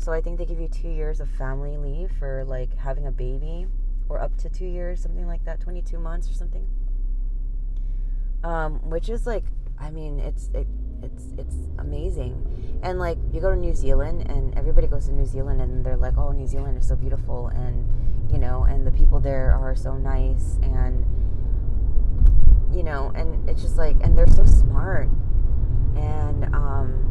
so 0.00 0.12
I 0.12 0.22
think 0.22 0.38
they 0.38 0.46
give 0.46 0.58
you 0.58 0.68
two 0.68 0.88
years 0.88 1.20
of 1.20 1.28
family 1.28 1.76
leave 1.76 2.10
for 2.18 2.42
like 2.46 2.74
having 2.74 3.06
a 3.06 3.12
baby, 3.12 3.66
or 4.08 4.18
up 4.18 4.34
to 4.38 4.48
two 4.48 4.64
years, 4.64 5.02
something 5.02 5.26
like 5.26 5.44
that, 5.44 5.60
22 5.60 5.98
months 5.98 6.30
or 6.30 6.32
something. 6.32 6.66
Um, 8.42 8.78
which 8.88 9.08
is 9.08 9.26
like, 9.26 9.44
I 9.78 9.90
mean, 9.90 10.18
it's 10.18 10.48
it, 10.54 10.66
it's 11.02 11.24
it's 11.38 11.56
amazing. 11.78 12.80
And 12.82 12.98
like 12.98 13.18
you 13.32 13.40
go 13.40 13.50
to 13.50 13.56
New 13.56 13.74
Zealand, 13.74 14.30
and 14.30 14.56
everybody 14.56 14.86
goes 14.86 15.06
to 15.06 15.12
New 15.12 15.26
Zealand, 15.26 15.60
and 15.60 15.84
they're 15.84 15.96
like, 15.96 16.16
oh, 16.16 16.32
New 16.32 16.46
Zealand 16.46 16.78
is 16.78 16.88
so 16.88 16.96
beautiful, 16.96 17.48
and 17.48 17.86
you 18.32 18.38
know, 18.38 18.64
and 18.64 18.86
the 18.86 18.92
people 18.92 19.20
there 19.20 19.52
are 19.52 19.74
so 19.76 19.96
nice, 19.96 20.58
and 20.62 21.04
you 22.74 22.82
know, 22.82 23.12
and 23.14 23.48
it's 23.48 23.62
just 23.62 23.76
like, 23.76 23.96
and 24.02 24.16
they're 24.16 24.26
so 24.28 24.44
smart, 24.44 25.08
and 25.96 26.44
um 26.54 27.06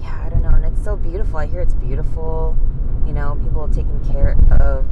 yeah, 0.00 0.22
I 0.24 0.28
don't 0.28 0.42
know. 0.42 0.50
And 0.50 0.64
it's 0.64 0.84
so 0.84 0.96
beautiful. 0.96 1.38
I 1.38 1.46
hear 1.46 1.60
it's 1.60 1.74
beautiful. 1.74 2.56
You 3.06 3.12
know, 3.12 3.38
people 3.42 3.68
taking 3.68 4.00
care 4.12 4.36
of 4.60 4.86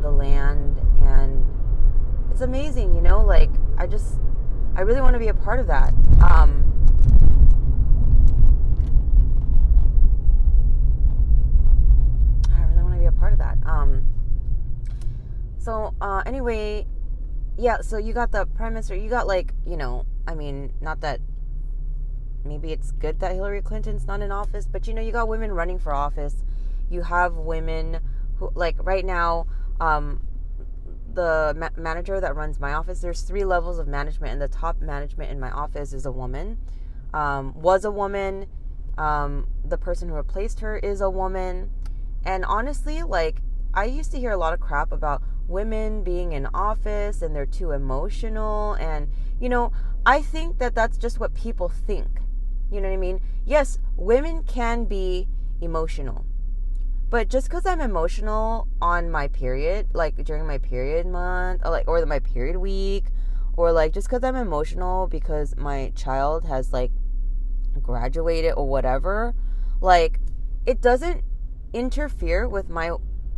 the 0.00 0.10
land 0.10 0.78
and 1.00 1.46
it's 2.32 2.40
amazing, 2.40 2.94
you 2.94 3.02
know, 3.02 3.20
like 3.20 3.50
I 3.76 3.86
just 3.86 4.18
I 4.74 4.80
really 4.80 5.02
want 5.02 5.12
to 5.12 5.18
be 5.18 5.28
a 5.28 5.34
part 5.34 5.60
of 5.60 5.66
that. 5.66 5.92
Um 6.22 6.64
I 12.50 12.62
really 12.70 12.82
want 12.82 12.94
to 12.94 13.00
be 13.00 13.04
a 13.04 13.12
part 13.12 13.34
of 13.34 13.38
that. 13.38 13.58
Um 13.66 14.06
so 15.58 15.94
uh 16.00 16.22
anyway, 16.24 16.86
yeah, 17.58 17.82
so 17.82 17.98
you 17.98 18.14
got 18.14 18.32
the 18.32 18.46
prime 18.46 18.72
minister, 18.72 18.94
you 18.94 19.10
got 19.10 19.26
like, 19.26 19.52
you 19.66 19.76
know, 19.76 20.06
I 20.26 20.34
mean, 20.34 20.72
not 20.80 21.02
that 21.02 21.20
maybe 22.46 22.72
it's 22.72 22.92
good 22.92 23.20
that 23.20 23.34
Hillary 23.34 23.60
Clinton's 23.60 24.06
not 24.06 24.22
in 24.22 24.32
office, 24.32 24.66
but 24.66 24.88
you 24.88 24.94
know, 24.94 25.02
you 25.02 25.12
got 25.12 25.28
women 25.28 25.52
running 25.52 25.78
for 25.78 25.92
office. 25.92 26.36
You 26.88 27.02
have 27.02 27.36
women 27.36 28.00
who, 28.38 28.50
like, 28.54 28.76
right 28.84 29.04
now, 29.04 29.46
um, 29.80 30.20
the 31.14 31.54
ma- 31.56 31.70
manager 31.76 32.20
that 32.20 32.34
runs 32.34 32.58
my 32.60 32.72
office, 32.72 33.00
there's 33.00 33.22
three 33.22 33.44
levels 33.44 33.78
of 33.78 33.86
management, 33.86 34.32
and 34.32 34.42
the 34.42 34.48
top 34.48 34.80
management 34.80 35.30
in 35.30 35.38
my 35.38 35.50
office 35.50 35.92
is 35.92 36.06
a 36.06 36.12
woman, 36.12 36.58
um, 37.12 37.54
was 37.54 37.84
a 37.84 37.90
woman. 37.90 38.46
Um, 38.98 39.48
the 39.64 39.78
person 39.78 40.08
who 40.10 40.14
replaced 40.14 40.60
her 40.60 40.76
is 40.76 41.00
a 41.00 41.08
woman. 41.08 41.70
And 42.24 42.44
honestly, 42.44 43.02
like, 43.02 43.40
I 43.72 43.86
used 43.86 44.12
to 44.12 44.18
hear 44.18 44.32
a 44.32 44.36
lot 44.36 44.52
of 44.52 44.60
crap 44.60 44.92
about 44.92 45.22
women 45.48 46.02
being 46.02 46.32
in 46.32 46.46
office 46.52 47.22
and 47.22 47.34
they're 47.34 47.46
too 47.46 47.70
emotional. 47.70 48.74
And, 48.74 49.08
you 49.40 49.48
know, 49.48 49.72
I 50.04 50.20
think 50.20 50.58
that 50.58 50.74
that's 50.74 50.98
just 50.98 51.18
what 51.18 51.34
people 51.34 51.68
think. 51.68 52.20
You 52.70 52.80
know 52.80 52.88
what 52.88 52.94
I 52.94 52.98
mean? 52.98 53.20
Yes, 53.46 53.78
women 53.96 54.42
can 54.44 54.84
be 54.84 55.26
emotional. 55.60 56.26
But 57.12 57.28
just 57.28 57.46
because 57.46 57.66
I'm 57.66 57.82
emotional 57.82 58.68
on 58.80 59.10
my 59.10 59.28
period, 59.28 59.88
like 59.92 60.24
during 60.24 60.46
my 60.46 60.56
period 60.56 61.06
month, 61.06 61.60
or 61.62 61.70
like 61.70 61.86
or 61.86 62.06
my 62.06 62.20
period 62.20 62.56
week, 62.56 63.04
or 63.54 63.70
like 63.70 63.92
just 63.92 64.08
because 64.08 64.24
I'm 64.24 64.34
emotional 64.34 65.08
because 65.08 65.54
my 65.58 65.92
child 65.94 66.46
has 66.46 66.72
like 66.72 66.90
graduated 67.82 68.54
or 68.56 68.66
whatever, 68.66 69.34
like 69.82 70.20
it 70.64 70.80
doesn't 70.80 71.22
interfere 71.74 72.48
with 72.48 72.70
my 72.70 72.92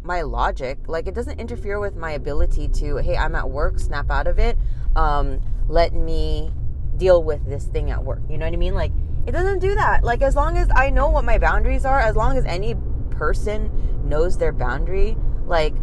my 0.05 0.22
logic. 0.22 0.79
Like 0.87 1.09
it 1.09 1.14
doesn't 1.16 1.41
interfere 1.41 1.81
with 1.81 1.97
my 1.97 2.12
ability 2.12 2.68
to, 2.68 2.99
hey, 2.99 3.16
I'm 3.16 3.35
at 3.35 3.51
work, 3.51 3.81
snap 3.81 4.09
out 4.09 4.29
of 4.29 4.39
it. 4.39 4.57
Um, 4.95 5.41
let 5.66 5.93
me 5.93 6.53
deal 6.97 7.25
with 7.25 7.45
this 7.45 7.64
thing 7.64 7.91
at 7.91 8.05
work. 8.05 8.20
You 8.31 8.39
know 8.39 8.47
what 8.47 8.55
I 8.55 8.57
mean? 8.57 8.75
Like 8.75 8.93
it 9.27 9.33
doesn't 9.33 9.59
do 9.59 9.75
that. 9.75 10.05
Like, 10.05 10.22
as 10.22 10.37
long 10.37 10.59
as 10.59 10.68
I 10.77 10.91
know 10.91 11.09
what 11.09 11.25
my 11.25 11.39
boundaries 11.39 11.85
are, 11.85 11.99
as 11.99 12.14
long 12.14 12.37
as 12.37 12.45
any 12.45 12.77
person 13.17 13.71
knows 14.05 14.39
their 14.39 14.53
boundary, 14.53 15.17
like, 15.47 15.75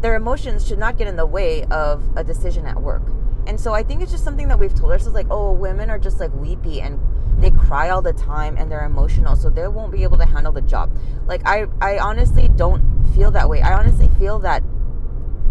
their 0.00 0.14
emotions 0.14 0.66
should 0.66 0.78
not 0.78 0.96
get 0.96 1.06
in 1.06 1.16
the 1.16 1.26
way 1.26 1.64
of 1.64 2.02
a 2.16 2.24
decision 2.24 2.66
at 2.66 2.80
work. 2.80 3.02
And 3.46 3.60
so 3.60 3.74
I 3.74 3.82
think 3.82 4.02
it's 4.02 4.10
just 4.10 4.24
something 4.24 4.48
that 4.48 4.58
we've 4.58 4.74
told 4.74 4.92
ourselves 4.92 5.14
like, 5.14 5.26
oh, 5.30 5.52
women 5.52 5.90
are 5.90 5.98
just 5.98 6.20
like 6.20 6.32
weepy 6.34 6.80
and 6.80 7.00
they 7.38 7.50
cry 7.50 7.90
all 7.90 8.02
the 8.02 8.12
time 8.12 8.56
and 8.56 8.70
they're 8.70 8.84
emotional, 8.84 9.36
so 9.36 9.50
they 9.50 9.66
won't 9.68 9.92
be 9.92 10.02
able 10.02 10.18
to 10.18 10.26
handle 10.26 10.52
the 10.52 10.60
job. 10.62 10.96
Like, 11.26 11.42
I, 11.46 11.66
I 11.80 11.98
honestly 11.98 12.48
don't 12.48 12.82
feel 13.14 13.30
that 13.32 13.48
way. 13.48 13.62
I 13.62 13.74
honestly 13.74 14.08
feel 14.18 14.38
that 14.40 14.62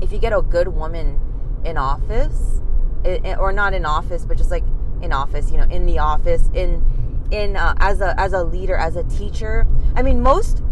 if 0.02 0.12
you 0.12 0.20
get 0.20 0.34
a 0.34 0.42
good 0.42 0.70
woman 0.70 1.20
in 1.64 1.78
office, 1.78 2.62
it, 3.04 3.38
or 3.38 3.52
not 3.52 3.74
in 3.74 3.86
office, 3.86 4.26
but 4.26 4.38
just 4.38 4.52
like 4.52 4.64
in 5.02 5.12
office, 5.12 5.52
you 5.52 5.58
know, 5.58 5.64
in 5.64 5.86
the 5.86 6.00
office, 6.00 6.50
in 6.54 6.84
in 7.32 7.56
uh, 7.56 7.74
as 7.78 8.02
a 8.02 8.20
as 8.20 8.34
a 8.34 8.44
leader 8.44 8.76
as 8.76 8.96
a 8.96 9.04
teacher 9.04 9.68
i 9.96 10.02
mean 10.02 10.22
most 10.22 10.64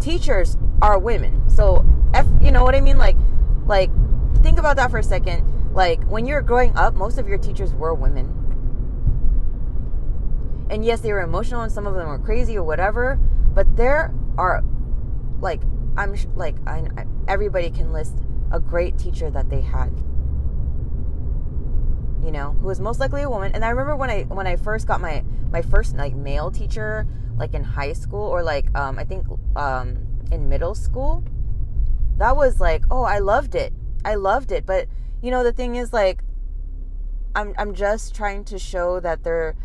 teachers 0.00 0.56
are 0.82 0.98
women 0.98 1.48
so 1.48 1.84
if 2.14 2.26
you 2.42 2.50
know 2.50 2.62
what 2.62 2.74
i 2.74 2.80
mean 2.80 2.98
like 2.98 3.16
like 3.66 3.90
think 4.42 4.58
about 4.58 4.76
that 4.76 4.90
for 4.90 4.98
a 4.98 5.02
second 5.02 5.44
Like 5.76 6.02
when 6.04 6.24
you're 6.24 6.40
growing 6.40 6.74
up, 6.74 6.94
most 6.94 7.18
of 7.18 7.28
your 7.28 7.36
teachers 7.36 7.74
were 7.74 7.92
women. 7.92 8.32
And 10.70 10.82
yes, 10.82 11.00
they 11.00 11.12
were 11.12 11.20
emotional 11.20 11.60
and 11.60 11.70
some 11.70 11.86
of 11.86 11.94
them 11.94 12.08
were 12.08 12.18
crazy 12.18 12.56
or 12.56 12.64
whatever, 12.64 13.20
but 13.54 13.76
there 13.76 14.14
are 14.38 14.64
like 15.38 15.60
I'm 15.98 16.16
like 16.34 16.56
I, 16.66 16.82
everybody 17.28 17.70
can 17.70 17.92
list 17.92 18.16
a 18.50 18.58
great 18.58 18.98
teacher 18.98 19.30
that 19.30 19.50
they 19.50 19.60
had. 19.60 19.92
You 22.24 22.32
know, 22.32 22.56
who 22.60 22.68
was 22.68 22.80
most 22.80 22.98
likely 22.98 23.20
a 23.22 23.28
woman. 23.28 23.52
And 23.54 23.62
I 23.62 23.68
remember 23.68 23.96
when 23.96 24.08
I 24.08 24.22
when 24.22 24.46
I 24.46 24.56
first 24.56 24.86
got 24.86 25.02
my 25.02 25.24
my 25.50 25.60
first 25.60 25.94
like 25.94 26.14
male 26.14 26.50
teacher, 26.50 27.06
like 27.38 27.54
in 27.54 27.64
high 27.64 27.92
school 27.92 28.26
or 28.26 28.42
like 28.42 28.66
um, 28.76 28.98
I 28.98 29.04
think 29.04 29.26
um, 29.54 29.98
in 30.32 30.48
middle 30.48 30.74
school, 30.74 31.24
that 32.18 32.36
was 32.36 32.60
like 32.60 32.84
oh 32.90 33.02
I 33.02 33.18
loved 33.18 33.54
it. 33.54 33.72
I 34.04 34.14
loved 34.14 34.52
it. 34.52 34.66
But 34.66 34.88
you 35.22 35.30
know 35.30 35.44
the 35.44 35.52
thing 35.52 35.76
is 35.76 35.92
like 35.92 36.22
I'm 37.34 37.54
I'm 37.58 37.74
just 37.74 38.14
trying 38.14 38.44
to 38.44 38.58
show 38.58 39.00
that 39.00 39.22
they're 39.22 39.56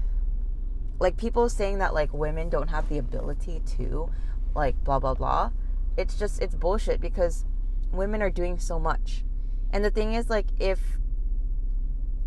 like 1.00 1.18
people 1.18 1.50
saying 1.50 1.80
that 1.80 1.94
like 1.94 2.14
women 2.14 2.48
don't 2.50 2.70
have 2.70 2.88
the 2.90 3.00
ability 3.00 3.62
to 3.78 4.12
like 4.54 4.82
blah 4.84 5.00
blah 5.00 5.16
blah 5.16 5.50
it's 5.98 6.18
just 6.18 6.42
it's 6.42 6.54
bullshit 6.54 7.02
because 7.02 7.44
women 7.92 8.22
are 8.22 8.30
doing 8.30 8.60
so 8.60 8.80
much 8.80 9.24
and 9.72 9.84
the 9.84 9.90
thing 9.90 10.14
is 10.14 10.30
like 10.30 10.46
if 10.60 10.80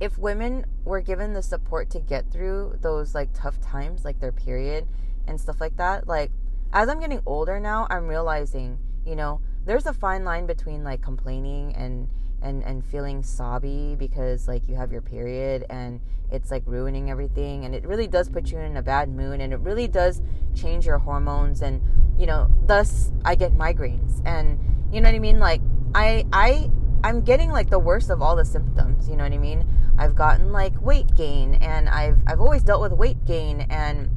if 0.01 0.19
women 0.19 0.67
were 0.85 1.01
given 1.01 1.35
the 1.35 1.43
support 1.43 1.89
to 1.89 2.01
get 2.01 2.31
through 2.33 2.77
those 2.81 3.15
like 3.15 3.31
tough 3.33 3.61
times 3.61 4.05
like 4.05 4.19
their 4.19 4.33
period 4.33 4.89
and 5.27 5.41
stuff 5.41 5.61
like 5.61 5.77
that 5.77 6.07
like 6.07 6.31
as 6.72 6.89
i'm 6.89 7.01
getting 7.01 7.20
older 7.27 7.61
now 7.61 7.87
i'm 7.91 8.07
realizing 8.07 8.79
you 9.07 9.14
know 9.14 9.41
there's 9.64 9.87
a 9.87 9.93
fine 9.93 10.25
line 10.25 10.47
between 10.47 10.85
like 10.85 11.01
complaining 11.01 11.75
and 11.75 12.09
and 12.43 12.62
and 12.64 12.85
feeling 12.85 13.22
sobby 13.22 13.97
because 13.99 14.47
like 14.47 14.68
you 14.68 14.77
have 14.77 14.93
your 14.93 15.01
period 15.01 15.64
and 15.70 16.01
it's 16.31 16.51
like 16.51 16.62
ruining 16.66 17.11
everything 17.11 17.64
and 17.64 17.75
it 17.75 17.87
really 17.87 18.07
does 18.07 18.29
put 18.29 18.51
you 18.51 18.59
in 18.59 18.77
a 18.77 18.83
bad 18.83 19.09
mood 19.09 19.41
and 19.41 19.53
it 19.53 19.61
really 19.61 19.89
does 19.89 20.20
change 20.55 20.85
your 20.85 20.99
hormones 20.99 21.62
and 21.62 21.81
you 22.18 22.27
know 22.27 22.49
thus 22.66 23.11
I 23.25 23.35
get 23.35 23.53
migraines. 23.53 24.22
And 24.25 24.59
you 24.93 25.01
know 25.01 25.09
what 25.09 25.16
I 25.16 25.20
mean? 25.20 25.39
Like 25.39 25.61
I 25.95 26.27
I 26.33 26.70
I'm 27.03 27.22
getting 27.22 27.51
like 27.51 27.70
the 27.70 27.79
worst 27.79 28.11
of 28.11 28.22
all 28.22 28.37
the 28.37 28.45
symptoms 28.45 29.09
you 29.09 29.16
know 29.16 29.25
what 29.25 29.33
I 29.33 29.39
mean? 29.39 29.64
I've 29.99 30.14
gotten 30.14 30.53
like 30.53 30.81
weight 30.83 31.14
gain 31.16 31.55
and 31.57 31.89
I've 31.89 32.18
I've 32.27 32.41
always 32.41 32.62
dealt 32.62 32.83
with 32.83 32.93
weight 32.93 33.25
gain 33.25 33.62
and 33.70 34.11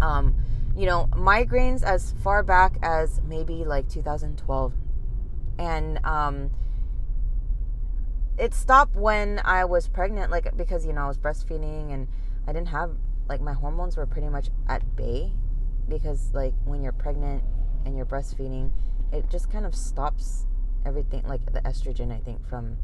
um 0.00 0.34
you 0.76 0.86
know 0.86 1.08
migraines 1.12 1.82
as 1.82 2.14
far 2.22 2.42
back 2.42 2.76
as 2.82 3.20
maybe 3.28 3.64
like 3.64 3.88
2012 3.88 4.74
and 5.58 6.04
um 6.04 6.50
it 8.36 8.54
stopped 8.54 8.96
when 8.96 9.40
I 9.44 9.64
was 9.64 9.88
pregnant, 9.88 10.30
like 10.30 10.56
because 10.56 10.84
you 10.84 10.92
know 10.92 11.02
I 11.02 11.08
was 11.08 11.18
breastfeeding 11.18 11.92
and 11.92 12.08
I 12.46 12.52
didn't 12.52 12.68
have 12.68 12.90
like 13.28 13.40
my 13.40 13.52
hormones 13.52 13.96
were 13.96 14.06
pretty 14.06 14.28
much 14.28 14.48
at 14.68 14.96
bay 14.96 15.32
because 15.88 16.32
like 16.34 16.54
when 16.64 16.82
you're 16.82 16.92
pregnant 16.92 17.44
and 17.84 17.96
you're 17.96 18.06
breastfeeding, 18.06 18.70
it 19.12 19.30
just 19.30 19.50
kind 19.50 19.64
of 19.64 19.74
stops 19.74 20.46
everything 20.84 21.22
like 21.26 21.52
the 21.52 21.60
estrogen. 21.60 22.12
I 22.12 22.18
think 22.18 22.46
from 22.48 22.76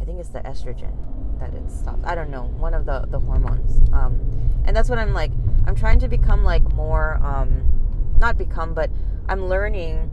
I 0.00 0.04
think 0.04 0.20
it's 0.20 0.30
the 0.30 0.40
estrogen 0.40 0.92
that 1.40 1.54
it 1.54 1.70
stops. 1.70 2.00
I 2.04 2.14
don't 2.14 2.30
know 2.30 2.44
one 2.58 2.74
of 2.74 2.86
the 2.86 3.06
the 3.08 3.20
hormones, 3.20 3.80
um, 3.92 4.20
and 4.64 4.76
that's 4.76 4.88
what 4.88 4.98
I'm 4.98 5.12
like. 5.12 5.32
I'm 5.66 5.74
trying 5.74 5.98
to 6.00 6.08
become 6.08 6.44
like 6.44 6.62
more, 6.74 7.20
um, 7.22 8.16
not 8.20 8.38
become, 8.38 8.74
but 8.74 8.90
I'm 9.28 9.46
learning 9.46 10.10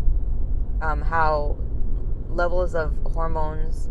um, 0.81 1.01
how 1.01 1.57
levels 2.29 2.75
of 2.75 2.97
hormones 3.13 3.89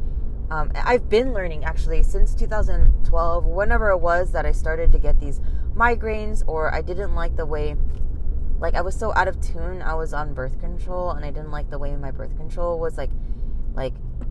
um, 0.51 0.71
I've 0.75 1.09
been 1.09 1.33
learning 1.33 1.65
actually 1.65 2.03
since 2.03 2.35
2012, 2.35 3.45
whenever 3.45 3.91
it 3.91 3.99
was 3.99 4.33
that 4.33 4.45
I 4.45 4.53
started 4.53 4.93
to 4.93 4.99
get 4.99 5.19
these 5.19 5.41
migraines, 5.75 6.45
or 6.47 6.73
I 6.73 6.83
didn't 6.83 7.15
like 7.15 7.37
the 7.37 7.47
way, 7.47 7.77
like 8.59 8.75
I 8.75 8.83
was 8.83 8.95
so 8.95 9.13
out 9.15 9.27
of 9.27 9.41
tune. 9.41 9.83
I 9.83 9.95
was 9.95 10.13
on 10.13 10.35
birth 10.35 10.61
control, 10.61 11.11
and 11.11 11.25
I 11.25 11.31
didn't 11.31 11.51
like 11.51 11.71
the 11.71 11.79
way 11.79 11.97
my 11.97 12.11
birth 12.11 12.37
control 12.37 12.79
was 12.79 12.99
like, 12.99 13.11
like, 13.75 13.95
like 14.21 14.24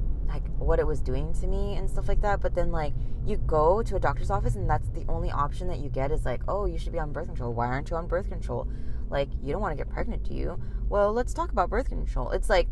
what 0.64 0.80
it 0.80 0.88
was 0.88 1.02
doing 1.02 1.34
to 1.34 1.48
me 1.48 1.76
and 1.76 1.90
stuff 1.90 2.08
like 2.08 2.22
that. 2.22 2.42
But 2.42 2.56
then 2.56 2.72
like 2.72 2.94
you 3.26 3.38
go 3.38 3.84
to 3.84 3.96
a 3.96 4.00
doctor's 4.00 4.30
office, 4.30 4.56
and 4.56 4.70
that's 4.70 4.88
the 4.90 5.06
only 5.08 5.32
option 5.32 5.68
that 5.68 5.80
you 5.80 5.90
get 5.90 6.12
is 6.12 6.26
like, 6.26 6.42
oh, 6.48 6.66
you 6.66 6.78
should 6.78 6.92
be 6.92 7.00
on 7.00 7.12
birth 7.12 7.28
control. 7.28 7.54
Why 7.54 7.68
aren't 7.68 7.90
you 7.90 7.96
on 7.96 8.08
birth 8.08 8.30
control? 8.30 8.68
Like 9.10 9.30
you 9.42 9.52
don't 9.52 9.62
want 9.62 9.78
to 9.78 9.84
get 9.84 9.92
pregnant, 9.92 10.24
do 10.24 10.34
you? 10.34 10.60
Well, 10.90 11.14
let's 11.14 11.34
talk 11.34 11.52
about 11.52 11.70
birth 11.70 11.90
control. 11.90 12.32
It's 12.32 12.50
like, 12.50 12.68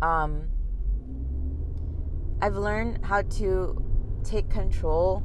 um 0.00 0.48
I've 2.40 2.56
learned 2.56 3.04
how 3.04 3.22
to 3.22 3.84
take 4.24 4.50
control 4.50 5.22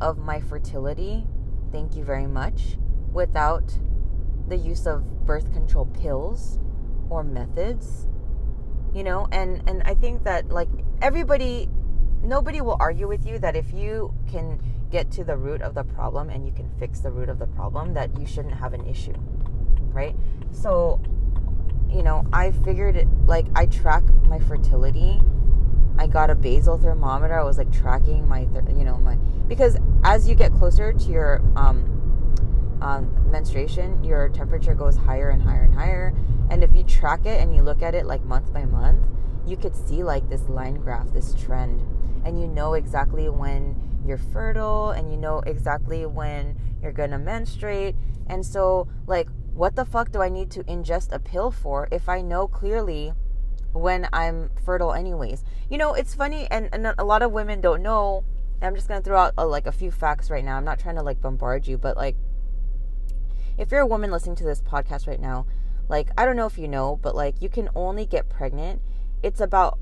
of 0.00 0.18
my 0.18 0.40
fertility, 0.40 1.26
thank 1.72 1.96
you 1.96 2.04
very 2.04 2.28
much, 2.28 2.78
without 3.12 3.76
the 4.46 4.56
use 4.56 4.86
of 4.86 5.26
birth 5.26 5.52
control 5.52 5.86
pills 5.86 6.60
or 7.10 7.24
methods. 7.24 8.06
You 8.94 9.04
know, 9.04 9.28
and 9.32 9.62
and 9.68 9.82
I 9.84 9.94
think 9.94 10.24
that 10.24 10.50
like 10.50 10.68
everybody 11.02 11.68
nobody 12.22 12.60
will 12.60 12.76
argue 12.80 13.08
with 13.08 13.26
you 13.26 13.38
that 13.40 13.56
if 13.56 13.72
you 13.72 14.14
can 14.30 14.60
get 14.90 15.10
to 15.10 15.24
the 15.24 15.36
root 15.36 15.60
of 15.60 15.74
the 15.74 15.84
problem 15.84 16.30
and 16.30 16.46
you 16.46 16.52
can 16.52 16.70
fix 16.78 17.00
the 17.00 17.10
root 17.10 17.28
of 17.28 17.38
the 17.38 17.46
problem 17.48 17.94
that 17.94 18.18
you 18.18 18.26
shouldn't 18.26 18.54
have 18.54 18.72
an 18.72 18.86
issue. 18.86 19.14
Right? 19.92 20.16
So, 20.52 21.00
you 21.90 22.02
know, 22.02 22.24
I 22.32 22.52
figured 22.52 22.96
it 22.96 23.08
like 23.26 23.46
I 23.54 23.66
track 23.66 24.04
my 24.28 24.38
fertility 24.38 25.20
I 25.96 26.06
got 26.06 26.30
a 26.30 26.34
basal 26.34 26.76
thermometer. 26.76 27.38
I 27.38 27.44
was 27.44 27.58
like 27.58 27.72
tracking 27.72 28.26
my, 28.28 28.40
you 28.40 28.84
know, 28.84 28.98
my 28.98 29.16
because 29.46 29.76
as 30.02 30.28
you 30.28 30.34
get 30.34 30.52
closer 30.54 30.92
to 30.92 31.04
your 31.04 31.42
um, 31.56 32.78
um, 32.80 33.30
menstruation, 33.30 34.02
your 34.02 34.28
temperature 34.28 34.74
goes 34.74 34.96
higher 34.96 35.30
and 35.30 35.40
higher 35.40 35.62
and 35.62 35.74
higher. 35.74 36.14
And 36.50 36.62
if 36.62 36.74
you 36.74 36.82
track 36.82 37.26
it 37.26 37.40
and 37.40 37.54
you 37.54 37.62
look 37.62 37.82
at 37.82 37.94
it 37.94 38.06
like 38.06 38.24
month 38.24 38.52
by 38.52 38.64
month, 38.64 39.06
you 39.46 39.56
could 39.56 39.74
see 39.74 40.02
like 40.02 40.28
this 40.28 40.48
line 40.48 40.76
graph, 40.76 41.12
this 41.12 41.34
trend, 41.34 41.82
and 42.24 42.40
you 42.40 42.46
know 42.46 42.74
exactly 42.74 43.28
when 43.28 43.76
you're 44.06 44.18
fertile 44.18 44.90
and 44.90 45.10
you 45.10 45.16
know 45.16 45.40
exactly 45.46 46.06
when 46.06 46.56
you're 46.82 46.92
gonna 46.92 47.18
menstruate. 47.18 47.96
And 48.26 48.44
so, 48.44 48.88
like, 49.06 49.28
what 49.52 49.76
the 49.76 49.84
fuck 49.84 50.12
do 50.12 50.22
I 50.22 50.28
need 50.28 50.50
to 50.52 50.64
ingest 50.64 51.12
a 51.12 51.18
pill 51.18 51.50
for 51.50 51.88
if 51.90 52.08
I 52.08 52.20
know 52.22 52.48
clearly? 52.48 53.12
when 53.74 54.08
I'm 54.12 54.50
fertile, 54.64 54.92
anyways. 54.92 55.44
You 55.68 55.78
know, 55.78 55.94
it's 55.94 56.14
funny, 56.14 56.46
and, 56.50 56.68
and 56.72 56.94
a 56.96 57.04
lot 57.04 57.22
of 57.22 57.32
women 57.32 57.60
don't 57.60 57.82
know. 57.82 58.24
I'm 58.62 58.74
just 58.74 58.88
gonna 58.88 59.02
throw 59.02 59.18
out 59.18 59.34
uh, 59.36 59.46
like 59.46 59.66
a 59.66 59.72
few 59.72 59.90
facts 59.90 60.30
right 60.30 60.44
now. 60.44 60.56
I'm 60.56 60.64
not 60.64 60.78
trying 60.78 60.94
to 60.94 61.02
like 61.02 61.20
bombard 61.20 61.66
you, 61.66 61.76
but 61.76 61.96
like, 61.96 62.16
if 63.58 63.70
you're 63.70 63.80
a 63.80 63.86
woman 63.86 64.10
listening 64.10 64.36
to 64.36 64.44
this 64.44 64.62
podcast 64.62 65.06
right 65.06 65.20
now, 65.20 65.46
like 65.88 66.10
I 66.16 66.24
don't 66.24 66.36
know 66.36 66.46
if 66.46 66.58
you 66.58 66.68
know, 66.68 66.98
but 67.00 67.14
like 67.14 67.40
you 67.40 67.48
can 67.48 67.68
only 67.74 68.06
get 68.06 68.28
pregnant. 68.28 68.80
It's 69.22 69.40
about 69.40 69.78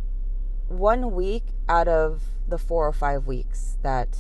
one 0.69 1.13
week 1.13 1.45
out 1.69 1.89
of 1.89 2.23
the 2.49 2.59
four 2.59 2.87
or 2.87 2.93
five 2.93 3.27
weeks 3.27 3.79
that, 3.83 4.19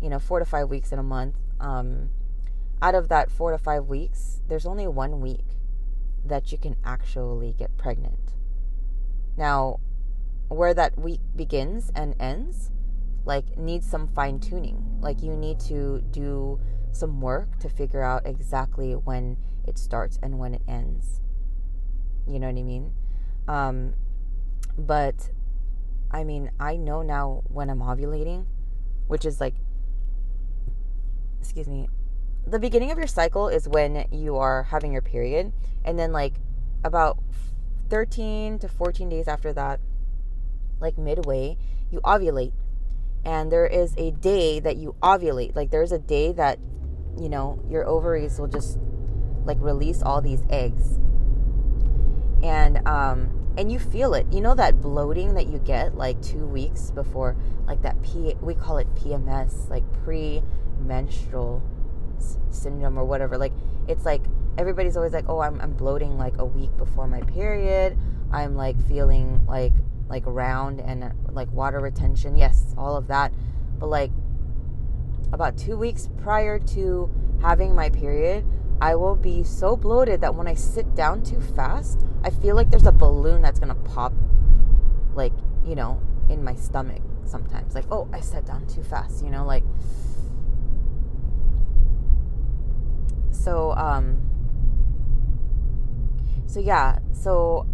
you 0.00 0.08
know, 0.08 0.18
four 0.18 0.38
to 0.38 0.44
five 0.44 0.68
weeks 0.68 0.92
in 0.92 0.98
a 0.98 1.02
month. 1.02 1.36
Um, 1.60 2.10
out 2.82 2.94
of 2.94 3.08
that 3.08 3.30
four 3.30 3.52
to 3.52 3.58
five 3.58 3.86
weeks, 3.86 4.40
there's 4.48 4.66
only 4.66 4.86
one 4.86 5.20
week 5.20 5.44
that 6.24 6.52
you 6.52 6.58
can 6.58 6.76
actually 6.84 7.54
get 7.56 7.76
pregnant. 7.76 8.32
Now, 9.36 9.80
where 10.48 10.74
that 10.74 10.98
week 10.98 11.20
begins 11.34 11.90
and 11.94 12.14
ends, 12.20 12.70
like 13.24 13.56
needs 13.56 13.88
some 13.88 14.08
fine 14.08 14.40
tuning. 14.40 14.98
Like 15.00 15.22
you 15.22 15.36
need 15.36 15.60
to 15.60 16.02
do 16.10 16.60
some 16.92 17.20
work 17.20 17.58
to 17.60 17.68
figure 17.68 18.02
out 18.02 18.26
exactly 18.26 18.92
when 18.92 19.36
it 19.66 19.78
starts 19.78 20.18
and 20.22 20.38
when 20.38 20.54
it 20.54 20.62
ends. 20.68 21.20
You 22.26 22.38
know 22.38 22.46
what 22.46 22.58
I 22.58 22.62
mean? 22.62 22.92
Um, 23.48 23.94
but 24.78 25.30
I 26.10 26.24
mean, 26.24 26.50
I 26.58 26.76
know 26.76 27.02
now 27.02 27.42
when 27.48 27.70
I'm 27.70 27.80
ovulating, 27.80 28.46
which 29.06 29.24
is 29.24 29.40
like, 29.40 29.54
excuse 31.40 31.68
me, 31.68 31.88
the 32.46 32.58
beginning 32.58 32.90
of 32.90 32.98
your 32.98 33.06
cycle 33.06 33.48
is 33.48 33.68
when 33.68 34.06
you 34.10 34.36
are 34.36 34.64
having 34.64 34.92
your 34.92 35.02
period, 35.02 35.52
and 35.84 35.98
then 35.98 36.12
like 36.12 36.34
about 36.82 37.18
13 37.88 38.58
to 38.58 38.68
14 38.68 39.08
days 39.08 39.28
after 39.28 39.52
that, 39.52 39.80
like 40.80 40.98
midway, 40.98 41.56
you 41.90 42.00
ovulate. 42.00 42.52
And 43.24 43.50
there 43.50 43.66
is 43.66 43.94
a 43.96 44.10
day 44.10 44.60
that 44.60 44.76
you 44.76 44.94
ovulate. 45.02 45.56
Like 45.56 45.70
there's 45.70 45.92
a 45.92 45.98
day 45.98 46.32
that, 46.32 46.58
you 47.18 47.28
know, 47.28 47.62
your 47.68 47.86
ovaries 47.86 48.38
will 48.38 48.48
just 48.48 48.78
like 49.44 49.58
release 49.60 50.02
all 50.02 50.20
these 50.20 50.42
eggs. 50.50 50.98
And 52.42 52.86
um 52.86 53.30
and 53.56 53.70
you 53.70 53.78
feel 53.78 54.14
it. 54.14 54.26
You 54.32 54.40
know 54.40 54.54
that 54.54 54.80
bloating 54.80 55.34
that 55.34 55.46
you 55.46 55.58
get 55.58 55.96
like 55.96 56.20
2 56.22 56.46
weeks 56.46 56.90
before 56.90 57.36
like 57.66 57.82
that 57.82 58.02
P 58.02 58.34
we 58.40 58.54
call 58.54 58.78
it 58.78 58.92
PMS, 58.94 59.70
like 59.70 59.84
pre-menstrual 60.04 61.62
syndrome 62.50 62.98
or 62.98 63.04
whatever. 63.04 63.38
Like 63.38 63.52
it's 63.88 64.04
like 64.04 64.22
everybody's 64.56 64.96
always 64.96 65.12
like, 65.12 65.28
oh, 65.28 65.40
I'm, 65.40 65.60
I'm 65.60 65.72
bloating 65.72 66.18
like 66.18 66.38
a 66.38 66.44
week 66.44 66.76
before 66.76 67.06
my 67.06 67.20
period. 67.22 67.98
I'm 68.32 68.56
like 68.56 68.80
feeling 68.88 69.44
like 69.46 69.72
like 70.08 70.24
round 70.26 70.80
and 70.80 71.12
like 71.30 71.50
water 71.52 71.80
retention. 71.80 72.36
Yes, 72.36 72.74
all 72.76 72.96
of 72.96 73.08
that. 73.08 73.32
But 73.78 73.86
like 73.86 74.10
about 75.32 75.56
two 75.56 75.76
weeks 75.76 76.08
prior 76.22 76.58
to 76.58 77.10
having 77.40 77.74
my 77.74 77.90
period, 77.90 78.44
I 78.80 78.94
will 78.96 79.16
be 79.16 79.42
so 79.44 79.76
bloated 79.76 80.20
that 80.20 80.34
when 80.34 80.46
I 80.46 80.54
sit 80.54 80.94
down 80.94 81.22
too 81.22 81.40
fast, 81.40 82.04
I 82.22 82.30
feel 82.30 82.56
like 82.56 82.70
there's 82.70 82.86
a 82.86 82.92
balloon 82.92 83.42
that's 83.42 83.58
gonna 83.58 83.74
pop, 83.74 84.12
like, 85.14 85.32
you 85.64 85.74
know, 85.74 86.00
in 86.28 86.42
my 86.42 86.54
stomach 86.54 87.02
sometimes. 87.24 87.74
Like, 87.74 87.86
oh, 87.90 88.08
I 88.12 88.20
sat 88.20 88.46
down 88.46 88.66
too 88.66 88.82
fast, 88.82 89.24
you 89.24 89.30
know, 89.30 89.44
like. 89.44 89.64
So, 93.30 93.72
um, 93.72 94.20
so 96.46 96.60
yeah, 96.60 96.98
so 97.12 97.66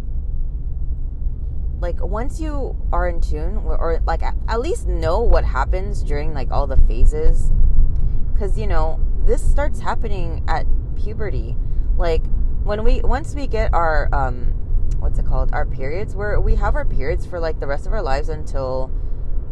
like 1.81 1.99
once 2.03 2.39
you 2.39 2.75
are 2.93 3.07
in 3.09 3.19
tune 3.19 3.57
or, 3.57 3.75
or 3.77 3.99
like 4.05 4.21
at 4.21 4.59
least 4.59 4.87
know 4.87 5.19
what 5.19 5.43
happens 5.43 6.03
during 6.03 6.33
like 6.33 6.51
all 6.51 6.67
the 6.67 6.77
phases 6.77 7.51
because 8.33 8.57
you 8.57 8.67
know 8.67 8.99
this 9.25 9.41
starts 9.41 9.79
happening 9.79 10.43
at 10.47 10.65
puberty. 11.01 11.55
Like 11.97 12.23
when 12.63 12.83
we 12.83 13.01
once 13.01 13.35
we 13.35 13.47
get 13.47 13.73
our 13.73 14.09
um 14.13 14.53
what's 14.99 15.19
it 15.19 15.25
called? 15.25 15.53
Our 15.53 15.65
periods 15.65 16.15
where 16.15 16.39
we 16.39 16.55
have 16.55 16.75
our 16.75 16.85
periods 16.85 17.25
for 17.25 17.39
like 17.39 17.59
the 17.59 17.67
rest 17.67 17.85
of 17.85 17.93
our 17.93 18.01
lives 18.01 18.29
until 18.29 18.91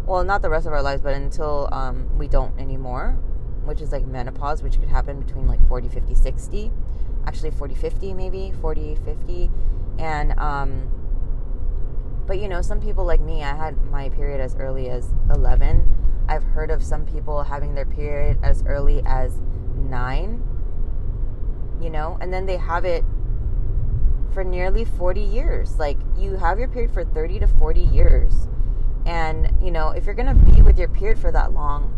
well 0.05 0.23
not 0.23 0.41
the 0.41 0.49
rest 0.49 0.65
of 0.65 0.73
our 0.73 0.81
lives 0.81 1.01
but 1.01 1.13
until 1.13 1.69
um 1.71 2.17
we 2.17 2.27
don't 2.27 2.57
anymore 2.59 3.17
which 3.65 3.81
is 3.81 3.91
like 3.91 4.05
menopause 4.05 4.63
which 4.63 4.79
could 4.79 4.89
happen 4.89 5.19
between 5.19 5.47
like 5.47 5.65
40 5.67 5.89
50 5.89 6.15
60 6.15 6.71
actually 7.27 7.51
40 7.51 7.75
50 7.75 8.13
maybe. 8.13 8.51
40 8.59 8.95
50 8.95 9.51
and 9.99 10.39
um 10.39 10.89
but 12.29 12.37
you 12.39 12.47
know, 12.47 12.61
some 12.61 12.79
people 12.79 13.05
like 13.05 13.21
me, 13.21 13.41
I 13.41 13.55
had 13.55 13.83
my 13.85 14.09
period 14.09 14.39
as 14.39 14.55
early 14.55 14.87
as 14.87 15.11
11. 15.33 15.83
I've 16.29 16.43
heard 16.43 16.69
of 16.69 16.83
some 16.83 17.03
people 17.03 17.41
having 17.41 17.73
their 17.73 17.87
period 17.87 18.37
as 18.43 18.63
early 18.67 19.01
as 19.03 19.41
9. 19.75 20.43
You 21.81 21.89
know, 21.89 22.17
and 22.21 22.33
then 22.33 22.45
they 22.45 22.57
have 22.57 22.85
it 22.85 23.03
for 24.33 24.43
nearly 24.43 24.85
40 24.85 25.21
years. 25.21 25.79
Like 25.79 25.97
you 26.17 26.35
have 26.35 26.59
your 26.59 26.67
period 26.67 26.91
for 26.91 27.03
30 27.03 27.39
to 27.39 27.47
40 27.47 27.81
years. 27.81 28.47
And, 29.05 29.51
you 29.61 29.71
know, 29.71 29.89
if 29.89 30.05
you're 30.05 30.15
going 30.15 30.27
to 30.27 30.51
be 30.51 30.61
with 30.61 30.77
your 30.77 30.89
period 30.89 31.17
for 31.17 31.31
that 31.31 31.53
long, 31.53 31.95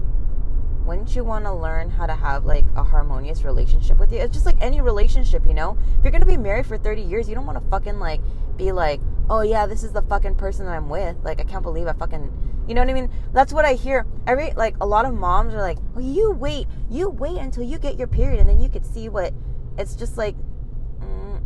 wouldn't 0.86 1.16
you 1.16 1.24
want 1.24 1.46
to 1.46 1.54
learn 1.54 1.90
how 1.90 2.06
to 2.06 2.16
have 2.16 2.46
like 2.46 2.66
a 2.76 2.84
harmonious 2.84 3.44
relationship 3.44 4.00
with 4.00 4.12
you? 4.12 4.20
It's 4.20 4.34
just 4.34 4.46
like 4.46 4.58
any 4.62 4.82
relationship, 4.82 5.46
you 5.46 5.54
know? 5.54 5.78
If 5.98 6.04
you're 6.04 6.12
going 6.12 6.22
to 6.22 6.28
be 6.28 6.38
married 6.38 6.66
for 6.66 6.78
30 6.78 7.02
years, 7.02 7.28
you 7.28 7.36
don't 7.36 7.46
want 7.46 7.62
to 7.62 7.70
fucking 7.70 8.00
like 8.00 8.22
be 8.58 8.72
like, 8.72 9.02
oh 9.30 9.42
yeah, 9.42 9.66
this 9.66 9.84
is 9.84 9.92
the 9.92 10.02
fucking 10.02 10.36
person 10.36 10.66
that 10.66 10.74
I'm 10.74 10.90
with. 10.90 11.18
Like, 11.24 11.40
I 11.40 11.44
can't 11.44 11.64
believe 11.64 11.88
I 11.88 11.94
fucking, 11.94 12.66
you 12.68 12.74
know 12.74 12.82
what 12.82 12.90
I 12.90 12.94
mean? 12.94 13.10
That's 13.34 13.54
what 13.54 13.66
I 13.66 13.74
hear. 13.74 14.06
Every, 14.28 14.52
like, 14.52 14.76
a 14.82 14.86
lot 14.86 15.06
of 15.06 15.14
moms 15.14 15.54
are 15.54 15.62
like, 15.62 15.78
oh, 15.96 16.00
you 16.00 16.32
wait, 16.32 16.68
you 16.90 17.10
wait 17.10 17.38
until 17.38 17.64
you 17.64 17.78
get 17.78 17.98
your 17.98 18.08
period 18.08 18.40
and 18.40 18.50
then 18.50 18.62
you 18.62 18.70
could 18.70 18.86
see 18.86 19.10
what, 19.10 19.34
it's 19.82 19.96
just 19.96 20.18
like, 20.18 20.36
mm, 21.00 21.42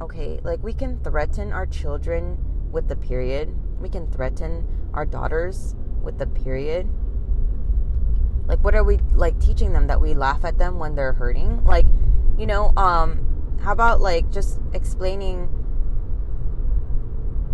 okay, 0.00 0.40
like, 0.44 0.62
we 0.62 0.72
can 0.72 1.00
threaten 1.02 1.52
our 1.52 1.66
children 1.66 2.38
with 2.70 2.88
the 2.88 2.96
period. 2.96 3.52
We 3.80 3.88
can 3.88 4.10
threaten 4.10 4.66
our 4.94 5.04
daughters 5.04 5.74
with 6.02 6.18
the 6.18 6.26
period. 6.26 6.88
Like, 8.46 8.62
what 8.62 8.74
are 8.74 8.84
we, 8.84 8.98
like, 9.14 9.40
teaching 9.40 9.72
them 9.72 9.86
that 9.88 10.00
we 10.00 10.14
laugh 10.14 10.44
at 10.44 10.58
them 10.58 10.78
when 10.78 10.94
they're 10.94 11.14
hurting? 11.14 11.64
Like, 11.64 11.86
you 12.36 12.46
know, 12.46 12.72
um, 12.76 13.58
how 13.62 13.72
about, 13.72 14.00
like, 14.00 14.30
just 14.30 14.60
explaining 14.72 15.48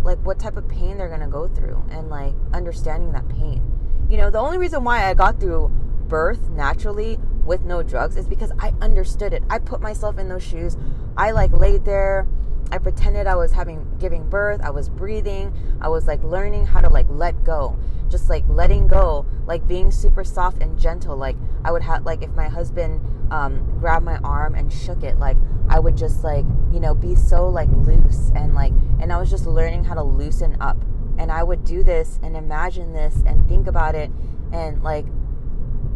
like 0.03 0.23
what 0.23 0.37
type 0.37 0.55
of 0.55 0.67
pain 0.69 0.97
they're 0.97 1.09
to 1.17 1.27
go 1.27 1.47
through 1.47 1.83
and 1.89 2.09
like 2.09 2.35
understanding 2.53 3.11
that 3.11 3.27
pain. 3.27 3.59
You 4.07 4.17
know, 4.17 4.29
the 4.29 4.37
only 4.37 4.59
reason 4.59 4.83
why 4.83 5.09
I 5.09 5.15
got 5.15 5.39
through 5.39 5.69
birth 6.07 6.47
naturally 6.51 7.17
with 7.45 7.61
no 7.61 7.83
drugs 7.83 8.17
is 8.17 8.27
because 8.27 8.51
I 8.59 8.73
understood 8.81 9.33
it. 9.33 9.43
I 9.49 9.59
put 9.59 9.81
myself 9.81 10.17
in 10.17 10.29
those 10.29 10.43
shoes. 10.43 10.77
I 11.15 11.31
like 11.31 11.51
laid 11.51 11.85
there. 11.85 12.27
I 12.71 12.79
pretended 12.79 13.27
I 13.27 13.35
was 13.35 13.51
having 13.51 13.87
giving 13.99 14.27
birth. 14.27 14.61
I 14.61 14.71
was 14.71 14.89
breathing. 14.89 15.53
I 15.81 15.87
was 15.87 16.07
like 16.07 16.23
learning 16.23 16.65
how 16.65 16.81
to 16.81 16.89
like 16.89 17.05
let 17.09 17.43
go. 17.43 17.77
Just 18.09 18.29
like 18.29 18.43
letting 18.47 18.87
go, 18.87 19.25
like 19.45 19.67
being 19.67 19.91
super 19.91 20.23
soft 20.23 20.61
and 20.61 20.79
gentle. 20.79 21.15
Like 21.15 21.35
I 21.63 21.71
would 21.71 21.83
have 21.83 22.05
like 22.05 22.23
if 22.23 22.31
my 22.31 22.47
husband 22.47 23.01
um, 23.31 23.79
grabbed 23.79 24.05
my 24.05 24.17
arm 24.17 24.55
and 24.55 24.71
shook 24.71 25.03
it, 25.03 25.19
like 25.19 25.37
I 25.69 25.79
would 25.79 25.95
just 25.95 26.23
like, 26.23 26.45
you 26.71 26.79
know, 26.79 26.93
be 26.93 27.15
so 27.15 27.47
like 27.47 27.69
loose 27.69 28.31
and 28.35 28.55
like 28.55 28.73
and 28.99 29.13
I 29.13 29.19
was 29.19 29.29
just 29.29 29.45
learning 29.45 29.83
how 29.83 29.93
to 29.93 30.03
loosen 30.03 30.57
up. 30.59 30.77
And 31.17 31.31
I 31.31 31.43
would 31.43 31.63
do 31.63 31.83
this 31.83 32.19
and 32.23 32.35
imagine 32.35 32.93
this 32.93 33.23
and 33.25 33.47
think 33.47 33.67
about 33.67 33.95
it 33.95 34.11
and 34.51 34.81
like 34.83 35.05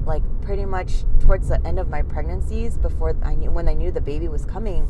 like 0.10 0.24
pretty 0.42 0.66
much 0.66 1.06
towards 1.20 1.48
the 1.48 1.66
end 1.66 1.80
of 1.80 1.88
my 1.88 2.02
pregnancies 2.02 2.78
before 2.78 3.16
I 3.24 3.36
knew 3.36 3.52
when 3.52 3.70
I 3.70 3.74
knew 3.74 3.92
the 3.92 4.02
baby 4.02 4.28
was 4.28 4.46
coming, 4.46 4.86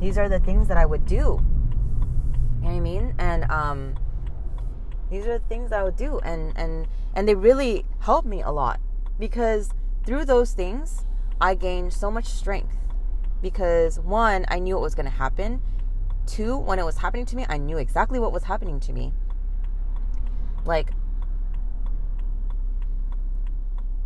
these 0.00 0.18
are 0.18 0.28
the 0.28 0.40
things 0.40 0.68
that 0.68 0.76
I 0.76 0.84
would 0.84 1.06
do. 1.06 1.16
You 1.16 2.62
know 2.62 2.68
what 2.68 2.70
I 2.72 2.80
mean? 2.80 3.14
And 3.18 3.50
um 3.50 3.94
these 5.10 5.26
are 5.26 5.38
the 5.38 5.44
things 5.48 5.72
I 5.72 5.82
would 5.82 5.96
do 5.96 6.18
and 6.18 6.52
and 6.56 6.86
and 7.14 7.26
they 7.26 7.34
really 7.34 7.86
helped 8.00 8.26
me 8.26 8.42
a 8.42 8.50
lot 8.50 8.80
because 9.18 9.70
through 10.04 10.26
those 10.26 10.52
things 10.52 11.06
I 11.40 11.54
gained 11.54 11.92
so 11.92 12.10
much 12.10 12.26
strength 12.26 12.76
because 13.42 14.00
one, 14.00 14.44
I 14.48 14.58
knew 14.58 14.74
what 14.74 14.82
was 14.82 14.94
going 14.94 15.06
to 15.06 15.12
happen. 15.12 15.60
Two, 16.26 16.56
when 16.56 16.78
it 16.78 16.84
was 16.84 16.98
happening 16.98 17.26
to 17.26 17.36
me, 17.36 17.46
I 17.48 17.58
knew 17.58 17.76
exactly 17.76 18.18
what 18.18 18.32
was 18.32 18.44
happening 18.44 18.80
to 18.80 18.92
me. 18.92 19.12
Like, 20.64 20.90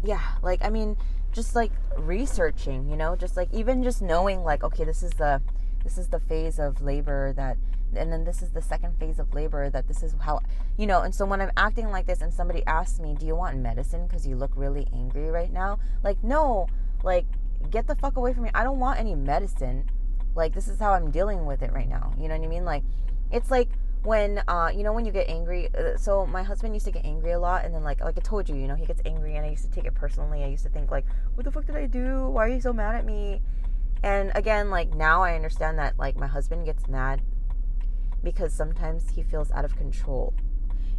yeah, 0.03 0.23
like, 0.43 0.65
I 0.65 0.71
mean, 0.71 0.97
just 1.33 1.55
like 1.55 1.73
researching, 1.97 2.89
you 2.89 2.97
know, 2.97 3.17
just 3.17 3.37
like 3.37 3.53
even 3.53 3.83
just 3.83 4.03
knowing, 4.03 4.43
like, 4.43 4.65
okay, 4.65 4.85
this 4.85 5.03
is 5.03 5.13
the 5.13 5.41
this 5.85 5.97
is 5.97 6.09
the 6.09 6.21
phase 6.21 6.59
of 6.59 6.83
labor 6.83 7.33
that 7.35 7.57
and 7.97 8.13
then 8.13 8.23
this 8.25 8.43
is 8.43 8.51
the 8.51 8.63
second 8.63 8.97
phase 8.99 9.19
of 9.19 9.35
labor 9.35 9.69
that 9.71 9.89
this 9.89 10.03
is 10.03 10.15
how 10.21 10.39
you 10.77 10.87
know 10.87 11.01
and 11.01 11.13
so 11.13 11.25
when 11.25 11.41
i'm 11.41 11.51
acting 11.57 11.91
like 11.91 12.07
this 12.07 12.21
and 12.21 12.33
somebody 12.33 12.65
asks 12.67 13.01
me 13.01 13.17
do 13.19 13.27
you 13.27 13.35
want 13.35 13.57
medicine 13.57 14.07
because 14.07 14.25
you 14.25 14.37
look 14.37 14.53
really 14.55 14.87
angry 14.93 15.29
right 15.29 15.53
now 15.53 15.77
like 16.05 16.23
no 16.23 16.69
like 17.03 17.25
get 17.69 17.87
the 17.87 17.95
fuck 17.95 18.17
away 18.17 18.33
from 18.33 18.45
me. 18.45 18.51
I 18.55 18.65
don't 18.65 18.79
want 18.79 18.99
any 18.99 19.15
medicine. 19.15 19.91
Like 20.35 20.55
this 20.55 20.69
is 20.69 20.79
how 20.79 20.93
I'm 20.93 21.11
dealing 21.11 21.45
with 21.45 21.63
it 21.63 21.73
right 21.73 21.89
now. 21.89 22.13
You 22.17 22.29
know 22.29 22.37
what 22.37 22.45
I 22.45 22.49
mean? 22.49 22.65
Like 22.65 22.85
it's 23.31 23.51
like 23.51 23.69
when 24.03 24.43
uh 24.49 24.71
you 24.75 24.83
know 24.83 24.93
when 24.93 25.05
you 25.05 25.13
get 25.13 25.29
angry 25.29 25.69
uh, 25.77 25.97
so 25.97 26.25
my 26.25 26.43
husband 26.43 26.75
used 26.75 26.87
to 26.87 26.93
get 26.93 27.05
angry 27.05 27.33
a 27.33 27.39
lot 27.39 27.65
and 27.65 27.75
then 27.75 27.85
like 27.85 28.01
like 28.01 28.17
I 28.17 28.21
told 28.21 28.49
you, 28.49 28.55
you 28.55 28.67
know, 28.67 28.75
he 28.75 28.87
gets 28.87 29.03
angry 29.05 29.37
and 29.37 29.45
I 29.45 29.51
used 29.51 29.65
to 29.65 29.71
take 29.71 29.85
it 29.85 29.95
personally. 29.95 30.43
I 30.43 30.47
used 30.47 30.65
to 30.65 30.71
think 30.71 30.91
like, 30.91 31.05
what 31.35 31.45
the 31.45 31.53
fuck 31.53 31.67
did 31.67 31.77
I 31.77 31.87
do? 31.87 32.29
Why 32.29 32.47
are 32.47 32.49
you 32.49 32.61
so 32.61 32.73
mad 32.73 32.95
at 32.95 33.05
me? 33.05 33.43
And 34.03 34.33
again, 34.35 34.71
like 34.71 34.95
now 34.95 35.23
I 35.23 35.35
understand 35.35 35.79
that 35.79 35.99
like 35.99 36.17
my 36.17 36.27
husband 36.27 36.65
gets 36.65 36.89
mad 36.89 37.21
because 38.25 38.53
sometimes 38.53 39.11
he 39.11 39.23
feels 39.23 39.51
out 39.53 39.65
of 39.65 39.77
control. 39.77 40.33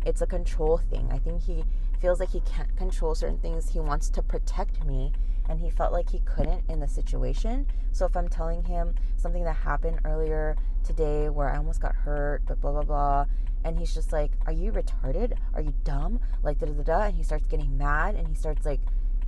It's 0.05 0.21
a 0.21 0.27
control 0.27 0.77
thing. 0.77 1.09
I 1.11 1.17
think 1.17 1.43
he 1.43 1.63
feels 1.99 2.19
like 2.19 2.29
he 2.29 2.41
can't 2.41 2.75
control 2.75 3.15
certain 3.15 3.37
things. 3.37 3.69
He 3.69 3.79
wants 3.79 4.09
to 4.09 4.21
protect 4.21 4.85
me 4.85 5.13
and 5.49 5.59
he 5.59 5.69
felt 5.69 5.91
like 5.91 6.09
he 6.09 6.19
couldn't 6.19 6.63
in 6.69 6.79
the 6.79 6.87
situation. 6.87 7.67
So 7.91 8.05
if 8.05 8.15
I'm 8.15 8.29
telling 8.29 8.63
him 8.63 8.95
something 9.17 9.43
that 9.43 9.57
happened 9.57 9.99
earlier 10.05 10.55
today 10.83 11.29
where 11.29 11.49
I 11.49 11.57
almost 11.57 11.81
got 11.81 11.95
hurt, 11.95 12.41
but 12.47 12.61
blah 12.61 12.71
blah 12.71 12.83
blah, 12.83 13.25
and 13.63 13.77
he's 13.77 13.93
just 13.93 14.11
like, 14.11 14.31
"Are 14.45 14.53
you 14.53 14.71
retarded? 14.71 15.37
Are 15.53 15.61
you 15.61 15.73
dumb?" 15.83 16.19
Like 16.43 16.59
da 16.59 16.67
da 16.67 16.73
da 16.73 16.83
da, 16.83 17.01
and 17.05 17.15
he 17.15 17.23
starts 17.23 17.45
getting 17.47 17.77
mad 17.77 18.15
and 18.15 18.27
he 18.27 18.35
starts 18.35 18.65
like, 18.65 18.81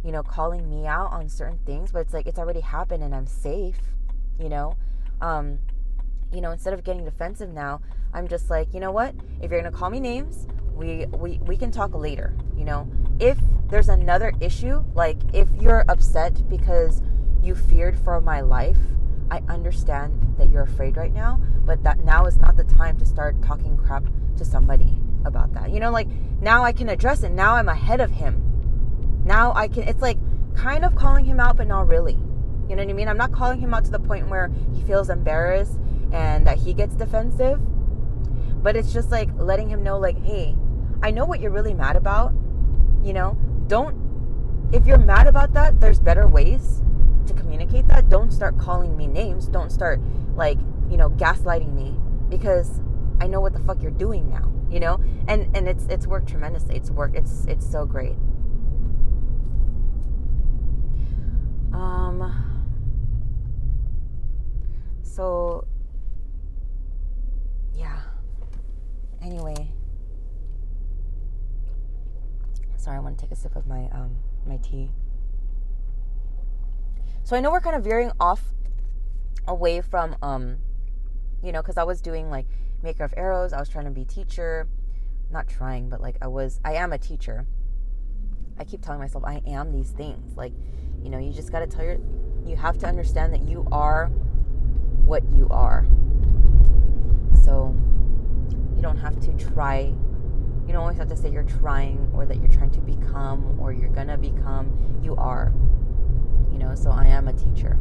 you 0.03 0.11
know, 0.11 0.23
calling 0.23 0.69
me 0.69 0.87
out 0.87 1.11
on 1.11 1.29
certain 1.29 1.59
things, 1.65 1.91
but 1.91 1.99
it's 1.99 2.13
like 2.13 2.27
it's 2.27 2.39
already 2.39 2.61
happened 2.61 3.03
and 3.03 3.13
I'm 3.15 3.27
safe, 3.27 3.79
you 4.39 4.49
know. 4.49 4.75
Um, 5.21 5.59
you 6.31 6.41
know, 6.41 6.51
instead 6.51 6.73
of 6.73 6.83
getting 6.83 7.05
defensive 7.05 7.53
now, 7.53 7.81
I'm 8.13 8.27
just 8.27 8.49
like, 8.49 8.73
you 8.73 8.79
know 8.79 8.91
what? 8.91 9.13
If 9.41 9.51
you're 9.51 9.61
gonna 9.61 9.75
call 9.75 9.89
me 9.89 9.99
names, 9.99 10.47
we 10.75 11.05
we 11.17 11.39
we 11.45 11.57
can 11.57 11.71
talk 11.71 11.93
later 11.93 12.33
you 12.57 12.65
know 12.65 12.87
if 13.19 13.37
there's 13.67 13.89
another 13.89 14.33
issue 14.41 14.83
like 14.93 15.17
if 15.33 15.47
you're 15.59 15.85
upset 15.87 16.47
because 16.49 17.01
you 17.41 17.55
feared 17.55 17.97
for 17.99 18.19
my 18.21 18.41
life 18.41 18.77
i 19.33 19.53
understand 19.53 20.35
that 20.37 20.49
you're 20.49 20.63
afraid 20.63 20.95
right 20.97 21.13
now 21.13 21.39
but 21.65 21.83
that 21.83 22.03
now 22.03 22.25
is 22.25 22.37
not 22.37 22.55
the 22.57 22.63
time 22.63 22.97
to 22.97 23.05
start 23.05 23.41
talking 23.41 23.77
crap 23.77 24.03
to 24.37 24.45
somebody 24.45 24.99
about 25.25 25.53
that. 25.53 25.71
You 25.71 25.79
know 25.79 25.91
like 25.91 26.07
now 26.41 26.63
i 26.63 26.71
can 26.71 26.89
address 26.89 27.23
it. 27.23 27.31
Now 27.31 27.55
i'm 27.55 27.69
ahead 27.69 28.01
of 28.01 28.11
him. 28.11 29.21
Now 29.25 29.53
i 29.53 29.67
can 29.67 29.83
it's 29.83 30.01
like 30.01 30.17
kind 30.55 30.85
of 30.85 30.95
calling 30.95 31.25
him 31.25 31.39
out 31.39 31.57
but 31.57 31.67
not 31.67 31.87
really. 31.87 32.17
You 32.69 32.75
know 32.75 32.83
what 32.83 32.89
i 32.89 32.93
mean? 32.93 33.07
I'm 33.07 33.17
not 33.17 33.31
calling 33.31 33.59
him 33.59 33.73
out 33.73 33.85
to 33.85 33.91
the 33.91 33.99
point 33.99 34.29
where 34.29 34.51
he 34.73 34.81
feels 34.83 35.09
embarrassed 35.09 35.79
and 36.11 36.45
that 36.45 36.57
he 36.57 36.73
gets 36.73 36.95
defensive 36.95 37.61
but 38.61 38.75
it's 38.75 38.93
just 38.93 39.11
like 39.11 39.29
letting 39.37 39.69
him 39.69 39.83
know 39.83 39.97
like 39.97 40.21
hey 40.23 40.55
I 41.01 41.11
know 41.11 41.25
what 41.25 41.41
you're 41.41 41.51
really 41.51 41.73
mad 41.73 41.97
about. 41.97 42.33
You 43.03 43.11
know, 43.11 43.37
don't, 43.67 44.69
if 44.71 44.87
you're 44.87 44.97
mad 44.97 45.27
about 45.27 45.53
that, 45.53 45.81
there's 45.81 45.99
better 45.99 46.25
ways 46.27 46.81
to 47.27 47.33
communicate 47.33 47.87
that. 47.87 48.09
Don't 48.09 48.31
start 48.31 48.57
calling 48.57 48.95
me 48.97 49.07
names. 49.07 49.47
Don't 49.47 49.71
start, 49.71 49.99
like, 50.35 50.57
you 50.89 50.97
know, 50.97 51.09
gaslighting 51.09 51.73
me 51.73 51.95
because 52.29 52.79
I 53.21 53.27
know 53.27 53.39
what 53.41 53.53
the 53.53 53.59
fuck 53.59 53.81
you're 53.81 53.91
doing 53.91 54.29
now. 54.29 54.51
you 54.73 54.79
know 54.79 54.99
and 55.27 55.55
and 55.55 55.67
it's 55.67 55.85
it's 55.85 56.07
worked 56.07 56.27
tremendously 56.27 56.75
it's 56.75 56.89
worked 56.89 57.15
it's 57.15 57.45
it's 57.45 57.69
so 57.69 57.85
great 57.85 58.15
um 61.73 62.19
so 65.03 65.63
yeah 67.75 68.01
anyway 69.21 69.67
sorry 72.77 72.97
i 72.97 72.99
want 72.99 73.15
to 73.15 73.23
take 73.23 73.31
a 73.31 73.35
sip 73.35 73.55
of 73.55 73.67
my 73.67 73.87
um 73.91 74.15
my 74.47 74.57
tea 74.57 74.89
so 77.23 77.35
i 77.35 77.39
know 77.39 77.51
we're 77.51 77.61
kind 77.61 77.75
of 77.75 77.83
veering 77.83 78.11
off 78.19 78.41
away 79.47 79.81
from 79.81 80.15
um 80.21 80.57
you 81.41 81.51
know 81.51 81.61
because 81.61 81.77
i 81.77 81.83
was 81.83 82.01
doing 82.01 82.29
like 82.29 82.47
maker 82.83 83.03
of 83.03 83.13
arrows. 83.17 83.53
I 83.53 83.59
was 83.59 83.69
trying 83.69 83.85
to 83.85 83.91
be 83.91 84.05
teacher. 84.05 84.67
Not 85.31 85.47
trying, 85.47 85.89
but 85.89 86.01
like 86.01 86.17
I 86.21 86.27
was 86.27 86.59
I 86.63 86.73
am 86.73 86.93
a 86.93 86.97
teacher. 86.97 87.47
I 88.59 88.65
keep 88.65 88.81
telling 88.81 88.99
myself 88.99 89.23
I 89.25 89.41
am 89.47 89.71
these 89.71 89.89
things. 89.91 90.37
Like, 90.37 90.53
you 91.01 91.09
know, 91.09 91.17
you 91.17 91.33
just 91.33 91.51
got 91.51 91.59
to 91.59 91.67
tell 91.67 91.83
your 91.83 91.97
you 92.45 92.55
have 92.55 92.77
to 92.79 92.85
understand 92.85 93.33
that 93.33 93.47
you 93.47 93.65
are 93.71 94.07
what 95.05 95.23
you 95.33 95.47
are. 95.49 95.87
So, 97.43 97.75
you 98.75 98.81
don't 98.81 98.97
have 98.97 99.19
to 99.21 99.31
try 99.53 99.93
you 100.65 100.71
don't 100.71 100.83
always 100.83 100.97
have 100.97 101.09
to 101.09 101.17
say 101.17 101.29
you're 101.29 101.43
trying 101.43 102.09
or 102.13 102.25
that 102.25 102.37
you're 102.37 102.49
trying 102.49 102.71
to 102.71 102.79
become 102.79 103.59
or 103.59 103.73
you're 103.73 103.89
gonna 103.89 104.17
become. 104.17 104.99
You 105.03 105.15
are. 105.15 105.51
Know, 106.63 106.75
so 106.75 106.91
I 106.91 107.05
am 107.05 107.27
a 107.27 107.33
teacher. 107.33 107.77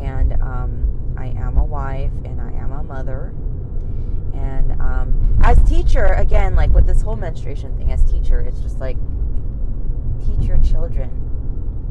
And 0.00 0.34
um, 0.42 1.14
I 1.16 1.26
am 1.28 1.56
a 1.56 1.64
wife 1.64 2.12
and 2.24 2.40
I 2.40 2.52
am 2.52 2.72
a 2.72 2.82
mother 2.82 3.32
and 4.34 4.72
um, 4.80 5.38
as 5.42 5.62
teacher, 5.68 6.06
again, 6.14 6.54
like 6.54 6.70
with 6.70 6.86
this 6.86 7.02
whole 7.02 7.16
menstruation 7.16 7.76
thing, 7.76 7.92
as 7.92 8.04
teacher, 8.04 8.40
it's 8.40 8.60
just 8.60 8.80
like 8.80 8.96
teach 10.24 10.46
your 10.46 10.58
children, 10.58 11.10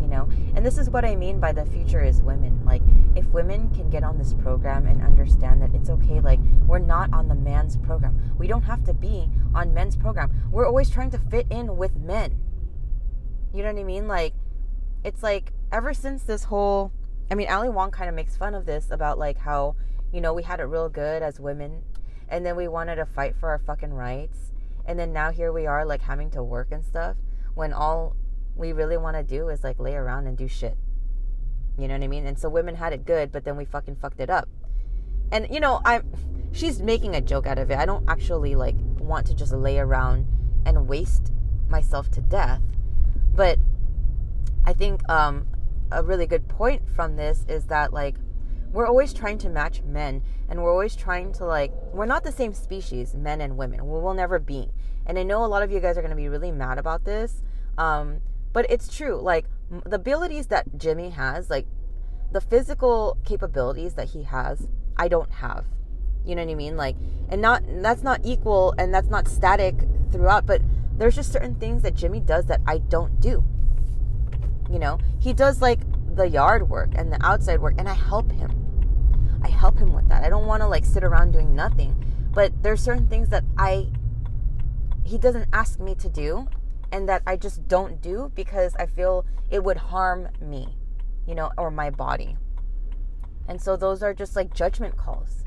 you 0.02 0.08
know. 0.08 0.28
And 0.56 0.66
this 0.66 0.78
is 0.78 0.90
what 0.90 1.06
I 1.06 1.16
mean 1.16 1.40
by 1.40 1.52
the 1.52 1.66
future 1.66 2.04
is 2.04 2.22
women. 2.22 2.64
Like 2.66 2.82
if 3.16 3.26
women 3.28 3.70
can 3.72 3.90
get 3.90 4.04
on 4.04 4.18
this 4.18 4.34
program 4.34 4.88
and 4.88 5.02
understand 5.04 5.62
that 5.62 5.74
it's 5.76 5.90
okay, 5.90 6.20
like 6.20 6.40
we're 6.66 6.80
not 6.80 7.14
on 7.14 7.28
the 7.28 7.36
man's 7.36 7.78
program. 7.78 8.20
We 8.38 8.48
don't 8.48 8.64
have 8.64 8.84
to 8.86 8.94
be 8.94 9.30
on 9.54 9.74
men's 9.74 9.96
program. 9.96 10.32
We're 10.52 10.68
always 10.68 10.90
trying 10.90 11.12
to 11.12 11.20
fit 11.20 11.46
in 11.50 11.78
with 11.78 11.96
men. 11.96 12.40
You 13.54 13.64
know 13.64 13.72
what 13.72 13.80
I 13.80 13.84
mean? 13.84 14.08
Like 14.08 14.34
it's 15.04 15.22
like 15.22 15.52
ever 15.72 15.94
since 15.94 16.24
this 16.24 16.46
whole 16.46 16.92
I 17.30 17.36
mean, 17.36 17.50
Ali 17.50 17.70
Wong 17.70 17.92
kind 17.92 18.10
of 18.10 18.16
makes 18.16 18.36
fun 18.36 18.54
of 18.54 18.66
this 18.66 18.92
about 18.92 19.18
like 19.18 19.38
how, 19.38 19.78
you 20.12 20.20
know, 20.20 20.34
we 20.34 20.44
had 20.44 20.60
it 20.60 20.64
real 20.64 20.90
good 20.90 21.24
as 21.24 21.40
women 21.40 21.84
and 22.28 22.46
then 22.46 22.58
we 22.58 22.68
wanted 22.68 22.96
to 22.96 23.06
fight 23.06 23.36
for 23.40 23.50
our 23.50 23.60
fucking 23.60 23.94
rights 23.94 24.52
and 24.86 25.00
then 25.00 25.14
now 25.14 25.32
here 25.32 25.52
we 25.54 25.66
are 25.66 25.86
like 25.86 26.02
having 26.02 26.30
to 26.32 26.44
work 26.44 26.68
and 26.72 26.84
stuff 26.84 27.16
when 27.54 27.72
all 27.72 28.16
we 28.56 28.74
really 28.74 28.98
want 28.98 29.16
to 29.16 29.24
do 29.24 29.48
is 29.48 29.64
like 29.64 29.80
lay 29.80 29.96
around 29.96 30.28
and 30.28 30.38
do 30.38 30.48
shit. 30.48 30.78
You 31.78 31.88
know 31.88 31.94
what 31.94 32.04
i 32.04 32.08
mean? 32.08 32.26
And 32.26 32.38
so 32.38 32.50
women 32.50 32.76
had 32.76 32.92
it 32.92 33.06
good 33.06 33.32
but 33.32 33.46
then 33.46 33.56
we 33.56 33.64
fucking 33.64 33.96
fucked 33.96 34.20
it 34.20 34.30
up. 34.30 34.50
And 35.32 35.48
you 35.50 35.62
know 35.62 35.80
i'm 35.86 36.12
she's 36.52 36.82
making 36.82 37.16
a 37.16 37.22
joke 37.22 37.48
out 37.48 37.58
of 37.58 37.72
it. 37.72 37.78
I 37.78 37.86
don't 37.86 38.08
actually 38.10 38.56
like 38.56 38.76
want 39.00 39.26
to 39.28 39.34
just 39.34 39.54
lay 39.54 39.80
around 39.80 40.28
and 40.66 40.88
waste 40.88 41.32
myself 41.70 42.12
to 42.12 42.22
death 42.22 42.62
but 43.34 43.58
i 44.66 44.74
think 44.74 45.08
um 45.10 45.48
a 45.92 46.04
really 46.04 46.26
good 46.26 46.48
point 46.48 46.88
from 46.88 47.16
this 47.16 47.46
is 47.48 47.66
that 47.68 47.94
like 47.94 48.16
we're 48.72 48.88
always 48.88 49.14
trying 49.14 49.38
to 49.40 49.50
match 49.50 49.82
men 49.84 50.24
and 50.50 50.62
we're 50.62 50.72
always 50.72 50.96
trying 50.96 51.34
to 51.34 51.46
like 51.46 51.72
we're 51.94 52.06
not 52.06 52.24
the 52.24 52.32
same 52.32 52.54
species 52.54 53.14
men 53.14 53.42
and 53.42 53.58
women. 53.58 53.86
We 53.86 54.00
will 54.00 54.14
never 54.14 54.40
be. 54.40 54.70
And 55.06 55.18
i 55.18 55.24
know 55.24 55.44
a 55.44 55.48
lot 55.48 55.64
of 55.64 55.72
you 55.72 55.80
guys 55.80 55.98
are 55.98 56.02
going 56.02 56.12
to 56.12 56.16
be 56.16 56.30
really 56.30 56.52
mad 56.52 56.78
about 56.78 57.06
this 57.06 57.42
um, 57.78 58.22
but 58.54 58.66
it's 58.70 58.94
true. 58.96 59.20
Like 59.20 59.46
the 59.86 59.96
abilities 59.96 60.48
that 60.48 60.78
jimmy 60.78 61.10
has 61.12 61.50
like 61.50 61.66
the 62.32 62.42
physical 62.42 63.18
capabilities 63.26 63.94
that 63.96 64.10
he 64.10 64.24
has 64.24 64.68
i 64.98 65.08
don't 65.08 65.32
have. 65.32 65.66
You 66.26 66.36
know 66.36 66.44
what 66.44 66.52
i 66.52 66.56
mean? 66.56 66.78
Like 66.78 66.96
and 67.30 67.42
not 67.42 67.64
that's 67.82 68.04
not 68.04 68.20
equal 68.24 68.76
and 68.78 68.94
that's 68.94 69.10
not 69.10 69.28
static 69.28 69.76
throughout 70.12 70.46
but 70.46 70.62
there's 70.98 71.16
just 71.16 71.32
certain 71.32 71.56
things 71.56 71.82
that 71.82 71.96
jimmy 71.96 72.20
does 72.20 72.46
that 72.46 72.62
i 72.68 72.78
don't 72.78 73.20
do 73.22 73.44
you 74.72 74.80
know 74.80 74.98
he 75.20 75.34
does 75.34 75.62
like 75.62 75.80
the 76.16 76.28
yard 76.28 76.70
work 76.70 76.90
and 76.96 77.12
the 77.12 77.26
outside 77.26 77.60
work 77.60 77.76
and 77.78 77.88
i 77.88 77.94
help 77.94 78.32
him 78.32 78.62
I 79.44 79.50
help 79.50 79.78
him 79.78 79.94
with 79.94 80.08
that. 80.10 80.24
I 80.24 80.30
don't 80.30 80.46
want 80.46 80.62
to 80.62 80.68
like 80.68 80.86
sit 80.86 81.04
around 81.04 81.32
doing 81.32 81.56
nothing. 81.56 81.96
But 82.34 82.64
there's 82.64 82.82
certain 82.82 83.08
things 83.08 83.30
that 83.30 83.44
I 83.58 83.90
he 85.04 85.18
doesn't 85.18 85.48
ask 85.52 85.80
me 85.80 85.96
to 85.96 86.10
do 86.10 86.48
and 86.92 87.10
that 87.10 87.24
I 87.26 87.36
just 87.36 87.68
don't 87.68 88.02
do 88.02 88.32
because 88.36 88.76
I 88.76 88.86
feel 88.86 89.26
it 89.50 89.64
would 89.64 89.78
harm 89.78 90.30
me, 90.40 90.78
you 91.28 91.36
know, 91.36 91.52
or 91.58 91.72
my 91.72 91.90
body. 91.90 92.38
And 93.48 93.62
so 93.62 93.76
those 93.76 94.04
are 94.04 94.14
just 94.14 94.36
like 94.36 94.54
judgment 94.54 94.96
calls. 94.96 95.44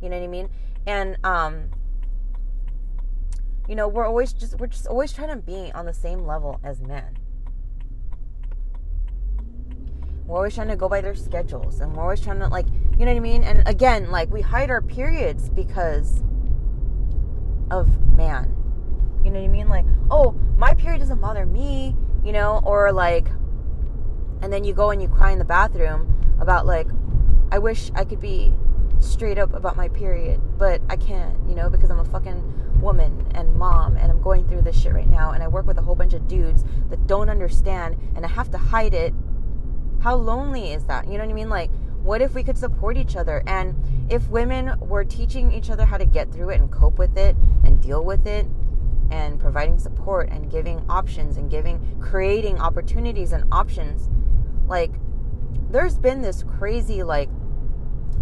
You 0.00 0.08
know 0.08 0.18
what 0.18 0.24
I 0.24 0.28
mean? 0.28 0.48
And 0.86 1.18
um 1.24 1.70
you 3.68 3.76
know, 3.76 3.88
we're 3.88 4.06
always 4.06 4.32
just 4.32 4.58
we're 4.58 4.66
just 4.68 4.86
always 4.86 5.12
trying 5.12 5.28
to 5.28 5.36
be 5.36 5.72
on 5.74 5.86
the 5.86 5.92
same 5.92 6.26
level 6.26 6.60
as 6.62 6.80
men. 6.80 7.18
We're 10.26 10.36
always 10.36 10.54
trying 10.54 10.68
to 10.68 10.76
go 10.76 10.88
by 10.88 11.00
their 11.00 11.14
schedules 11.14 11.80
and 11.80 11.94
we're 11.94 12.02
always 12.02 12.20
trying 12.20 12.40
to 12.40 12.48
like 12.48 12.66
you 12.98 13.06
know 13.06 13.12
what 13.12 13.16
I 13.16 13.20
mean? 13.20 13.42
And 13.42 13.66
again, 13.66 14.10
like 14.10 14.30
we 14.30 14.42
hide 14.42 14.70
our 14.70 14.82
periods 14.82 15.48
because 15.48 16.22
of 17.70 17.88
man. 18.16 18.54
You 19.24 19.30
know 19.30 19.40
what 19.40 19.46
I 19.46 19.48
mean? 19.48 19.68
Like, 19.68 19.86
oh, 20.10 20.32
my 20.56 20.74
period 20.74 20.98
doesn't 20.98 21.20
bother 21.20 21.46
me, 21.46 21.96
you 22.24 22.32
know, 22.32 22.60
or 22.64 22.92
like 22.92 23.28
and 24.42 24.52
then 24.52 24.64
you 24.64 24.74
go 24.74 24.90
and 24.90 25.00
you 25.00 25.08
cry 25.08 25.30
in 25.30 25.38
the 25.38 25.44
bathroom 25.44 26.36
about 26.40 26.66
like 26.66 26.88
I 27.50 27.58
wish 27.58 27.90
I 27.94 28.04
could 28.04 28.20
be 28.20 28.52
straight 28.98 29.38
up 29.38 29.52
about 29.54 29.76
my 29.76 29.88
period, 29.88 30.40
but 30.58 30.80
I 30.88 30.96
can't, 30.96 31.36
you 31.48 31.54
know, 31.54 31.68
because 31.68 31.90
I'm 31.90 31.98
a 31.98 32.04
fucking 32.04 32.80
woman 32.80 33.26
and 33.34 33.54
mom 33.56 33.96
and 33.96 34.10
I'm 34.10 34.20
going 34.22 34.46
through 34.48 34.62
this 34.62 34.80
shit 34.80 34.92
right 34.92 35.08
now 35.08 35.32
and 35.32 35.42
I 35.42 35.48
work 35.48 35.66
with 35.66 35.78
a 35.78 35.82
whole 35.82 35.94
bunch 35.94 36.14
of 36.14 36.26
dudes 36.28 36.64
that 36.90 37.06
don't 37.06 37.28
understand 37.28 37.96
and 38.16 38.24
I 38.24 38.28
have 38.28 38.50
to 38.50 38.58
hide 38.58 38.94
it. 38.94 39.14
How 40.02 40.16
lonely 40.16 40.72
is 40.72 40.84
that? 40.84 41.06
You 41.06 41.12
know 41.12 41.24
what 41.24 41.30
I 41.30 41.34
mean? 41.34 41.48
Like 41.48 41.70
what 42.02 42.20
if 42.20 42.34
we 42.34 42.42
could 42.42 42.58
support 42.58 42.96
each 42.96 43.16
other? 43.16 43.42
And 43.46 43.76
if 44.10 44.28
women 44.28 44.78
were 44.80 45.04
teaching 45.04 45.52
each 45.52 45.70
other 45.70 45.84
how 45.84 45.98
to 45.98 46.04
get 46.04 46.32
through 46.32 46.50
it 46.50 46.60
and 46.60 46.70
cope 46.70 46.98
with 46.98 47.16
it 47.16 47.36
and 47.64 47.80
deal 47.80 48.04
with 48.04 48.26
it 48.26 48.46
and 49.10 49.38
providing 49.38 49.78
support 49.78 50.28
and 50.30 50.50
giving 50.50 50.84
options 50.88 51.36
and 51.36 51.50
giving, 51.50 51.80
creating 52.00 52.58
opportunities 52.58 53.32
and 53.32 53.44
options, 53.52 54.10
like, 54.66 54.92
there's 55.70 55.96
been 55.96 56.22
this 56.22 56.42
crazy, 56.42 57.02
like, 57.02 57.28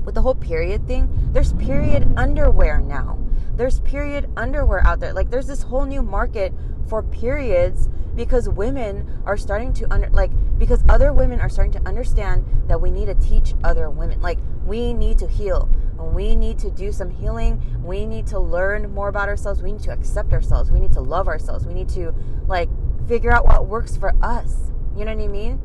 with 0.04 0.14
the 0.14 0.22
whole 0.22 0.34
period 0.34 0.86
thing, 0.86 1.08
there's 1.32 1.52
period 1.54 2.12
underwear 2.16 2.80
now. 2.80 3.18
There's 3.54 3.80
period 3.80 4.30
underwear 4.36 4.86
out 4.86 5.00
there. 5.00 5.12
Like, 5.12 5.30
there's 5.30 5.46
this 5.46 5.62
whole 5.62 5.86
new 5.86 6.02
market 6.02 6.52
for 6.88 7.02
periods 7.02 7.88
because 8.16 8.48
women 8.48 9.22
are 9.24 9.36
starting 9.36 9.72
to 9.74 9.92
under 9.92 10.08
like 10.10 10.30
because 10.58 10.82
other 10.88 11.12
women 11.12 11.40
are 11.40 11.48
starting 11.48 11.72
to 11.72 11.88
understand 11.88 12.44
that 12.66 12.80
we 12.80 12.90
need 12.90 13.06
to 13.06 13.14
teach 13.14 13.54
other 13.64 13.90
women. 13.90 14.20
Like 14.20 14.38
we 14.66 14.92
need 14.92 15.18
to 15.18 15.26
heal. 15.26 15.68
And 15.98 16.14
we 16.14 16.34
need 16.34 16.58
to 16.60 16.70
do 16.70 16.92
some 16.92 17.10
healing. 17.10 17.62
We 17.82 18.06
need 18.06 18.26
to 18.28 18.38
learn 18.38 18.92
more 18.92 19.08
about 19.08 19.28
ourselves. 19.28 19.62
We 19.62 19.72
need 19.72 19.82
to 19.82 19.92
accept 19.92 20.32
ourselves. 20.32 20.70
We 20.70 20.80
need 20.80 20.92
to 20.92 21.00
love 21.00 21.28
ourselves. 21.28 21.66
We 21.66 21.74
need 21.74 21.88
to 21.90 22.14
like 22.46 22.68
figure 23.06 23.32
out 23.32 23.46
what 23.46 23.66
works 23.66 23.96
for 23.96 24.14
us. 24.22 24.70
You 24.96 25.04
know 25.04 25.14
what 25.14 25.24
i 25.24 25.28
mean? 25.28 25.60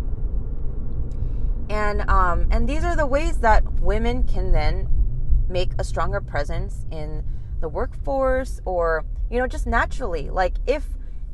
And 1.69 2.09
um 2.09 2.47
and 2.51 2.69
these 2.69 2.83
are 2.83 2.95
the 2.95 3.07
ways 3.07 3.39
that 3.39 3.63
women 3.79 4.23
can 4.23 4.51
then 4.51 4.87
make 5.49 5.71
a 5.77 5.83
stronger 5.83 6.21
presence 6.21 6.85
in 6.91 7.23
the 7.59 7.69
workforce 7.69 8.59
or 8.65 9.05
you 9.29 9.39
know 9.39 9.47
just 9.47 9.65
naturally. 9.65 10.29
Like 10.29 10.55
if 10.67 10.85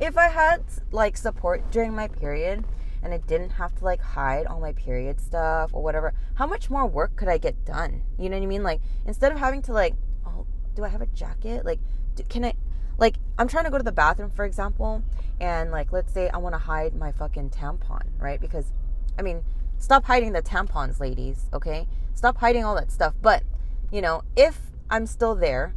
if 0.02 0.18
I 0.18 0.28
had 0.28 0.64
like 0.90 1.16
support 1.16 1.70
during 1.70 1.94
my 1.94 2.08
period 2.08 2.64
and 3.04 3.14
I 3.14 3.18
didn't 3.18 3.50
have 3.50 3.72
to 3.76 3.84
like 3.84 4.00
hide 4.00 4.46
all 4.46 4.58
my 4.58 4.72
period 4.72 5.20
stuff 5.20 5.70
or 5.72 5.80
whatever, 5.80 6.12
how 6.34 6.46
much 6.46 6.68
more 6.68 6.84
work 6.86 7.14
could 7.14 7.28
I 7.28 7.38
get 7.38 7.64
done? 7.64 8.02
You 8.18 8.28
know 8.28 8.36
what 8.36 8.42
I 8.42 8.46
mean? 8.46 8.64
Like 8.64 8.80
instead 9.06 9.30
of 9.30 9.38
having 9.38 9.62
to 9.62 9.72
like, 9.72 9.94
oh, 10.26 10.44
do 10.74 10.82
I 10.84 10.88
have 10.88 11.02
a 11.02 11.06
jacket? 11.06 11.64
Like, 11.64 11.78
do, 12.16 12.24
can 12.24 12.44
I? 12.44 12.54
Like, 12.98 13.16
I'm 13.38 13.46
trying 13.46 13.64
to 13.64 13.70
go 13.70 13.78
to 13.78 13.84
the 13.84 13.92
bathroom, 13.92 14.30
for 14.30 14.44
example, 14.44 15.02
and 15.40 15.70
like, 15.70 15.92
let's 15.92 16.12
say 16.12 16.28
I 16.28 16.36
want 16.36 16.54
to 16.54 16.58
hide 16.58 16.94
my 16.94 17.10
fucking 17.12 17.50
tampon, 17.50 18.02
right? 18.18 18.40
Because, 18.40 18.72
I 19.18 19.22
mean, 19.22 19.42
stop 19.78 20.04
hiding 20.04 20.32
the 20.32 20.42
tampons, 20.42 21.00
ladies, 21.00 21.46
okay? 21.54 21.88
Stop 22.14 22.36
hiding 22.36 22.64
all 22.64 22.74
that 22.74 22.92
stuff. 22.92 23.14
But, 23.22 23.44
you 23.90 24.02
know, 24.02 24.22
if 24.36 24.60
I'm 24.90 25.06
still 25.06 25.34
there 25.34 25.74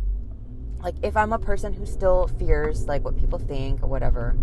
like 0.86 0.96
if 1.02 1.18
I'm 1.18 1.34
a 1.34 1.40
person 1.40 1.74
who 1.74 1.84
still 1.84 2.28
fears 2.38 2.88
like 2.88 3.04
what 3.04 3.18
people 3.18 3.40
think 3.40 3.82
or 3.82 3.88
whatever, 3.88 4.38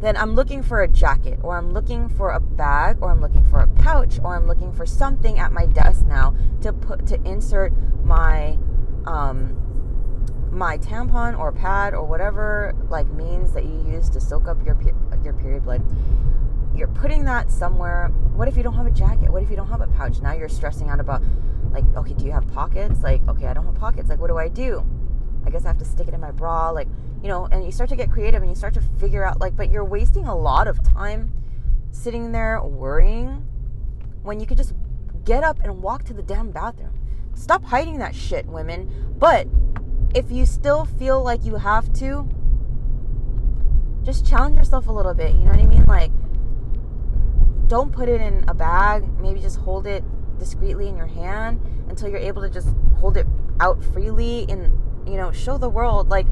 then 0.00 0.14
I'm 0.14 0.34
looking 0.34 0.62
for 0.62 0.82
a 0.82 0.88
jacket 0.88 1.40
or 1.42 1.56
I'm 1.56 1.72
looking 1.72 2.10
for 2.10 2.32
a 2.32 2.38
bag 2.38 2.98
or 3.00 3.10
I'm 3.10 3.22
looking 3.22 3.42
for 3.44 3.60
a 3.60 3.66
pouch 3.66 4.18
or 4.22 4.36
I'm 4.36 4.46
looking 4.46 4.74
for 4.74 4.84
something 4.84 5.38
at 5.38 5.50
my 5.50 5.64
desk 5.64 6.04
now 6.04 6.36
to 6.60 6.74
put 6.74 7.06
to 7.06 7.14
insert 7.26 7.72
my 8.04 8.58
um 9.06 9.56
my 10.52 10.76
tampon 10.76 11.38
or 11.38 11.50
pad 11.50 11.94
or 11.94 12.04
whatever 12.04 12.74
like 12.90 13.08
means 13.12 13.52
that 13.54 13.64
you 13.64 13.82
use 13.90 14.10
to 14.10 14.20
soak 14.20 14.48
up 14.48 14.62
your 14.66 14.78
your 15.24 15.32
period 15.32 15.64
blood. 15.64 15.82
You're 16.74 16.88
putting 16.88 17.24
that 17.24 17.50
somewhere. 17.50 18.08
What 18.36 18.48
if 18.48 18.56
you 18.58 18.62
don't 18.62 18.74
have 18.74 18.86
a 18.86 18.90
jacket? 18.90 19.30
What 19.30 19.42
if 19.42 19.48
you 19.48 19.56
don't 19.56 19.68
have 19.68 19.80
a 19.80 19.86
pouch? 19.86 20.20
Now 20.20 20.34
you're 20.34 20.50
stressing 20.50 20.90
out 20.90 21.00
about 21.00 21.22
like 21.72 21.84
okay 21.96 22.12
do 22.12 22.26
you 22.26 22.32
have 22.32 22.46
pockets? 22.48 23.02
Like 23.02 23.26
okay 23.30 23.46
i 23.46 23.54
don't 23.54 23.64
have 23.64 23.76
pockets. 23.76 24.10
Like 24.10 24.20
what 24.20 24.28
do 24.28 24.36
i 24.36 24.48
do 24.48 24.86
i 25.48 25.50
guess 25.50 25.64
i 25.64 25.68
have 25.68 25.78
to 25.78 25.84
stick 25.84 26.06
it 26.08 26.14
in 26.14 26.20
my 26.20 26.30
bra 26.30 26.70
like 26.70 26.88
you 27.22 27.28
know 27.28 27.46
and 27.50 27.64
you 27.64 27.72
start 27.72 27.88
to 27.88 27.96
get 27.96 28.10
creative 28.10 28.42
and 28.42 28.50
you 28.50 28.56
start 28.56 28.74
to 28.74 28.80
figure 29.00 29.24
out 29.24 29.40
like 29.40 29.56
but 29.56 29.70
you're 29.70 29.84
wasting 29.84 30.26
a 30.26 30.36
lot 30.36 30.68
of 30.68 30.82
time 30.82 31.32
sitting 31.90 32.32
there 32.32 32.62
worrying 32.62 33.46
when 34.22 34.38
you 34.38 34.46
could 34.46 34.56
just 34.56 34.74
get 35.24 35.42
up 35.42 35.58
and 35.64 35.82
walk 35.82 36.04
to 36.04 36.14
the 36.14 36.22
damn 36.22 36.50
bathroom 36.50 36.94
stop 37.34 37.64
hiding 37.64 37.98
that 37.98 38.14
shit 38.14 38.46
women 38.46 39.14
but 39.18 39.48
if 40.14 40.30
you 40.30 40.46
still 40.46 40.84
feel 40.84 41.22
like 41.22 41.44
you 41.44 41.56
have 41.56 41.92
to, 41.94 42.28
just 44.04 44.26
challenge 44.26 44.56
yourself 44.56 44.88
a 44.88 44.92
little 44.92 45.14
bit. 45.14 45.34
You 45.34 45.44
know 45.44 45.50
what 45.50 45.60
I 45.60 45.66
mean? 45.66 45.84
Like, 45.84 46.10
don't 47.68 47.92
put 47.92 48.08
it 48.08 48.20
in 48.20 48.44
a 48.48 48.54
bag. 48.54 49.06
Maybe 49.20 49.40
just 49.40 49.58
hold 49.58 49.86
it 49.86 50.02
discreetly 50.38 50.88
in 50.88 50.96
your 50.96 51.06
hand 51.06 51.60
until 51.88 52.08
you're 52.08 52.18
able 52.18 52.42
to 52.42 52.48
just 52.48 52.68
hold 52.98 53.16
it 53.16 53.26
out 53.60 53.82
freely 53.84 54.46
and, 54.48 54.72
you 55.08 55.16
know, 55.16 55.32
show 55.32 55.58
the 55.58 55.68
world. 55.68 56.08
Like, 56.08 56.26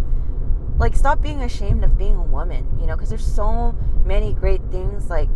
like 0.78 0.94
stop 0.94 1.22
being 1.22 1.42
ashamed 1.42 1.84
of 1.84 1.96
being 1.96 2.16
a 2.16 2.22
woman, 2.22 2.78
you 2.80 2.86
know, 2.86 2.94
because 2.94 3.08
there's 3.08 3.26
so 3.26 3.74
many 4.04 4.32
great 4.34 4.60
things 4.70 5.08
like 5.08 5.28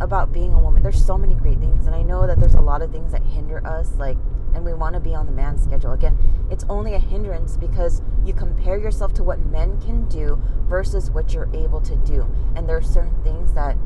about 0.00 0.32
being 0.32 0.52
a 0.52 0.58
woman. 0.58 0.82
There's 0.82 1.04
so 1.04 1.16
many 1.16 1.34
great 1.34 1.58
things, 1.58 1.86
and 1.86 1.94
I 1.94 2.02
know 2.02 2.26
that 2.26 2.40
there's 2.40 2.54
a 2.54 2.60
lot 2.60 2.82
of 2.82 2.90
things 2.90 3.12
that 3.12 3.22
hinder 3.22 3.64
us, 3.66 3.94
like 3.96 4.16
and 4.54 4.64
we 4.64 4.72
want 4.72 4.94
to 4.94 5.00
be 5.00 5.14
on 5.14 5.26
the 5.26 5.32
man's 5.32 5.62
schedule. 5.62 5.92
Again, 5.92 6.16
it's 6.50 6.64
only 6.68 6.94
a 6.94 6.98
hindrance 6.98 7.56
because 7.56 8.00
you 8.24 8.32
compare 8.32 8.78
yourself 8.78 9.12
to 9.14 9.24
what 9.24 9.38
men 9.46 9.80
can 9.80 10.08
do 10.08 10.40
versus 10.68 11.10
what 11.10 11.34
you're 11.34 11.50
able 11.52 11.80
to 11.80 11.96
do. 11.96 12.26
And 12.54 12.68
there 12.68 12.76
are 12.76 12.82
certain 12.82 13.20
things 13.22 13.52
that, 13.54 13.76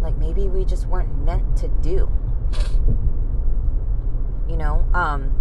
like, 0.00 0.16
maybe 0.18 0.48
we 0.48 0.64
just 0.64 0.86
weren't 0.86 1.16
meant 1.24 1.56
to 1.58 1.68
do. 1.68 2.10
You 4.48 4.56
know? 4.56 4.86
Um, 4.92 5.34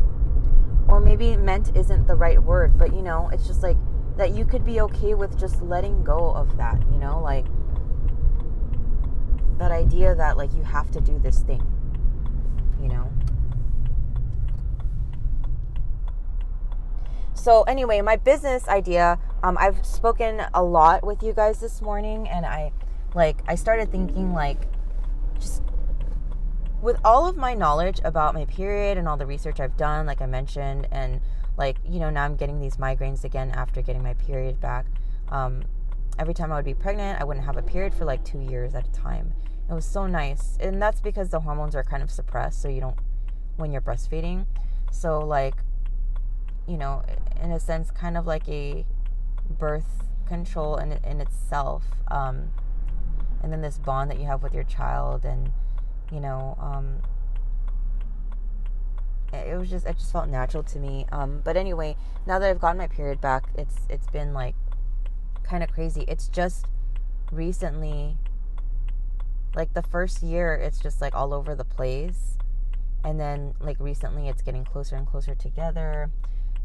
or 0.87 0.99
maybe 0.99 1.35
meant 1.37 1.75
isn't 1.75 2.07
the 2.07 2.15
right 2.15 2.41
word, 2.41 2.77
but, 2.77 2.93
you 2.93 3.01
know, 3.01 3.29
it's 3.33 3.47
just 3.47 3.63
like 3.63 3.77
that 4.17 4.31
you 4.31 4.45
could 4.45 4.65
be 4.65 4.81
okay 4.81 5.13
with 5.13 5.39
just 5.39 5.61
letting 5.61 6.03
go 6.03 6.31
of 6.31 6.57
that, 6.57 6.81
you 6.91 6.97
know? 6.97 7.21
Like, 7.21 7.45
that 9.57 9.71
idea 9.71 10.15
that, 10.15 10.37
like, 10.37 10.53
you 10.53 10.63
have 10.63 10.91
to 10.91 11.01
do 11.01 11.19
this 11.19 11.39
thing, 11.41 11.61
you 12.81 12.87
know? 12.87 13.11
so 17.47 17.63
anyway, 17.63 18.01
my 18.01 18.17
business 18.17 18.67
idea, 18.67 19.17
um, 19.41 19.57
I've 19.57 19.85
spoken 19.85 20.41
a 20.53 20.61
lot 20.61 21.05
with 21.05 21.23
you 21.23 21.31
guys 21.31 21.61
this 21.61 21.81
morning, 21.81 22.27
and 22.27 22.45
I 22.45 22.73
like 23.15 23.41
I 23.47 23.55
started 23.55 23.89
thinking 23.89 24.33
like 24.33 24.59
just 25.39 25.63
with 26.81 26.99
all 27.03 27.27
of 27.27 27.37
my 27.37 27.53
knowledge 27.53 27.99
about 28.03 28.33
my 28.33 28.45
period 28.45 28.97
and 28.97 29.07
all 29.07 29.17
the 29.17 29.25
research 29.25 29.59
I've 29.59 29.77
done, 29.77 30.05
like 30.05 30.21
I 30.21 30.25
mentioned, 30.25 30.87
and 30.91 31.21
like 31.57 31.77
you 31.83 31.99
know 31.99 32.09
now 32.09 32.23
I'm 32.23 32.35
getting 32.35 32.59
these 32.59 32.77
migraines 32.77 33.23
again 33.23 33.51
after 33.51 33.81
getting 33.81 34.03
my 34.03 34.13
period 34.13 34.61
back. 34.61 34.85
Um, 35.29 35.63
every 36.19 36.33
time 36.33 36.51
I 36.51 36.55
would 36.55 36.65
be 36.65 36.73
pregnant, 36.73 37.19
I 37.19 37.23
wouldn't 37.23 37.45
have 37.45 37.57
a 37.57 37.61
period 37.61 37.93
for 37.93 38.05
like 38.05 38.23
two 38.23 38.39
years 38.39 38.75
at 38.75 38.87
a 38.87 38.91
time. 38.91 39.33
It 39.69 39.73
was 39.73 39.85
so 39.85 40.07
nice, 40.07 40.57
and 40.59 40.81
that's 40.81 41.01
because 41.01 41.29
the 41.29 41.41
hormones 41.41 41.75
are 41.75 41.83
kind 41.83 42.03
of 42.03 42.11
suppressed, 42.11 42.61
so 42.61 42.69
you 42.69 42.79
don't 42.79 42.97
when 43.57 43.71
you're 43.71 43.81
breastfeeding. 43.81 44.45
So 44.91 45.19
like 45.19 45.55
you 46.67 46.77
know, 46.77 47.03
in 47.41 47.51
a 47.51 47.59
sense, 47.59 47.91
kind 47.91 48.17
of 48.17 48.27
like 48.27 48.47
a 48.47 48.85
birth 49.49 50.03
control 50.27 50.77
in 50.77 50.91
in 51.03 51.21
itself. 51.21 51.85
Um, 52.09 52.51
and 53.41 53.51
then 53.51 53.61
this 53.61 53.77
bond 53.77 54.09
that 54.11 54.19
you 54.19 54.25
have 54.25 54.43
with 54.43 54.53
your 54.53 54.63
child, 54.63 55.25
and 55.25 55.51
you 56.11 56.19
know, 56.19 56.57
um, 56.59 57.01
it 59.33 59.57
was 59.57 59.69
just 59.69 59.85
it 59.85 59.97
just 59.97 60.11
felt 60.11 60.29
natural 60.29 60.63
to 60.63 60.79
me. 60.79 61.05
Um, 61.11 61.41
but 61.43 61.57
anyway, 61.57 61.95
now 62.25 62.39
that 62.39 62.49
I've 62.49 62.59
gotten 62.59 62.77
my 62.77 62.87
period 62.87 63.21
back, 63.21 63.45
it's 63.55 63.75
it's 63.89 64.07
been 64.07 64.33
like 64.33 64.55
kind 65.43 65.63
of 65.63 65.71
crazy. 65.71 66.05
It's 66.07 66.27
just 66.27 66.65
recently, 67.31 68.17
like 69.55 69.73
the 69.73 69.83
first 69.83 70.23
year, 70.23 70.55
it's 70.55 70.79
just 70.79 71.01
like 71.01 71.15
all 71.15 71.33
over 71.33 71.55
the 71.55 71.65
place, 71.65 72.37
and 73.03 73.19
then 73.19 73.53
like 73.59 73.77
recently, 73.79 74.27
it's 74.27 74.41
getting 74.41 74.63
closer 74.63 74.95
and 74.95 75.05
closer 75.05 75.35
together 75.35 76.09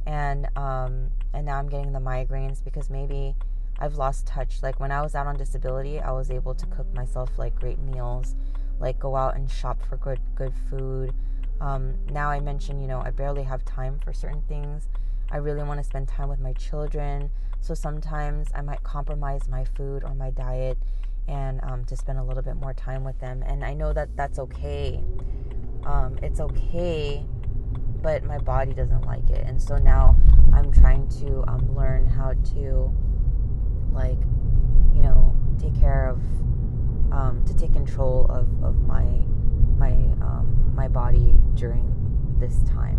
and 0.06 0.46
um, 0.56 1.10
and 1.32 1.46
now 1.46 1.58
I'm 1.58 1.68
getting 1.68 1.92
the 1.92 2.00
migraines 2.00 2.62
because 2.62 2.90
maybe 2.90 3.34
I've 3.78 3.94
lost 3.94 4.26
touch. 4.26 4.62
Like 4.62 4.80
when 4.80 4.90
I 4.90 5.02
was 5.02 5.14
out 5.14 5.26
on 5.26 5.36
disability, 5.36 6.00
I 6.00 6.12
was 6.12 6.30
able 6.30 6.54
to 6.54 6.66
cook 6.66 6.92
myself 6.94 7.30
like 7.38 7.54
great 7.54 7.78
meals, 7.78 8.34
like 8.82 8.98
go 8.98 9.16
out 9.16 9.36
and 9.36 9.50
shop 9.50 9.80
for 9.88 9.96
good 9.96 10.20
good 10.34 10.52
food. 10.68 11.14
Um, 11.60 11.94
now 12.10 12.28
I 12.28 12.40
mention, 12.40 12.80
you 12.80 12.86
know, 12.86 13.00
I 13.00 13.10
barely 13.10 13.44
have 13.44 13.64
time 13.64 13.98
for 14.04 14.12
certain 14.12 14.42
things. 14.42 14.88
I 15.30 15.38
really 15.38 15.62
want 15.62 15.80
to 15.80 15.84
spend 15.84 16.08
time 16.08 16.28
with 16.28 16.40
my 16.40 16.52
children, 16.52 17.30
so 17.60 17.72
sometimes 17.72 18.48
I 18.54 18.60
might 18.60 18.82
compromise 18.82 19.48
my 19.48 19.64
food 19.64 20.04
or 20.04 20.14
my 20.14 20.30
diet 20.30 20.76
and 21.26 21.60
um, 21.62 21.84
to 21.86 21.96
spend 21.96 22.18
a 22.18 22.24
little 22.24 22.42
bit 22.42 22.56
more 22.56 22.74
time 22.74 23.04
with 23.04 23.18
them. 23.20 23.42
And 23.46 23.64
I 23.64 23.72
know 23.72 23.94
that 23.94 24.14
that's 24.16 24.38
okay. 24.38 25.02
Um, 25.84 26.18
it's 26.20 26.40
okay 26.40 27.24
but 28.02 28.24
my 28.24 28.38
body 28.38 28.74
doesn't 28.74 29.02
like 29.02 29.30
it. 29.30 29.46
And 29.46 29.62
so 29.62 29.78
now 29.78 30.16
I'm 30.52 30.72
trying 30.72 31.08
to 31.20 31.44
um, 31.48 31.74
learn 31.74 32.06
how 32.06 32.32
to, 32.54 32.92
like, 33.92 34.18
you 34.94 35.02
know, 35.02 35.36
take 35.60 35.78
care 35.78 36.08
of, 36.08 36.20
um, 37.12 37.44
to 37.46 37.54
take 37.54 37.72
control 37.72 38.26
of, 38.30 38.48
of 38.64 38.80
my, 38.82 39.04
my, 39.76 39.92
um, 40.22 40.72
my 40.74 40.88
body 40.88 41.36
during 41.54 41.94
this 42.38 42.62
time, 42.62 42.98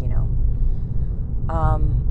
you 0.00 0.08
know. 0.08 0.26
Um, 1.54 2.02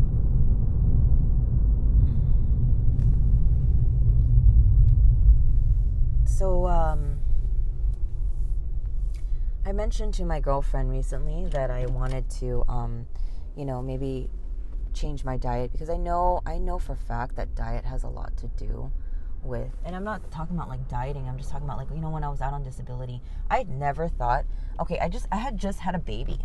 so, 6.26 6.68
um, 6.68 7.20
I 9.66 9.72
mentioned 9.72 10.14
to 10.16 10.26
my 10.26 10.40
girlfriend 10.40 10.92
recently 10.92 11.50
that 11.50 11.72
I 11.72 11.88
wanted 11.88 12.30
to, 12.40 12.64
um, 12.68 13.08
you 13.58 13.66
know, 13.66 13.82
maybe 13.82 14.30
change 14.94 15.26
my 15.26 15.38
diet 15.38 15.72
because 15.72 15.90
I 15.90 15.98
know 15.98 16.42
I 16.46 16.60
know 16.60 16.78
for 16.80 16.94
a 16.94 16.96
fact 16.96 17.36
that 17.36 17.56
diet 17.56 17.84
has 17.84 18.04
a 18.04 18.08
lot 18.08 18.38
to 18.38 18.48
do 18.48 18.92
with 19.46 19.70
and 19.86 19.96
I'm 19.96 20.04
not 20.04 20.32
talking 20.32 20.56
about 20.56 20.70
like 20.70 20.88
dieting 20.88 21.28
I'm 21.28 21.38
just 21.38 21.50
talking 21.50 21.66
about 21.66 21.78
like 21.78 21.90
you 21.92 22.02
know 22.02 22.10
when 22.10 22.24
I 22.24 22.30
was 22.30 22.42
out 22.42 22.54
on 22.54 22.64
disability 22.64 23.22
I 23.50 23.58
had 23.60 23.70
never 23.70 24.08
thought 24.08 24.46
okay 24.80 25.00
I 25.00 25.10
just 25.10 25.28
I 25.32 25.38
had 25.38 25.58
just 25.58 25.80
had 25.80 25.96
a 25.96 26.00
baby 26.00 26.40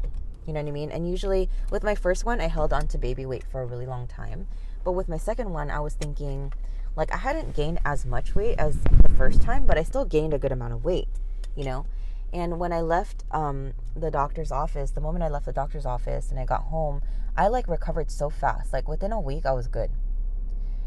you 0.46 0.52
know 0.52 0.60
what 0.60 0.68
I 0.68 0.72
mean 0.72 0.90
and 0.90 1.08
usually 1.08 1.48
with 1.70 1.82
my 1.82 1.94
first 1.94 2.24
one 2.24 2.40
I 2.40 2.48
held 2.48 2.72
on 2.72 2.86
to 2.88 2.98
baby 2.98 3.26
weight 3.26 3.44
for 3.44 3.62
a 3.62 3.66
really 3.66 3.86
long 3.86 4.06
time 4.06 4.46
but 4.84 4.92
with 4.92 5.08
my 5.08 5.18
second 5.18 5.50
one 5.50 5.70
I 5.70 5.80
was 5.80 5.94
thinking 5.94 6.52
like 6.96 7.12
I 7.12 7.18
hadn't 7.18 7.54
gained 7.54 7.78
as 7.84 8.04
much 8.04 8.34
weight 8.34 8.58
as 8.58 8.78
the 8.80 9.14
first 9.16 9.42
time 9.42 9.66
but 9.66 9.78
I 9.78 9.82
still 9.82 10.04
gained 10.04 10.34
a 10.34 10.38
good 10.38 10.52
amount 10.52 10.72
of 10.72 10.84
weight 10.84 11.08
you 11.56 11.64
know 11.64 11.86
and 12.32 12.58
when 12.58 12.72
I 12.72 12.80
left 12.80 13.24
um, 13.32 13.72
the 13.96 14.10
doctor's 14.10 14.52
office, 14.52 14.92
the 14.92 15.00
moment 15.00 15.24
I 15.24 15.28
left 15.28 15.46
the 15.46 15.52
doctor's 15.52 15.84
office 15.84 16.30
and 16.30 16.38
I 16.38 16.44
got 16.44 16.62
home, 16.64 17.02
I 17.36 17.48
like 17.48 17.68
recovered 17.68 18.10
so 18.10 18.30
fast. 18.30 18.72
Like 18.72 18.86
within 18.86 19.12
a 19.12 19.20
week, 19.20 19.46
I 19.46 19.52
was 19.52 19.66
good. 19.66 19.90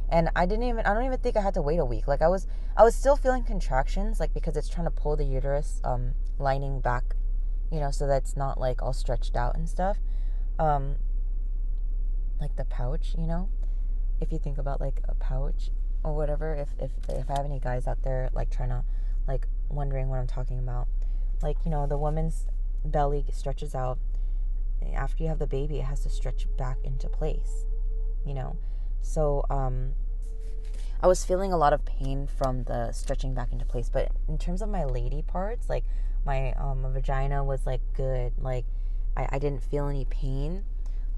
And 0.10 0.30
I 0.36 0.46
didn't 0.46 0.64
even, 0.66 0.86
I 0.86 0.94
don't 0.94 1.06
even 1.06 1.20
think 1.20 1.38
I 1.38 1.42
had 1.42 1.54
to 1.56 1.62
wait 1.62 1.80
a 1.80 1.86
week. 1.86 2.08
Like 2.08 2.22
I 2.22 2.28
was, 2.28 2.48
I 2.78 2.84
was 2.84 2.96
still 2.96 3.16
feeling 3.16 3.44
contractions, 3.44 4.20
like 4.20 4.34
because 4.34 4.56
it's 4.56 4.70
trying 4.70 4.86
to 4.86 4.92
pull 4.92 5.16
the 5.16 5.24
uterus 5.24 5.82
um, 5.84 6.14
lining 6.38 6.82
back, 6.82 7.16
you 7.72 7.80
know, 7.80 7.92
so 7.92 8.06
that's 8.06 8.36
not 8.36 8.60
like 8.60 8.82
all 8.82 8.94
stretched 8.94 9.36
out 9.36 9.56
and 9.56 9.68
stuff. 9.68 9.98
Um, 10.60 10.98
like 12.40 12.56
the 12.56 12.66
pouch, 12.66 13.16
you 13.18 13.26
know, 13.26 13.50
if 14.22 14.32
you 14.32 14.38
think 14.38 14.58
about 14.58 14.80
like 14.80 15.02
a 15.08 15.16
pouch 15.16 15.72
or 16.04 16.14
whatever. 16.14 16.54
If 16.54 16.70
if 16.80 16.92
if 17.10 17.30
I 17.30 17.38
have 17.38 17.46
any 17.46 17.60
guys 17.60 17.88
out 17.88 18.04
there 18.04 18.30
like 18.34 18.52
trying 18.52 18.70
to, 18.70 18.84
like 19.28 19.48
wondering 19.70 20.10
what 20.10 20.20
I'm 20.20 20.28
talking 20.28 20.60
about 20.60 20.88
like 21.44 21.58
you 21.66 21.72
know 21.72 21.86
the 21.86 21.98
woman's 21.98 22.48
belly 22.86 23.26
stretches 23.32 23.76
out 23.76 24.00
after 24.96 25.24
you 25.24 25.30
have 25.30 25.40
the 25.40 25.48
baby 25.48 25.80
it 25.80 25.84
has 25.84 26.02
to 26.02 26.10
stretch 26.10 26.48
back 26.58 26.78
into 26.84 27.08
place 27.08 27.66
you 28.26 28.34
know 28.34 28.58
so 29.04 29.46
um 29.52 29.94
i 31.02 31.08
was 31.08 31.24
feeling 31.24 31.54
a 31.54 31.58
lot 31.58 31.72
of 31.72 31.86
pain 31.86 32.28
from 32.28 32.64
the 32.64 32.92
stretching 32.92 33.36
back 33.36 33.52
into 33.52 33.66
place 33.66 33.90
but 33.90 34.10
in 34.28 34.38
terms 34.38 34.62
of 34.62 34.70
my 34.70 34.84
lady 34.84 35.22
parts 35.22 35.70
like 35.70 35.84
my 36.26 36.52
um 36.54 36.86
vagina 36.92 37.44
was 37.44 37.66
like 37.68 37.82
good 37.94 38.34
like 38.40 38.66
i, 39.16 39.28
I 39.34 39.40
didn't 39.40 39.62
feel 39.62 39.88
any 39.88 40.06
pain 40.06 40.64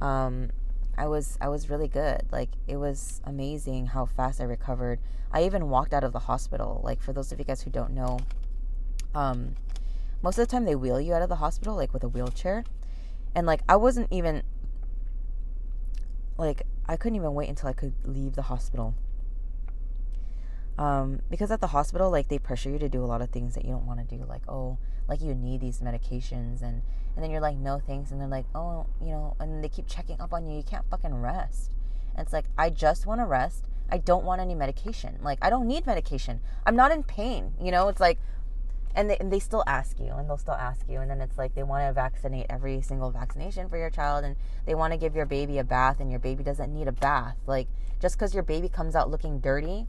um 0.02 0.50
I 0.98 1.08
was 1.08 1.38
I 1.42 1.50
was 1.50 1.70
really 1.70 1.90
good. 1.90 2.22
Like 2.32 2.52
it 2.68 2.78
was 2.78 3.20
amazing 3.26 3.88
how 3.88 4.06
fast 4.06 4.40
I 4.40 4.46
recovered. 4.46 5.02
I 5.30 5.44
even 5.44 5.68
walked 5.68 5.94
out 5.94 6.06
of 6.06 6.14
the 6.14 6.20
hospital. 6.20 6.80
Like 6.86 7.02
for 7.02 7.12
those 7.12 7.34
of 7.34 7.40
you 7.40 7.44
guys 7.44 7.64
who 7.64 7.70
don't 7.70 7.92
know, 7.92 8.20
um, 9.14 9.56
most 10.26 10.40
of 10.40 10.48
the 10.48 10.52
time 10.52 10.66
they 10.66 10.76
wheel 10.76 11.00
you 11.00 11.14
out 11.14 11.22
of 11.22 11.30
the 11.30 11.36
hospital 11.36 11.76
like 11.76 11.94
with 11.94 12.04
a 12.04 12.08
wheelchair 12.08 12.64
and 13.36 13.46
like 13.46 13.62
i 13.70 13.76
wasn't 13.76 14.08
even 14.12 14.42
like 16.36 16.64
I 16.88 16.98
couldn't 16.98 17.16
even 17.16 17.34
wait 17.34 17.50
until 17.50 17.70
I 17.70 17.74
could 17.74 17.94
leave 18.04 18.36
the 18.36 18.44
hospital. 18.44 18.96
Um, 20.78 21.22
because 21.30 21.52
at 21.52 21.62
the 21.62 21.68
hospital, 21.68 22.12
like 22.12 22.28
they 22.28 22.38
pressure 22.38 22.70
you 22.70 22.80
to 22.80 22.90
do 22.90 23.04
a 23.04 23.08
lot 23.08 23.22
of 23.22 23.30
things 23.30 23.56
that 23.56 23.64
you 23.64 23.72
don't 23.72 23.86
want 23.86 24.08
to 24.08 24.18
do, 24.18 24.24
like 24.26 24.42
oh, 24.48 24.78
like 25.08 25.22
you 25.22 25.34
need 25.34 25.62
these 25.62 25.80
medications, 25.80 26.62
and 26.62 26.82
and 27.16 27.24
then 27.24 27.32
you're 27.32 27.42
like 27.42 27.56
no 27.56 27.80
thanks, 27.80 28.12
and 28.12 28.20
they're 28.20 28.28
like 28.28 28.46
oh, 28.54 28.86
you 29.02 29.12
know, 29.12 29.36
and 29.40 29.64
they 29.64 29.70
keep 29.70 29.88
checking 29.88 30.20
up 30.20 30.34
on 30.34 30.46
you. 30.46 30.58
You 30.58 30.64
can't 30.64 30.86
fucking 30.90 31.16
rest. 31.16 31.72
And 32.16 32.26
it's 32.26 32.34
like 32.34 32.46
I 32.58 32.70
just 32.70 33.06
want 33.06 33.22
to 33.22 33.26
rest. 33.26 33.70
I 33.90 33.98
don't 34.00 34.26
want 34.26 34.42
any 34.42 34.56
medication. 34.56 35.20
Like 35.22 35.40
I 35.42 35.50
don't 35.50 35.68
need 35.68 35.86
medication. 35.86 36.42
I'm 36.66 36.76
not 36.76 36.92
in 36.92 37.04
pain. 37.04 37.54
You 37.62 37.72
know, 37.72 37.88
it's 37.88 38.02
like 38.02 38.20
and 38.96 39.10
they, 39.10 39.18
and 39.18 39.32
they 39.32 39.40
still 39.40 39.64
ask 39.68 40.00
you 40.00 40.12
and 40.14 40.28
they'll 40.30 40.38
still 40.38 40.56
ask 40.56 40.88
you 40.90 41.00
and 41.00 41.10
then 41.12 41.22
it's 41.22 41.38
like 41.38 41.54
they 41.54 41.64
want 41.64 41.88
to 41.88 41.94
vaccinate 41.94 42.46
every 42.50 42.82
single 42.82 43.12
vaccination 43.12 43.68
for 43.70 43.78
your 43.78 43.90
child 43.90 44.24
and 44.24 44.36
they 44.66 44.74
want 44.74 44.94
to 44.94 44.98
give 44.98 45.16
your 45.16 45.26
baby 45.26 45.58
a 45.58 45.64
bath 45.64 46.00
and 46.00 46.10
your 46.10 46.20
baby 46.20 46.44
doesn't 46.44 46.74
need 46.74 46.88
a 46.88 46.94
bath. 46.94 47.36
Like 47.46 47.68
just 48.02 48.16
because 48.16 48.34
your 48.34 48.44
baby 48.44 48.70
comes 48.70 48.96
out 48.96 49.12
looking 49.12 49.40
dirty 49.40 49.86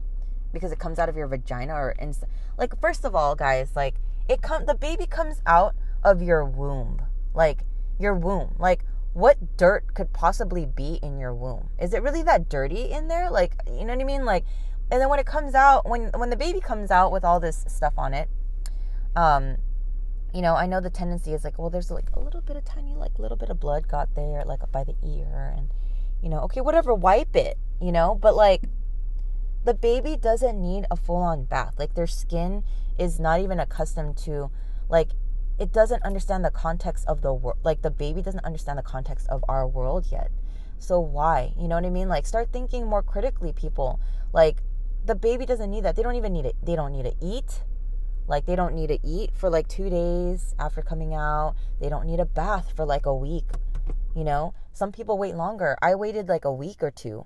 because 0.51 0.71
it 0.71 0.79
comes 0.79 0.99
out 0.99 1.09
of 1.09 1.15
your 1.15 1.27
vagina 1.27 1.73
or 1.73 1.91
in, 1.91 2.13
like 2.57 2.79
first 2.79 3.05
of 3.05 3.15
all 3.15 3.35
guys 3.35 3.71
like 3.75 3.95
it 4.27 4.41
come 4.41 4.65
the 4.65 4.75
baby 4.75 5.05
comes 5.05 5.41
out 5.45 5.73
of 6.03 6.21
your 6.21 6.43
womb. 6.43 7.01
Like 7.33 7.63
your 7.97 8.13
womb. 8.13 8.55
Like 8.59 8.83
what 9.13 9.57
dirt 9.57 9.95
could 9.95 10.11
possibly 10.11 10.65
be 10.65 10.99
in 11.01 11.17
your 11.17 11.33
womb? 11.33 11.69
Is 11.79 11.93
it 11.93 12.03
really 12.03 12.23
that 12.23 12.49
dirty 12.49 12.91
in 12.91 13.07
there? 13.07 13.31
Like 13.31 13.53
you 13.67 13.85
know 13.85 13.93
what 13.93 14.01
i 14.01 14.03
mean? 14.03 14.25
Like 14.25 14.43
and 14.91 15.01
then 15.01 15.07
when 15.07 15.19
it 15.19 15.25
comes 15.25 15.55
out 15.55 15.87
when 15.87 16.11
when 16.17 16.29
the 16.29 16.35
baby 16.35 16.59
comes 16.59 16.91
out 16.91 17.11
with 17.13 17.23
all 17.23 17.39
this 17.39 17.63
stuff 17.67 17.93
on 17.97 18.13
it 18.13 18.29
um 19.17 19.57
you 20.33 20.41
know 20.41 20.55
i 20.55 20.65
know 20.65 20.79
the 20.79 20.89
tendency 20.89 21.33
is 21.33 21.43
like 21.43 21.57
well 21.59 21.69
there's 21.69 21.91
like 21.91 22.09
a 22.13 22.19
little 22.19 22.41
bit 22.41 22.55
of 22.55 22.63
tiny 22.63 22.95
like 22.95 23.19
little 23.19 23.37
bit 23.37 23.49
of 23.49 23.59
blood 23.59 23.87
got 23.87 24.15
there 24.15 24.45
like 24.45 24.59
by 24.71 24.83
the 24.85 24.95
ear 25.05 25.53
and 25.57 25.69
you 26.21 26.29
know 26.29 26.39
okay 26.39 26.61
whatever 26.61 26.93
wipe 26.93 27.35
it 27.35 27.57
you 27.79 27.91
know? 27.91 28.15
But 28.15 28.35
like 28.35 28.63
the 29.63 29.73
baby 29.73 30.15
doesn't 30.15 30.59
need 30.59 30.85
a 30.89 30.95
full 30.95 31.17
on 31.17 31.45
bath. 31.45 31.75
Like 31.77 31.95
their 31.95 32.07
skin 32.07 32.63
is 32.97 33.19
not 33.19 33.39
even 33.39 33.59
accustomed 33.59 34.17
to 34.17 34.49
like 34.89 35.09
it 35.59 35.71
doesn't 35.71 36.03
understand 36.03 36.45
the 36.45 36.51
context 36.51 37.05
of 37.07 37.21
the 37.21 37.33
world 37.33 37.57
like 37.63 37.81
the 37.81 37.89
baby 37.89 38.21
doesn't 38.21 38.45
understand 38.45 38.77
the 38.77 38.83
context 38.83 39.27
of 39.29 39.43
our 39.47 39.67
world 39.67 40.07
yet. 40.11 40.31
So 40.79 40.99
why? 40.99 41.53
You 41.57 41.67
know 41.67 41.75
what 41.75 41.85
i 41.85 41.89
mean? 41.89 42.09
Like 42.09 42.25
start 42.25 42.51
thinking 42.51 42.85
more 42.85 43.03
critically 43.03 43.53
people. 43.53 43.99
Like 44.33 44.61
the 45.05 45.15
baby 45.15 45.45
doesn't 45.45 45.69
need 45.69 45.83
that. 45.83 45.95
They 45.95 46.03
don't 46.03 46.15
even 46.15 46.33
need 46.33 46.45
it. 46.45 46.55
They 46.63 46.75
don't 46.75 46.91
need 46.91 47.05
to 47.05 47.15
eat 47.21 47.63
like 48.27 48.45
they 48.45 48.55
don't 48.55 48.75
need 48.75 48.87
to 48.87 48.99
eat 49.03 49.31
for 49.33 49.49
like 49.49 49.67
2 49.67 49.89
days 49.89 50.53
after 50.59 50.81
coming 50.81 51.13
out. 51.13 51.55
They 51.79 51.89
don't 51.89 52.05
need 52.05 52.19
a 52.19 52.25
bath 52.25 52.73
for 52.75 52.85
like 52.85 53.05
a 53.05 53.15
week. 53.15 53.45
You 54.15 54.23
know, 54.23 54.53
some 54.73 54.91
people 54.91 55.17
wait 55.17 55.35
longer. 55.35 55.77
I 55.81 55.95
waited 55.95 56.27
like 56.27 56.45
a 56.45 56.53
week 56.53 56.83
or 56.83 56.91
two. 56.91 57.25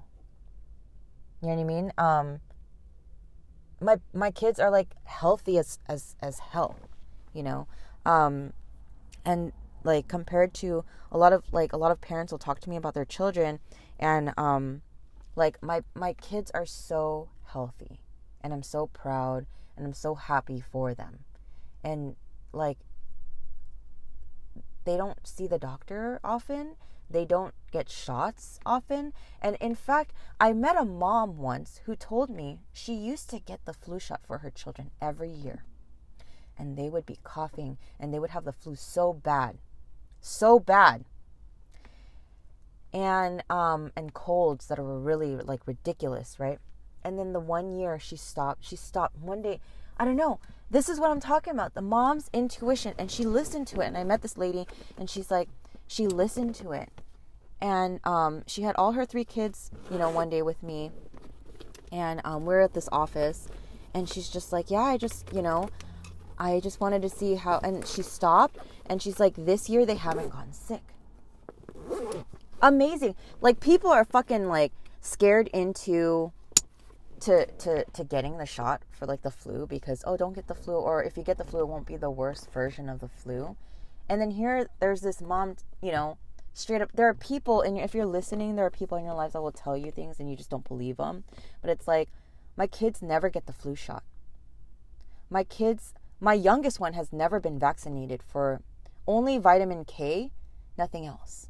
You 1.41 1.49
know 1.49 1.55
what 1.55 1.61
I 1.61 1.63
mean? 1.63 1.91
Um 1.97 2.39
my 3.79 3.97
my 4.13 4.31
kids 4.31 4.59
are 4.59 4.69
like 4.69 4.95
healthy 5.05 5.57
as 5.57 5.79
as 5.87 6.15
as 6.21 6.39
hell, 6.39 6.77
you 7.33 7.43
know. 7.43 7.67
Um 8.05 8.53
and 9.25 9.53
like 9.83 10.07
compared 10.07 10.53
to 10.53 10.85
a 11.11 11.17
lot 11.17 11.33
of 11.33 11.43
like 11.51 11.73
a 11.73 11.77
lot 11.77 11.91
of 11.91 11.99
parents 11.99 12.31
will 12.31 12.39
talk 12.39 12.59
to 12.61 12.69
me 12.69 12.75
about 12.75 12.93
their 12.93 13.05
children 13.05 13.59
and 13.99 14.33
um 14.37 14.81
like 15.35 15.61
my 15.63 15.81
my 15.95 16.13
kids 16.13 16.51
are 16.51 16.65
so 16.65 17.29
healthy 17.47 17.99
and 18.41 18.53
I'm 18.53 18.63
so 18.63 18.87
proud 18.87 19.45
and 19.75 19.85
I'm 19.85 19.93
so 19.93 20.15
happy 20.15 20.61
for 20.61 20.93
them. 20.93 21.19
And 21.83 22.15
like 22.53 22.77
they 24.83 24.97
don't 24.97 25.25
see 25.25 25.47
the 25.47 25.59
doctor 25.59 26.19
often. 26.23 26.75
They 27.09 27.25
don't 27.25 27.53
get 27.71 27.89
shots 27.89 28.59
often. 28.65 29.13
And 29.41 29.57
in 29.57 29.75
fact, 29.75 30.13
I 30.39 30.53
met 30.53 30.79
a 30.79 30.85
mom 30.85 31.37
once 31.37 31.81
who 31.85 31.95
told 31.95 32.29
me 32.29 32.59
she 32.71 32.93
used 32.93 33.29
to 33.31 33.39
get 33.39 33.65
the 33.65 33.73
flu 33.73 33.99
shot 33.99 34.21
for 34.25 34.39
her 34.39 34.49
children 34.49 34.91
every 35.01 35.29
year. 35.29 35.65
And 36.57 36.77
they 36.77 36.89
would 36.89 37.05
be 37.05 37.19
coughing 37.23 37.77
and 37.99 38.13
they 38.13 38.19
would 38.19 38.29
have 38.31 38.45
the 38.45 38.53
flu 38.53 38.75
so 38.75 39.13
bad. 39.13 39.57
So 40.21 40.59
bad. 40.59 41.05
And 42.93 43.43
um 43.49 43.91
and 43.95 44.13
colds 44.13 44.67
that 44.67 44.79
were 44.79 44.99
really 44.99 45.35
like 45.35 45.65
ridiculous, 45.65 46.39
right? 46.39 46.59
And 47.03 47.17
then 47.17 47.33
the 47.33 47.39
one 47.39 47.71
year 47.71 47.99
she 47.99 48.15
stopped 48.15 48.65
she 48.65 48.75
stopped 48.75 49.17
one 49.17 49.41
day. 49.41 49.59
I 49.97 50.05
don't 50.05 50.15
know. 50.15 50.39
This 50.69 50.87
is 50.87 50.99
what 50.99 51.11
i'm 51.11 51.19
talking 51.19 51.53
about. 51.53 51.73
The 51.73 51.81
mom's 51.81 52.29
intuition 52.33 52.93
and 52.97 53.11
she 53.11 53.25
listened 53.25 53.67
to 53.67 53.81
it 53.81 53.87
and 53.87 53.97
i 53.97 54.03
met 54.03 54.21
this 54.21 54.37
lady 54.37 54.65
and 54.97 55.09
she's 55.09 55.31
like 55.31 55.49
she 55.87 56.07
listened 56.07 56.55
to 56.55 56.71
it. 56.71 56.89
And 57.63 57.99
um, 58.05 58.43
she 58.47 58.63
had 58.63 58.75
all 58.75 58.93
her 58.93 59.05
three 59.05 59.25
kids 59.25 59.71
you 59.89 59.97
know 59.97 60.09
one 60.09 60.29
day 60.29 60.41
with 60.41 60.63
me. 60.63 60.91
And 61.91 62.21
um, 62.23 62.45
we're 62.45 62.61
at 62.61 62.73
this 62.73 62.89
office 62.91 63.47
and 63.93 64.07
she's 64.07 64.29
just 64.29 64.53
like 64.53 64.71
yeah 64.71 64.83
i 64.83 64.97
just 64.97 65.25
you 65.33 65.41
know 65.41 65.69
i 66.37 66.59
just 66.61 66.79
wanted 66.79 67.01
to 67.01 67.09
see 67.09 67.35
how 67.35 67.59
and 67.61 67.85
she 67.85 68.01
stopped 68.01 68.57
and 68.85 69.01
she's 69.01 69.19
like 69.19 69.33
this 69.35 69.69
year 69.69 69.85
they 69.85 69.95
haven't 69.95 70.29
gotten 70.29 70.53
sick. 70.53 70.81
Amazing. 72.61 73.15
Like 73.39 73.59
people 73.59 73.89
are 73.89 74.05
fucking 74.05 74.47
like 74.47 74.71
scared 75.01 75.47
into 75.53 76.31
to 77.21 77.45
to 77.45 77.85
to 77.85 78.03
getting 78.03 78.37
the 78.37 78.45
shot 78.45 78.81
for 78.89 79.05
like 79.05 79.21
the 79.21 79.31
flu 79.31 79.67
because 79.67 80.03
oh 80.05 80.17
don't 80.17 80.33
get 80.33 80.47
the 80.47 80.55
flu 80.55 80.73
or 80.73 81.03
if 81.03 81.15
you 81.15 81.23
get 81.23 81.37
the 81.37 81.43
flu 81.43 81.61
it 81.61 81.67
won't 81.67 81.85
be 81.85 81.95
the 81.95 82.09
worst 82.09 82.51
version 82.51 82.89
of 82.89 82.99
the 82.99 83.07
flu. 83.07 83.55
And 84.09 84.19
then 84.19 84.31
here 84.31 84.67
there's 84.79 85.01
this 85.01 85.21
mom 85.21 85.55
you 85.81 85.91
know 85.91 86.17
straight 86.53 86.81
up 86.81 86.91
there 86.93 87.07
are 87.07 87.13
people 87.13 87.61
and 87.61 87.77
if 87.77 87.93
you're 87.93 88.05
listening 88.05 88.55
there 88.55 88.65
are 88.65 88.71
people 88.71 88.97
in 88.97 89.05
your 89.05 89.13
lives 89.13 89.33
that 89.33 89.41
will 89.41 89.51
tell 89.51 89.77
you 89.77 89.91
things 89.91 90.19
and 90.19 90.29
you 90.29 90.35
just 90.35 90.49
don't 90.49 90.67
believe 90.67 90.97
them 90.97 91.23
but 91.61 91.69
it's 91.69 91.87
like 91.87 92.09
my 92.57 92.67
kids 92.67 93.01
never 93.01 93.29
get 93.29 93.45
the 93.45 93.53
flu 93.53 93.75
shot. 93.75 94.03
My 95.29 95.43
kids 95.43 95.93
my 96.19 96.33
youngest 96.33 96.79
one 96.79 96.93
has 96.93 97.13
never 97.13 97.39
been 97.39 97.59
vaccinated 97.59 98.23
for 98.23 98.61
only 99.05 99.37
vitamin 99.37 99.85
K 99.85 100.31
nothing 100.75 101.05
else. 101.05 101.49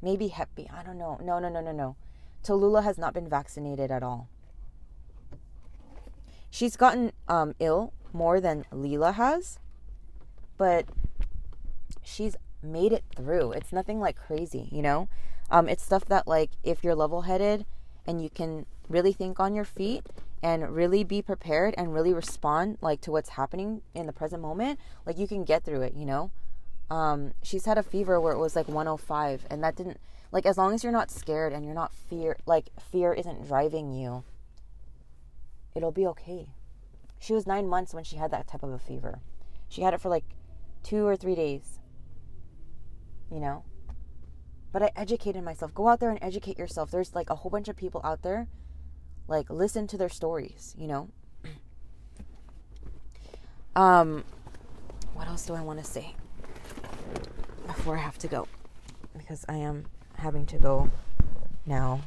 Maybe 0.00 0.28
hep 0.28 0.54
B 0.54 0.68
I 0.72 0.84
don't 0.84 0.98
know. 0.98 1.18
No 1.20 1.40
no 1.40 1.48
no 1.48 1.60
no 1.60 1.72
no. 1.72 1.96
Tallulah 2.44 2.84
has 2.84 2.98
not 2.98 3.14
been 3.14 3.28
vaccinated 3.28 3.90
at 3.90 4.04
all 4.04 4.28
she's 6.54 6.76
gotten 6.76 7.10
um, 7.26 7.52
ill 7.58 7.92
more 8.12 8.40
than 8.40 8.64
Leela 8.72 9.14
has, 9.14 9.58
but 10.56 10.86
she's 12.00 12.36
made 12.62 12.92
it 12.92 13.02
through. 13.16 13.50
It's 13.50 13.72
nothing 13.72 13.98
like 13.98 14.14
crazy, 14.14 14.68
you 14.70 14.80
know? 14.80 15.08
Um, 15.50 15.68
it's 15.68 15.82
stuff 15.82 16.04
that, 16.04 16.28
like, 16.28 16.50
if 16.62 16.84
you're 16.84 16.94
level 16.94 17.22
headed 17.22 17.66
and 18.06 18.22
you 18.22 18.30
can 18.30 18.66
really 18.88 19.12
think 19.12 19.40
on 19.40 19.56
your 19.56 19.64
feet 19.64 20.06
and 20.44 20.76
really 20.76 21.02
be 21.02 21.20
prepared 21.20 21.74
and 21.76 21.92
really 21.92 22.14
respond, 22.14 22.78
like, 22.80 23.00
to 23.00 23.10
what's 23.10 23.30
happening 23.30 23.82
in 23.92 24.06
the 24.06 24.12
present 24.12 24.40
moment, 24.40 24.78
like, 25.04 25.18
you 25.18 25.26
can 25.26 25.42
get 25.42 25.64
through 25.64 25.82
it, 25.82 25.94
you 25.94 26.06
know? 26.06 26.30
Um, 26.88 27.32
she's 27.42 27.64
had 27.64 27.78
a 27.78 27.82
fever 27.82 28.20
where 28.20 28.32
it 28.32 28.38
was 28.38 28.54
like 28.54 28.68
105, 28.68 29.44
and 29.50 29.60
that 29.64 29.74
didn't, 29.74 29.98
like, 30.30 30.46
as 30.46 30.56
long 30.56 30.72
as 30.72 30.84
you're 30.84 30.92
not 30.92 31.10
scared 31.10 31.52
and 31.52 31.64
you're 31.64 31.74
not 31.74 31.92
fear, 31.92 32.36
like, 32.46 32.66
fear 32.92 33.12
isn't 33.12 33.44
driving 33.48 33.92
you 33.92 34.22
it'll 35.74 35.90
be 35.90 36.06
okay. 36.06 36.48
She 37.18 37.32
was 37.32 37.46
nine 37.46 37.68
months 37.68 37.92
when 37.92 38.04
she 38.04 38.16
had 38.16 38.30
that 38.30 38.46
type 38.46 38.62
of 38.62 38.70
a 38.70 38.78
fever. 38.78 39.20
She 39.68 39.82
had 39.82 39.94
it 39.94 40.00
for 40.00 40.08
like 40.08 40.24
two 40.82 41.06
or 41.06 41.16
three 41.16 41.34
days. 41.34 41.80
You 43.30 43.40
know? 43.40 43.64
But 44.72 44.82
I 44.82 44.92
educated 44.94 45.42
myself. 45.42 45.74
Go 45.74 45.88
out 45.88 46.00
there 46.00 46.10
and 46.10 46.18
educate 46.22 46.58
yourself. 46.58 46.90
There's 46.90 47.14
like 47.14 47.30
a 47.30 47.36
whole 47.36 47.50
bunch 47.50 47.68
of 47.68 47.76
people 47.76 48.00
out 48.04 48.22
there. 48.22 48.48
Like, 49.26 49.48
listen 49.48 49.86
to 49.88 49.96
their 49.96 50.08
stories, 50.08 50.74
you 50.78 50.86
know? 50.86 51.08
um, 53.76 54.24
what 55.14 55.26
else 55.26 55.46
do 55.46 55.54
I 55.54 55.62
want 55.62 55.78
to 55.78 55.84
say 55.84 56.14
before 57.66 57.96
I 57.96 58.00
have 58.00 58.18
to 58.18 58.28
go? 58.28 58.46
Because 59.16 59.44
I 59.48 59.56
am 59.56 59.86
having 60.16 60.44
to 60.46 60.58
go 60.58 60.90
now 61.64 62.02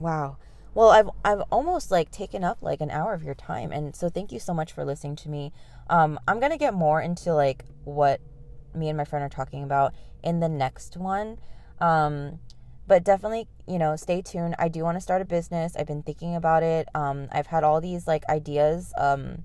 Wow. 0.00 0.38
Well, 0.74 0.90
I've 0.90 1.10
I've 1.24 1.42
almost 1.52 1.90
like 1.90 2.10
taken 2.10 2.42
up 2.42 2.62
like 2.62 2.80
an 2.80 2.90
hour 2.90 3.12
of 3.12 3.22
your 3.22 3.34
time, 3.34 3.70
and 3.70 3.94
so 3.94 4.08
thank 4.08 4.32
you 4.32 4.40
so 4.40 4.54
much 4.54 4.72
for 4.72 4.84
listening 4.84 5.16
to 5.16 5.28
me. 5.28 5.52
Um, 5.88 6.18
I'm 6.26 6.40
gonna 6.40 6.56
get 6.58 6.74
more 6.74 7.00
into 7.00 7.34
like 7.34 7.64
what 7.84 8.20
me 8.74 8.88
and 8.88 8.96
my 8.96 9.04
friend 9.04 9.24
are 9.24 9.28
talking 9.28 9.62
about 9.62 9.94
in 10.22 10.40
the 10.40 10.48
next 10.48 10.96
one. 10.96 11.38
Um, 11.80 12.38
but 12.86 13.04
definitely, 13.04 13.46
you 13.66 13.78
know, 13.78 13.94
stay 13.96 14.22
tuned. 14.22 14.54
I 14.58 14.68
do 14.68 14.82
want 14.82 14.96
to 14.96 15.00
start 15.00 15.22
a 15.22 15.24
business. 15.24 15.76
I've 15.76 15.86
been 15.86 16.02
thinking 16.02 16.34
about 16.34 16.62
it. 16.62 16.88
Um, 16.94 17.28
I've 17.30 17.48
had 17.48 17.62
all 17.62 17.80
these 17.80 18.06
like 18.06 18.24
ideas 18.28 18.92
um, 18.96 19.44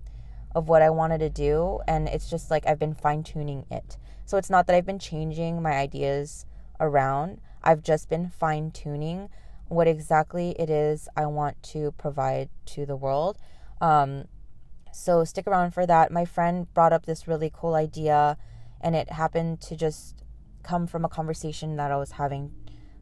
of 0.55 0.69
what 0.69 0.81
I 0.81 0.89
wanted 0.89 1.19
to 1.19 1.29
do, 1.29 1.81
and 1.87 2.07
it's 2.07 2.29
just 2.29 2.49
like 2.49 2.65
I've 2.67 2.79
been 2.79 2.95
fine 2.95 3.23
tuning 3.23 3.65
it. 3.69 3.97
So 4.25 4.37
it's 4.37 4.49
not 4.49 4.67
that 4.67 4.75
I've 4.75 4.85
been 4.85 4.99
changing 4.99 5.61
my 5.61 5.73
ideas 5.73 6.45
around. 6.79 7.41
I've 7.63 7.81
just 7.81 8.09
been 8.09 8.29
fine 8.29 8.71
tuning 8.71 9.29
what 9.67 9.87
exactly 9.87 10.55
it 10.59 10.69
is 10.69 11.09
I 11.15 11.25
want 11.25 11.61
to 11.63 11.91
provide 11.97 12.49
to 12.67 12.85
the 12.85 12.95
world. 12.95 13.37
Um, 13.81 14.25
so 14.93 15.23
stick 15.23 15.47
around 15.47 15.71
for 15.71 15.85
that. 15.85 16.11
My 16.11 16.25
friend 16.25 16.71
brought 16.73 16.93
up 16.93 17.05
this 17.05 17.27
really 17.27 17.51
cool 17.53 17.75
idea, 17.75 18.37
and 18.79 18.95
it 18.95 19.11
happened 19.11 19.61
to 19.61 19.75
just 19.75 20.23
come 20.63 20.87
from 20.87 21.05
a 21.05 21.09
conversation 21.09 21.75
that 21.75 21.91
I 21.91 21.97
was 21.97 22.11
having 22.11 22.53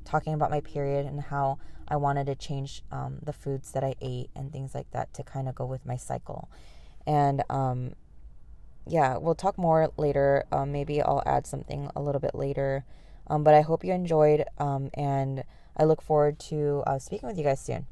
talking 0.03 0.33
about 0.33 0.51
my 0.51 0.59
period 0.59 1.05
and 1.05 1.21
how 1.21 1.59
I 1.87 1.95
wanted 1.95 2.25
to 2.27 2.35
change 2.35 2.83
um, 2.91 3.19
the 3.21 3.33
foods 3.33 3.71
that 3.71 3.83
I 3.83 3.95
ate 4.01 4.29
and 4.35 4.51
things 4.51 4.73
like 4.73 4.89
that 4.91 5.13
to 5.15 5.23
kind 5.23 5.47
of 5.47 5.55
go 5.55 5.65
with 5.65 5.85
my 5.85 5.95
cycle. 5.95 6.49
And 7.05 7.43
um, 7.49 7.93
yeah, 8.87 9.17
we'll 9.17 9.35
talk 9.35 9.57
more 9.57 9.91
later. 9.97 10.45
Um, 10.51 10.71
maybe 10.71 11.01
I'll 11.01 11.23
add 11.25 11.45
something 11.45 11.89
a 11.95 12.01
little 12.01 12.21
bit 12.21 12.35
later. 12.35 12.85
Um, 13.27 13.43
but 13.43 13.53
I 13.53 13.61
hope 13.61 13.85
you 13.85 13.93
enjoyed, 13.93 14.43
um, 14.57 14.89
and 14.95 15.43
I 15.75 15.83
look 15.85 16.01
forward 16.01 16.39
to 16.39 16.83
uh, 16.85 16.99
speaking 16.99 17.27
with 17.27 17.37
you 17.37 17.43
guys 17.43 17.59
soon. 17.59 17.87